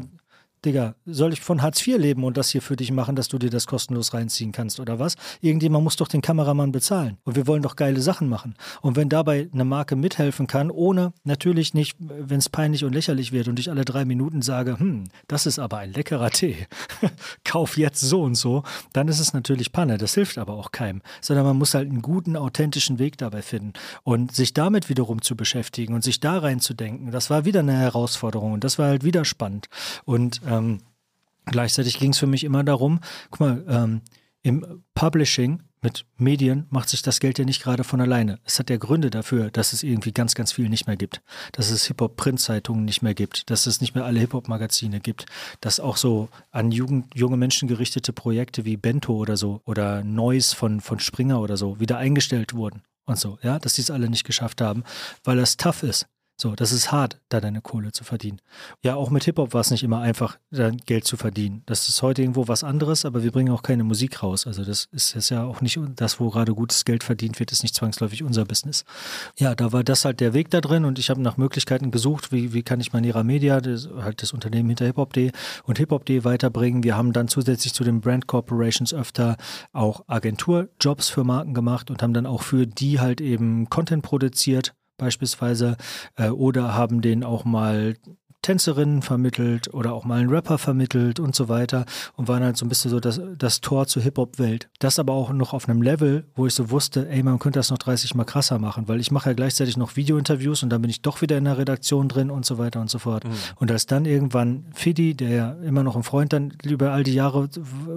[0.65, 3.37] Digga, soll ich von Hartz IV leben und das hier für dich machen, dass du
[3.37, 5.17] dir das kostenlos reinziehen kannst oder was?
[5.41, 7.19] Irgendjemand muss doch den Kameramann bezahlen.
[7.25, 8.55] Und wir wollen doch geile Sachen machen.
[8.81, 13.33] Und wenn dabei eine Marke mithelfen kann, ohne natürlich nicht, wenn es peinlich und lächerlich
[13.33, 16.69] wird und ich alle drei Minuten sage, hm, das ist aber ein leckerer Tee,
[17.45, 19.99] kauf jetzt so und so, dann ist es natürlich Panne.
[19.99, 21.03] Das hilft aber auch keinem.
[21.21, 23.73] Sondern man muss halt einen guten, authentischen Weg dabei finden.
[24.05, 28.53] Und sich damit wiederum zu beschäftigen und sich da reinzudenken, das war wieder eine Herausforderung
[28.53, 29.67] und das war halt wieder spannend.
[30.05, 30.81] Und ähm,
[31.47, 33.01] gleichzeitig ging es für mich immer darum,
[33.31, 34.03] guck mal, ähm,
[34.43, 38.39] im Publishing mit Medien macht sich das Geld ja nicht gerade von alleine.
[38.45, 41.23] Es hat ja Gründe dafür, dass es irgendwie ganz, ganz viel nicht mehr gibt.
[41.51, 45.27] Dass es Hip-Hop-Printzeitungen nicht mehr gibt, dass es nicht mehr alle Hip-Hop-Magazine gibt,
[45.61, 50.55] dass auch so an Jugend, junge Menschen gerichtete Projekte wie Bento oder so oder Noise
[50.55, 54.09] von, von Springer oder so wieder eingestellt wurden und so, ja, dass die es alle
[54.09, 54.85] nicht geschafft haben,
[55.25, 56.07] weil das tough ist.
[56.43, 58.41] So, das ist hart, da deine Kohle zu verdienen.
[58.83, 61.63] Ja, auch mit Hip-Hop war es nicht immer einfach, dein Geld zu verdienen.
[61.67, 64.49] Das ist heute irgendwo was anderes, aber wir bringen auch keine Musik raus.
[64.49, 67.63] Also das ist, ist ja auch nicht das, wo gerade gutes Geld verdient wird, ist
[67.63, 68.85] nicht zwangsläufig unser Business.
[69.39, 72.33] Ja, da war das halt der Weg da drin und ich habe nach Möglichkeiten gesucht,
[72.33, 75.31] wie, wie kann ich Manera Media, das, halt das Unternehmen hinter Hip-Hop.de
[75.63, 76.83] und Hip-Hop.de weiterbringen.
[76.83, 79.37] Wir haben dann zusätzlich zu den Brand Corporations öfter
[79.73, 84.75] auch Agenturjobs für Marken gemacht und haben dann auch für die halt eben Content produziert
[84.97, 85.77] beispielsweise
[86.17, 87.97] äh, oder haben den auch mal
[88.43, 91.87] Tänzerinnen vermittelt oder auch mal einen Rapper vermittelt und so weiter
[92.17, 94.69] und waren halt so ein bisschen so das, das Tor zur Hip-Hop-Welt.
[94.81, 97.71] Das aber auch noch auf einem Level, wo ich so wusste, ey, man könnte das
[97.71, 100.91] noch 30 mal krasser machen, weil ich mache ja gleichzeitig noch Video-Interviews und dann bin
[100.91, 103.25] ich doch wieder in der Redaktion drin und so weiter und so fort.
[103.25, 103.31] Mhm.
[103.57, 107.15] Und als dann irgendwann Fidi, der ja immer noch ein Freund dann über all die
[107.15, 107.49] Jahre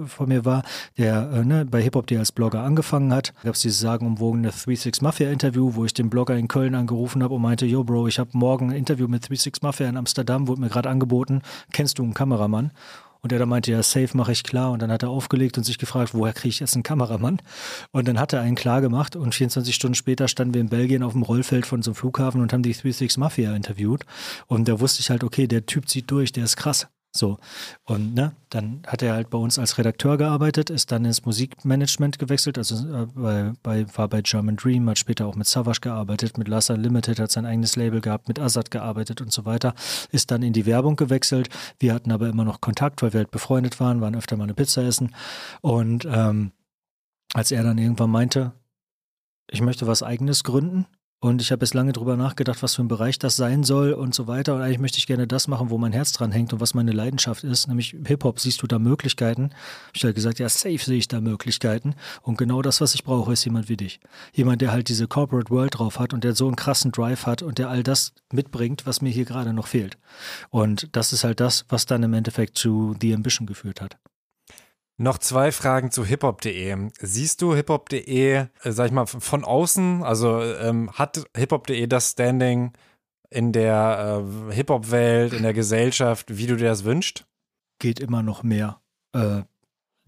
[0.06, 0.62] von mir war,
[0.96, 5.74] der äh, ne, bei Hip-Hop.de als Blogger angefangen hat, gab es dieses sagenumwogene 36 Mafia-Interview,
[5.74, 8.70] wo ich den Blogger in Köln angerufen habe und meinte, yo Bro, ich habe morgen
[8.70, 12.14] ein Interview mit 36 Mafia in Amsterdam Amsterdam, wurde mir gerade angeboten, kennst du einen
[12.14, 12.70] Kameramann?
[13.22, 14.70] Und er da meinte, ja, safe mache ich klar.
[14.70, 17.42] Und dann hat er aufgelegt und sich gefragt, woher kriege ich jetzt einen Kameramann?
[17.90, 21.02] Und dann hat er einen klar gemacht und 24 Stunden später standen wir in Belgien
[21.02, 24.04] auf dem Rollfeld von so einem Flughafen und haben die 36 Mafia interviewt.
[24.46, 26.86] Und da wusste ich halt, okay, der Typ zieht durch, der ist krass.
[27.16, 27.38] So.
[27.84, 32.18] Und ne, dann hat er halt bei uns als Redakteur gearbeitet, ist dann ins Musikmanagement
[32.18, 36.38] gewechselt, also äh, bei, bei, war bei German Dream, hat später auch mit Savage gearbeitet,
[36.38, 39.74] mit Lassa Limited, hat sein eigenes Label gehabt, mit Azad gearbeitet und so weiter,
[40.12, 41.48] ist dann in die Werbung gewechselt.
[41.78, 44.54] Wir hatten aber immer noch Kontakt, weil wir halt befreundet waren, waren öfter mal eine
[44.54, 45.14] Pizza essen.
[45.60, 46.52] Und ähm,
[47.34, 48.52] als er dann irgendwann meinte,
[49.50, 50.86] ich möchte was eigenes gründen,
[51.26, 54.14] und ich habe jetzt lange drüber nachgedacht, was für ein Bereich das sein soll und
[54.14, 54.54] so weiter.
[54.54, 56.92] Und eigentlich möchte ich gerne das machen, wo mein Herz dran hängt und was meine
[56.92, 58.38] Leidenschaft ist, nämlich Hip-Hop.
[58.38, 59.50] Siehst du da Möglichkeiten?
[59.92, 61.96] Ich halt gesagt, ja, safe sehe ich da Möglichkeiten.
[62.22, 63.98] Und genau das, was ich brauche, ist jemand wie dich.
[64.34, 67.42] Jemand, der halt diese Corporate World drauf hat und der so einen krassen Drive hat
[67.42, 69.98] und der all das mitbringt, was mir hier gerade noch fehlt.
[70.50, 73.96] Und das ist halt das, was dann im Endeffekt zu The Ambition geführt hat.
[74.98, 76.88] Noch zwei Fragen zu hiphop.de.
[76.98, 80.02] Siehst du hiphop.de, äh, sag ich mal, von außen?
[80.02, 82.72] Also ähm, hat hiphop.de das Standing
[83.28, 87.26] in der äh, Hip-Hop-Welt, in der Gesellschaft, wie du dir das wünschst?
[87.78, 88.80] Geht immer noch mehr.
[89.12, 89.42] Äh,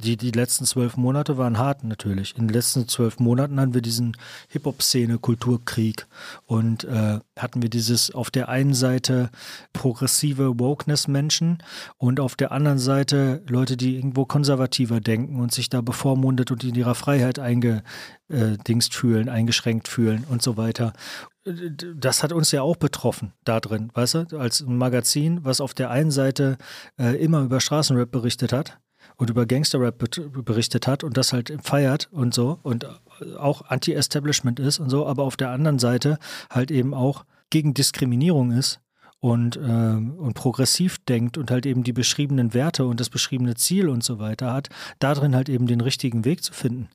[0.00, 2.36] die, die letzten zwölf Monate waren hart natürlich.
[2.36, 4.16] In den letzten zwölf Monaten hatten wir diesen
[4.48, 6.06] Hip-Hop-Szene, Kulturkrieg
[6.46, 9.30] und äh, hatten wir dieses auf der einen Seite
[9.72, 11.58] progressive Wokeness-Menschen
[11.96, 16.62] und auf der anderen Seite Leute, die irgendwo konservativer denken und sich da bevormundet und
[16.62, 20.92] in ihrer Freiheit eingedingst fühlen, eingeschränkt fühlen und so weiter
[21.96, 25.72] das hat uns ja auch betroffen da drin, weißt du, als ein Magazin, was auf
[25.72, 26.58] der einen Seite
[26.98, 28.78] äh, immer über Straßenrap berichtet hat
[29.16, 29.98] und über Gangsterrap
[30.44, 32.86] berichtet hat und das halt feiert und so und
[33.36, 36.18] auch Anti-Establishment ist und so, aber auf der anderen Seite
[36.50, 38.80] halt eben auch gegen Diskriminierung ist
[39.20, 43.88] und, äh, und progressiv denkt und halt eben die beschriebenen Werte und das beschriebene Ziel
[43.88, 44.68] und so weiter hat,
[44.98, 46.88] darin halt eben den richtigen Weg zu finden.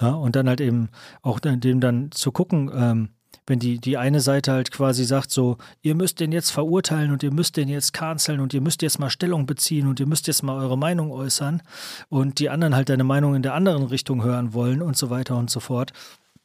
[0.00, 0.90] Ja, und dann halt eben
[1.22, 3.08] auch dem dann zu gucken, ähm,
[3.48, 7.22] wenn die, die eine Seite halt quasi sagt, so, ihr müsst den jetzt verurteilen und
[7.22, 10.26] ihr müsst den jetzt canceln und ihr müsst jetzt mal Stellung beziehen und ihr müsst
[10.26, 11.62] jetzt mal eure Meinung äußern
[12.08, 15.36] und die anderen halt deine Meinung in der anderen Richtung hören wollen und so weiter
[15.36, 15.92] und so fort.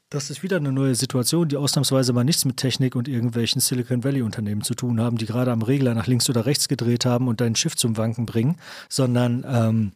[0.09, 4.03] Das ist wieder eine neue Situation, die ausnahmsweise mal nichts mit Technik und irgendwelchen Silicon
[4.03, 7.27] Valley Unternehmen zu tun haben, die gerade am Regler nach links oder rechts gedreht haben
[7.27, 8.57] und dein Schiff zum Wanken bringen,
[8.89, 9.91] sondern ähm,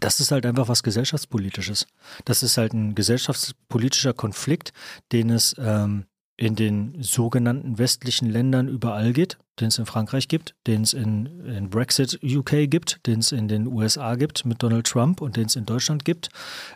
[0.00, 1.86] das ist halt einfach was gesellschaftspolitisches.
[2.24, 4.72] Das ist halt ein gesellschaftspolitischer Konflikt,
[5.12, 6.04] den es ähm,
[6.36, 11.26] in den sogenannten westlichen Ländern überall gibt, den es in Frankreich gibt, den es in,
[11.44, 15.46] in Brexit UK gibt, den es in den USA gibt mit Donald Trump und den
[15.46, 16.28] es in Deutschland gibt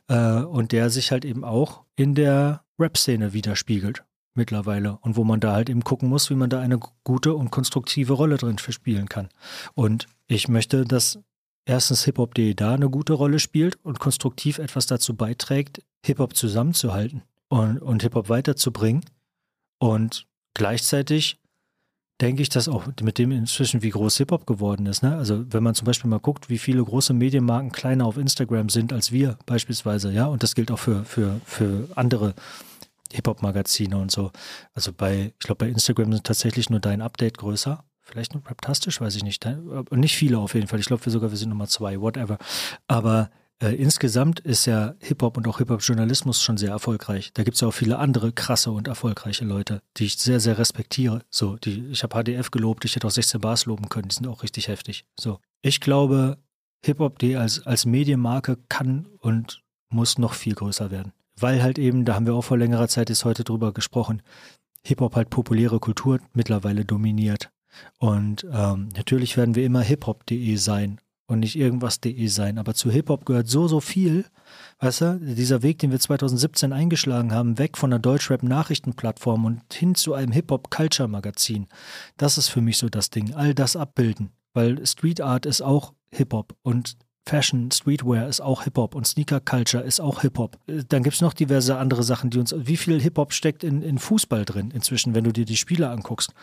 [0.09, 5.39] äh, und der sich halt eben auch in der Rap-Szene widerspiegelt mittlerweile und wo man
[5.39, 9.09] da halt eben gucken muss, wie man da eine gute und konstruktive Rolle drin verspielen
[9.09, 9.29] kann.
[9.75, 11.21] Und ich möchte, dass
[11.65, 17.79] erstens Hip-Hop.de da eine gute Rolle spielt und konstruktiv etwas dazu beiträgt, Hip-Hop zusammenzuhalten und,
[17.79, 19.05] und Hip-Hop weiterzubringen.
[19.79, 21.41] Und gleichzeitig
[22.21, 25.03] denke ich, dass auch mit dem inzwischen, wie groß Hip-Hop geworden ist.
[25.03, 25.17] Ne?
[25.17, 28.93] Also wenn man zum Beispiel mal guckt, wie viele große Medienmarken kleiner auf Instagram sind
[28.93, 32.35] als wir beispielsweise, ja, und das gilt auch für, für, für andere
[33.13, 34.31] Hip-Hop-Magazine und so.
[34.75, 39.01] Also bei, ich glaube, bei Instagram sind tatsächlich nur dein Update größer Vielleicht noch Raptastisch,
[39.01, 39.47] weiß ich nicht.
[39.91, 40.81] Nicht viele auf jeden Fall.
[40.81, 42.37] Ich glaube wir sogar, wir sind Nummer zwei, whatever.
[42.89, 43.31] Aber
[43.63, 47.31] äh, insgesamt ist ja Hip-Hop und auch Hip-Hop-Journalismus schon sehr erfolgreich.
[47.35, 50.59] Da gibt es ja auch viele andere krasse und erfolgreiche Leute, die ich sehr, sehr
[50.59, 51.23] respektiere.
[51.31, 54.27] So, die, ich habe HDF gelobt, ich hätte auch 16 Bars loben können, die sind
[54.27, 55.05] auch richtig heftig.
[55.19, 55.39] So.
[55.63, 56.39] Ich glaube,
[56.85, 61.13] Hip-Hop, die als, als Medienmarke kann und muss noch viel größer werden.
[61.39, 64.23] Weil halt eben, da haben wir auch vor längerer Zeit jetzt heute drüber gesprochen,
[64.85, 67.51] Hip-Hop halt populäre Kultur mittlerweile dominiert.
[67.99, 72.59] Und ähm, natürlich werden wir immer hiphop.de sein und nicht irgendwas.de sein.
[72.59, 74.27] Aber zu Hip-Hop gehört so, so viel.
[74.81, 79.95] Weißt du, dieser Weg, den wir 2017 eingeschlagen haben, weg von der Deutschrap-Nachrichtenplattform und hin
[79.95, 81.69] zu einem Hip-Hop-Culture-Magazin,
[82.17, 83.35] das ist für mich so das Ding.
[83.35, 84.31] All das abbilden.
[84.53, 89.83] Weil Street Art ist auch Hip-Hop und Fashion, Streetwear ist auch Hip-Hop und Sneaker Culture
[89.83, 90.59] ist auch Hip-Hop.
[90.67, 92.55] Dann gibt es noch diverse andere Sachen, die uns.
[92.57, 96.35] Wie viel Hip-Hop steckt in, in Fußball drin inzwischen, wenn du dir die Spiele anguckst,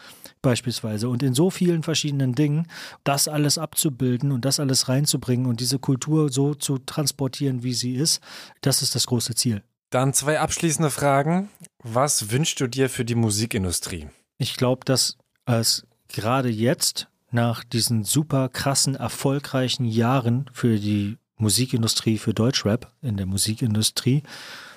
[0.41, 1.09] beispielsweise.
[1.09, 2.67] Und in so vielen verschiedenen Dingen,
[3.03, 7.95] das alles abzubilden und das alles reinzubringen und diese Kultur so zu transportieren, wie sie
[7.95, 8.21] ist,
[8.61, 9.63] das ist das große Ziel.
[9.89, 11.49] Dann zwei abschließende Fragen.
[11.83, 14.07] Was wünschst du dir für die Musikindustrie?
[14.37, 22.17] Ich glaube, dass es gerade jetzt nach diesen super krassen, erfolgreichen Jahren für die Musikindustrie,
[22.17, 24.23] für Deutschrap in der Musikindustrie,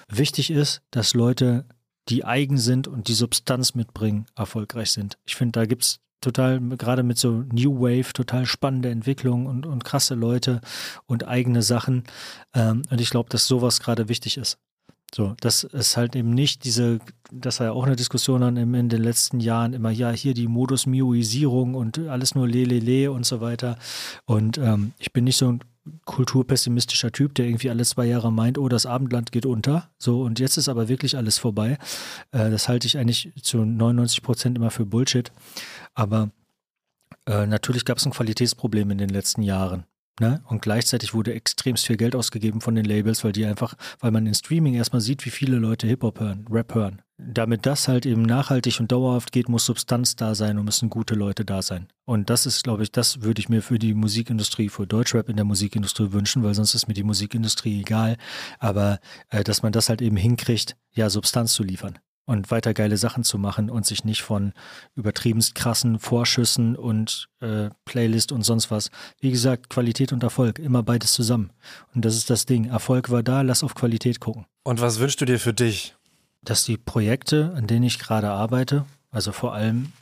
[0.09, 1.65] wichtig ist, dass Leute,
[2.09, 5.19] die eigen sind und die Substanz mitbringen, erfolgreich sind.
[5.24, 9.66] Ich finde, da gibt es total, gerade mit so New Wave, total spannende Entwicklungen und,
[9.66, 10.61] und krasse Leute
[11.07, 12.05] und eigene Sachen.
[12.55, 14.59] Ähm, und ich glaube, dass sowas gerade wichtig ist.
[15.15, 16.99] So, das ist halt eben nicht diese,
[17.31, 20.49] das war ja auch eine Diskussion dann in den letzten Jahren immer, ja, hier die
[20.49, 23.77] Modus Mioisierung und alles nur Lelele und so weiter.
[24.25, 25.61] Und ähm, ich bin nicht so ein
[26.05, 29.91] kulturpessimistischer Typ, der irgendwie alle zwei Jahre meint, oh, das Abendland geht unter.
[29.99, 31.79] So, und jetzt ist aber wirklich alles vorbei.
[32.31, 35.31] Äh, das halte ich eigentlich zu 99 Prozent immer für Bullshit.
[35.95, 36.31] Aber
[37.27, 39.85] äh, natürlich gab es ein Qualitätsproblem in den letzten Jahren.
[40.21, 40.43] Ne?
[40.47, 44.27] Und gleichzeitig wurde extremst viel Geld ausgegeben von den Labels, weil die einfach, weil man
[44.27, 47.01] in Streaming erstmal sieht, wie viele Leute Hip-Hop hören, Rap hören.
[47.17, 51.15] Damit das halt eben nachhaltig und dauerhaft geht, muss Substanz da sein und müssen gute
[51.15, 51.89] Leute da sein.
[52.05, 55.37] Und das ist, glaube ich, das würde ich mir für die Musikindustrie, für Deutschrap in
[55.37, 58.17] der Musikindustrie wünschen, weil sonst ist mir die Musikindustrie egal.
[58.59, 58.99] Aber
[59.31, 63.24] äh, dass man das halt eben hinkriegt, ja, Substanz zu liefern und weiter geile Sachen
[63.24, 64.53] zu machen und sich nicht von
[64.94, 68.90] übertriebenst krassen Vorschüssen und äh, Playlist und sonst was.
[69.20, 71.51] Wie gesagt, Qualität und Erfolg, immer beides zusammen.
[71.94, 72.66] Und das ist das Ding.
[72.66, 74.47] Erfolg war da, lass auf Qualität gucken.
[74.65, 75.94] Und was wünschst du dir für dich?
[76.43, 79.93] Dass die Projekte, an denen ich gerade arbeite, also vor allem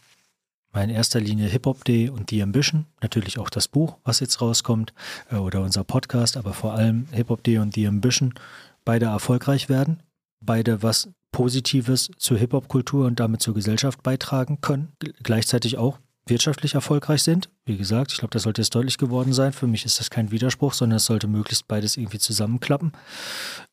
[0.74, 4.40] in erster Linie Hip Hop Day und The Ambition, natürlich auch das Buch, was jetzt
[4.40, 4.92] rauskommt,
[5.30, 8.34] äh, oder unser Podcast, aber vor allem Hip Hop Day und The Ambition,
[8.84, 10.02] beide erfolgreich werden,
[10.40, 14.93] beide was Positives zur Hip-Hop-Kultur und damit zur Gesellschaft beitragen können,
[15.23, 17.51] gleichzeitig auch wirtschaftlich erfolgreich sind.
[17.65, 19.52] Wie gesagt, ich glaube, das sollte jetzt deutlich geworden sein.
[19.52, 22.93] Für mich ist das kein Widerspruch, sondern es sollte möglichst beides irgendwie zusammenklappen.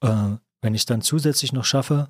[0.01, 2.09] Äh, wenn ich es dann zusätzlich noch schaffe,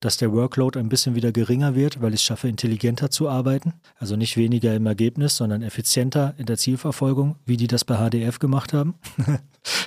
[0.00, 3.74] dass der Workload ein bisschen wieder geringer wird, weil ich es schaffe, intelligenter zu arbeiten.
[3.96, 8.38] Also nicht weniger im Ergebnis, sondern effizienter in der Zielverfolgung, wie die das bei HDF
[8.38, 8.94] gemacht haben.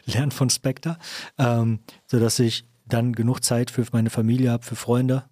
[0.06, 0.98] Lernen von Spectre.
[1.38, 5.24] Ähm, sodass ich dann genug Zeit für meine Familie habe, für Freunde.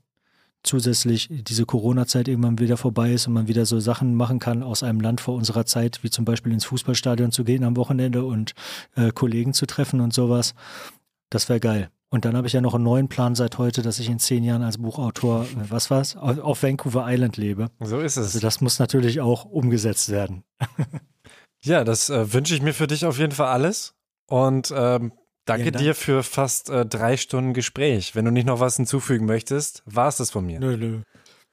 [0.63, 4.83] Zusätzlich diese Corona-Zeit irgendwann wieder vorbei ist und man wieder so Sachen machen kann aus
[4.83, 8.53] einem Land vor unserer Zeit, wie zum Beispiel ins Fußballstadion zu gehen am Wochenende und
[8.95, 10.55] äh, Kollegen zu treffen und sowas.
[11.29, 11.89] Das wäre geil.
[12.09, 14.43] Und dann habe ich ja noch einen neuen Plan seit heute, dass ich in zehn
[14.43, 17.69] Jahren als Buchautor, äh, was war's, auf Vancouver Island lebe.
[17.79, 18.27] So ist es.
[18.27, 20.43] Also das muss natürlich auch umgesetzt werden.
[21.61, 23.93] ja, das äh, wünsche ich mir für dich auf jeden Fall alles.
[24.27, 25.11] Und ähm,
[25.47, 28.15] Danke dir für fast äh, drei Stunden Gespräch.
[28.15, 30.59] Wenn du nicht noch was hinzufügen möchtest, war es das von mir.
[30.59, 31.01] Nö, nö.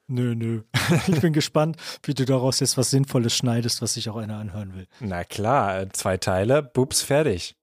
[0.07, 0.61] Nö, nö.
[1.07, 4.75] Ich bin gespannt, wie du daraus jetzt was Sinnvolles schneidest, was sich auch einer anhören
[4.75, 4.85] will.
[4.99, 7.55] Na klar, äh, zwei Teile, bups, fertig.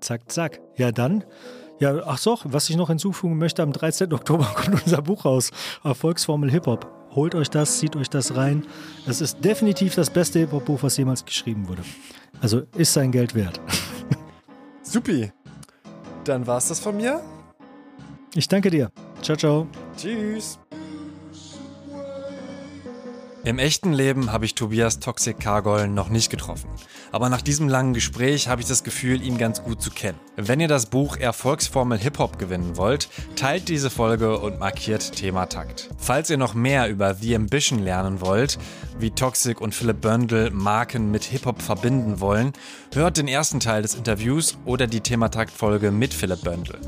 [0.00, 0.60] Zack, zack.
[0.76, 1.24] Ja, dann.
[1.78, 4.12] Ja, ach so, was ich noch hinzufügen möchte, am 13.
[4.12, 5.50] Oktober kommt unser Buch raus.
[5.84, 6.90] Erfolgsformel Hip-Hop.
[7.10, 8.66] Holt euch das, zieht euch das rein.
[9.04, 11.82] Das ist definitiv das beste Hip-Hop-Buch, was jemals geschrieben wurde.
[12.40, 13.60] Also ist sein Geld wert.
[14.82, 15.32] Supi.
[16.24, 17.20] Dann war's das von mir.
[18.34, 18.90] Ich danke dir.
[19.22, 19.66] Ciao, ciao.
[19.96, 20.59] Tschüss.
[23.42, 26.68] Im echten Leben habe ich Tobias Toxic Kargol noch nicht getroffen.
[27.10, 30.18] Aber nach diesem langen Gespräch habe ich das Gefühl, ihn ganz gut zu kennen.
[30.36, 35.88] Wenn ihr das Buch Erfolgsformel Hip-Hop gewinnen wollt, teilt diese Folge und markiert Thema Takt.
[35.96, 38.58] Falls ihr noch mehr über The Ambition lernen wollt,
[38.98, 42.52] wie Toxic und Philipp Böndel Marken mit Hip-Hop verbinden wollen,
[42.92, 46.78] hört den ersten Teil des Interviews oder die Thematakt-Folge mit Philipp Böndel.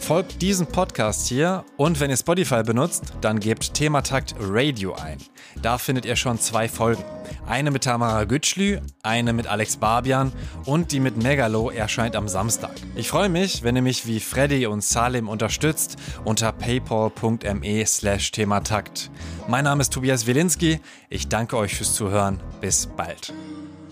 [0.00, 5.18] Folgt diesem Podcast hier und wenn ihr Spotify benutzt, dann gebt Thematakt Radio ein.
[5.62, 7.04] Da findet ihr schon zwei Folgen.
[7.46, 10.32] Eine mit Tamara Gütschlü, eine mit Alex Barbian
[10.66, 12.72] und die mit Megalo erscheint am Samstag.
[12.94, 19.10] Ich freue mich, wenn ihr mich wie Freddy und Salim unterstützt unter paypal.me slash thematakt.
[19.48, 20.80] Mein Name ist Tobias Wilinski.
[21.08, 22.40] Ich danke euch fürs Zuhören.
[22.60, 23.32] Bis bald.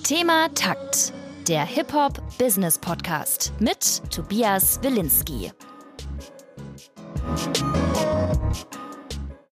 [0.04, 1.12] Thema Takt.
[1.48, 5.50] Der Hip-Hop Business Podcast mit Tobias Wilinski.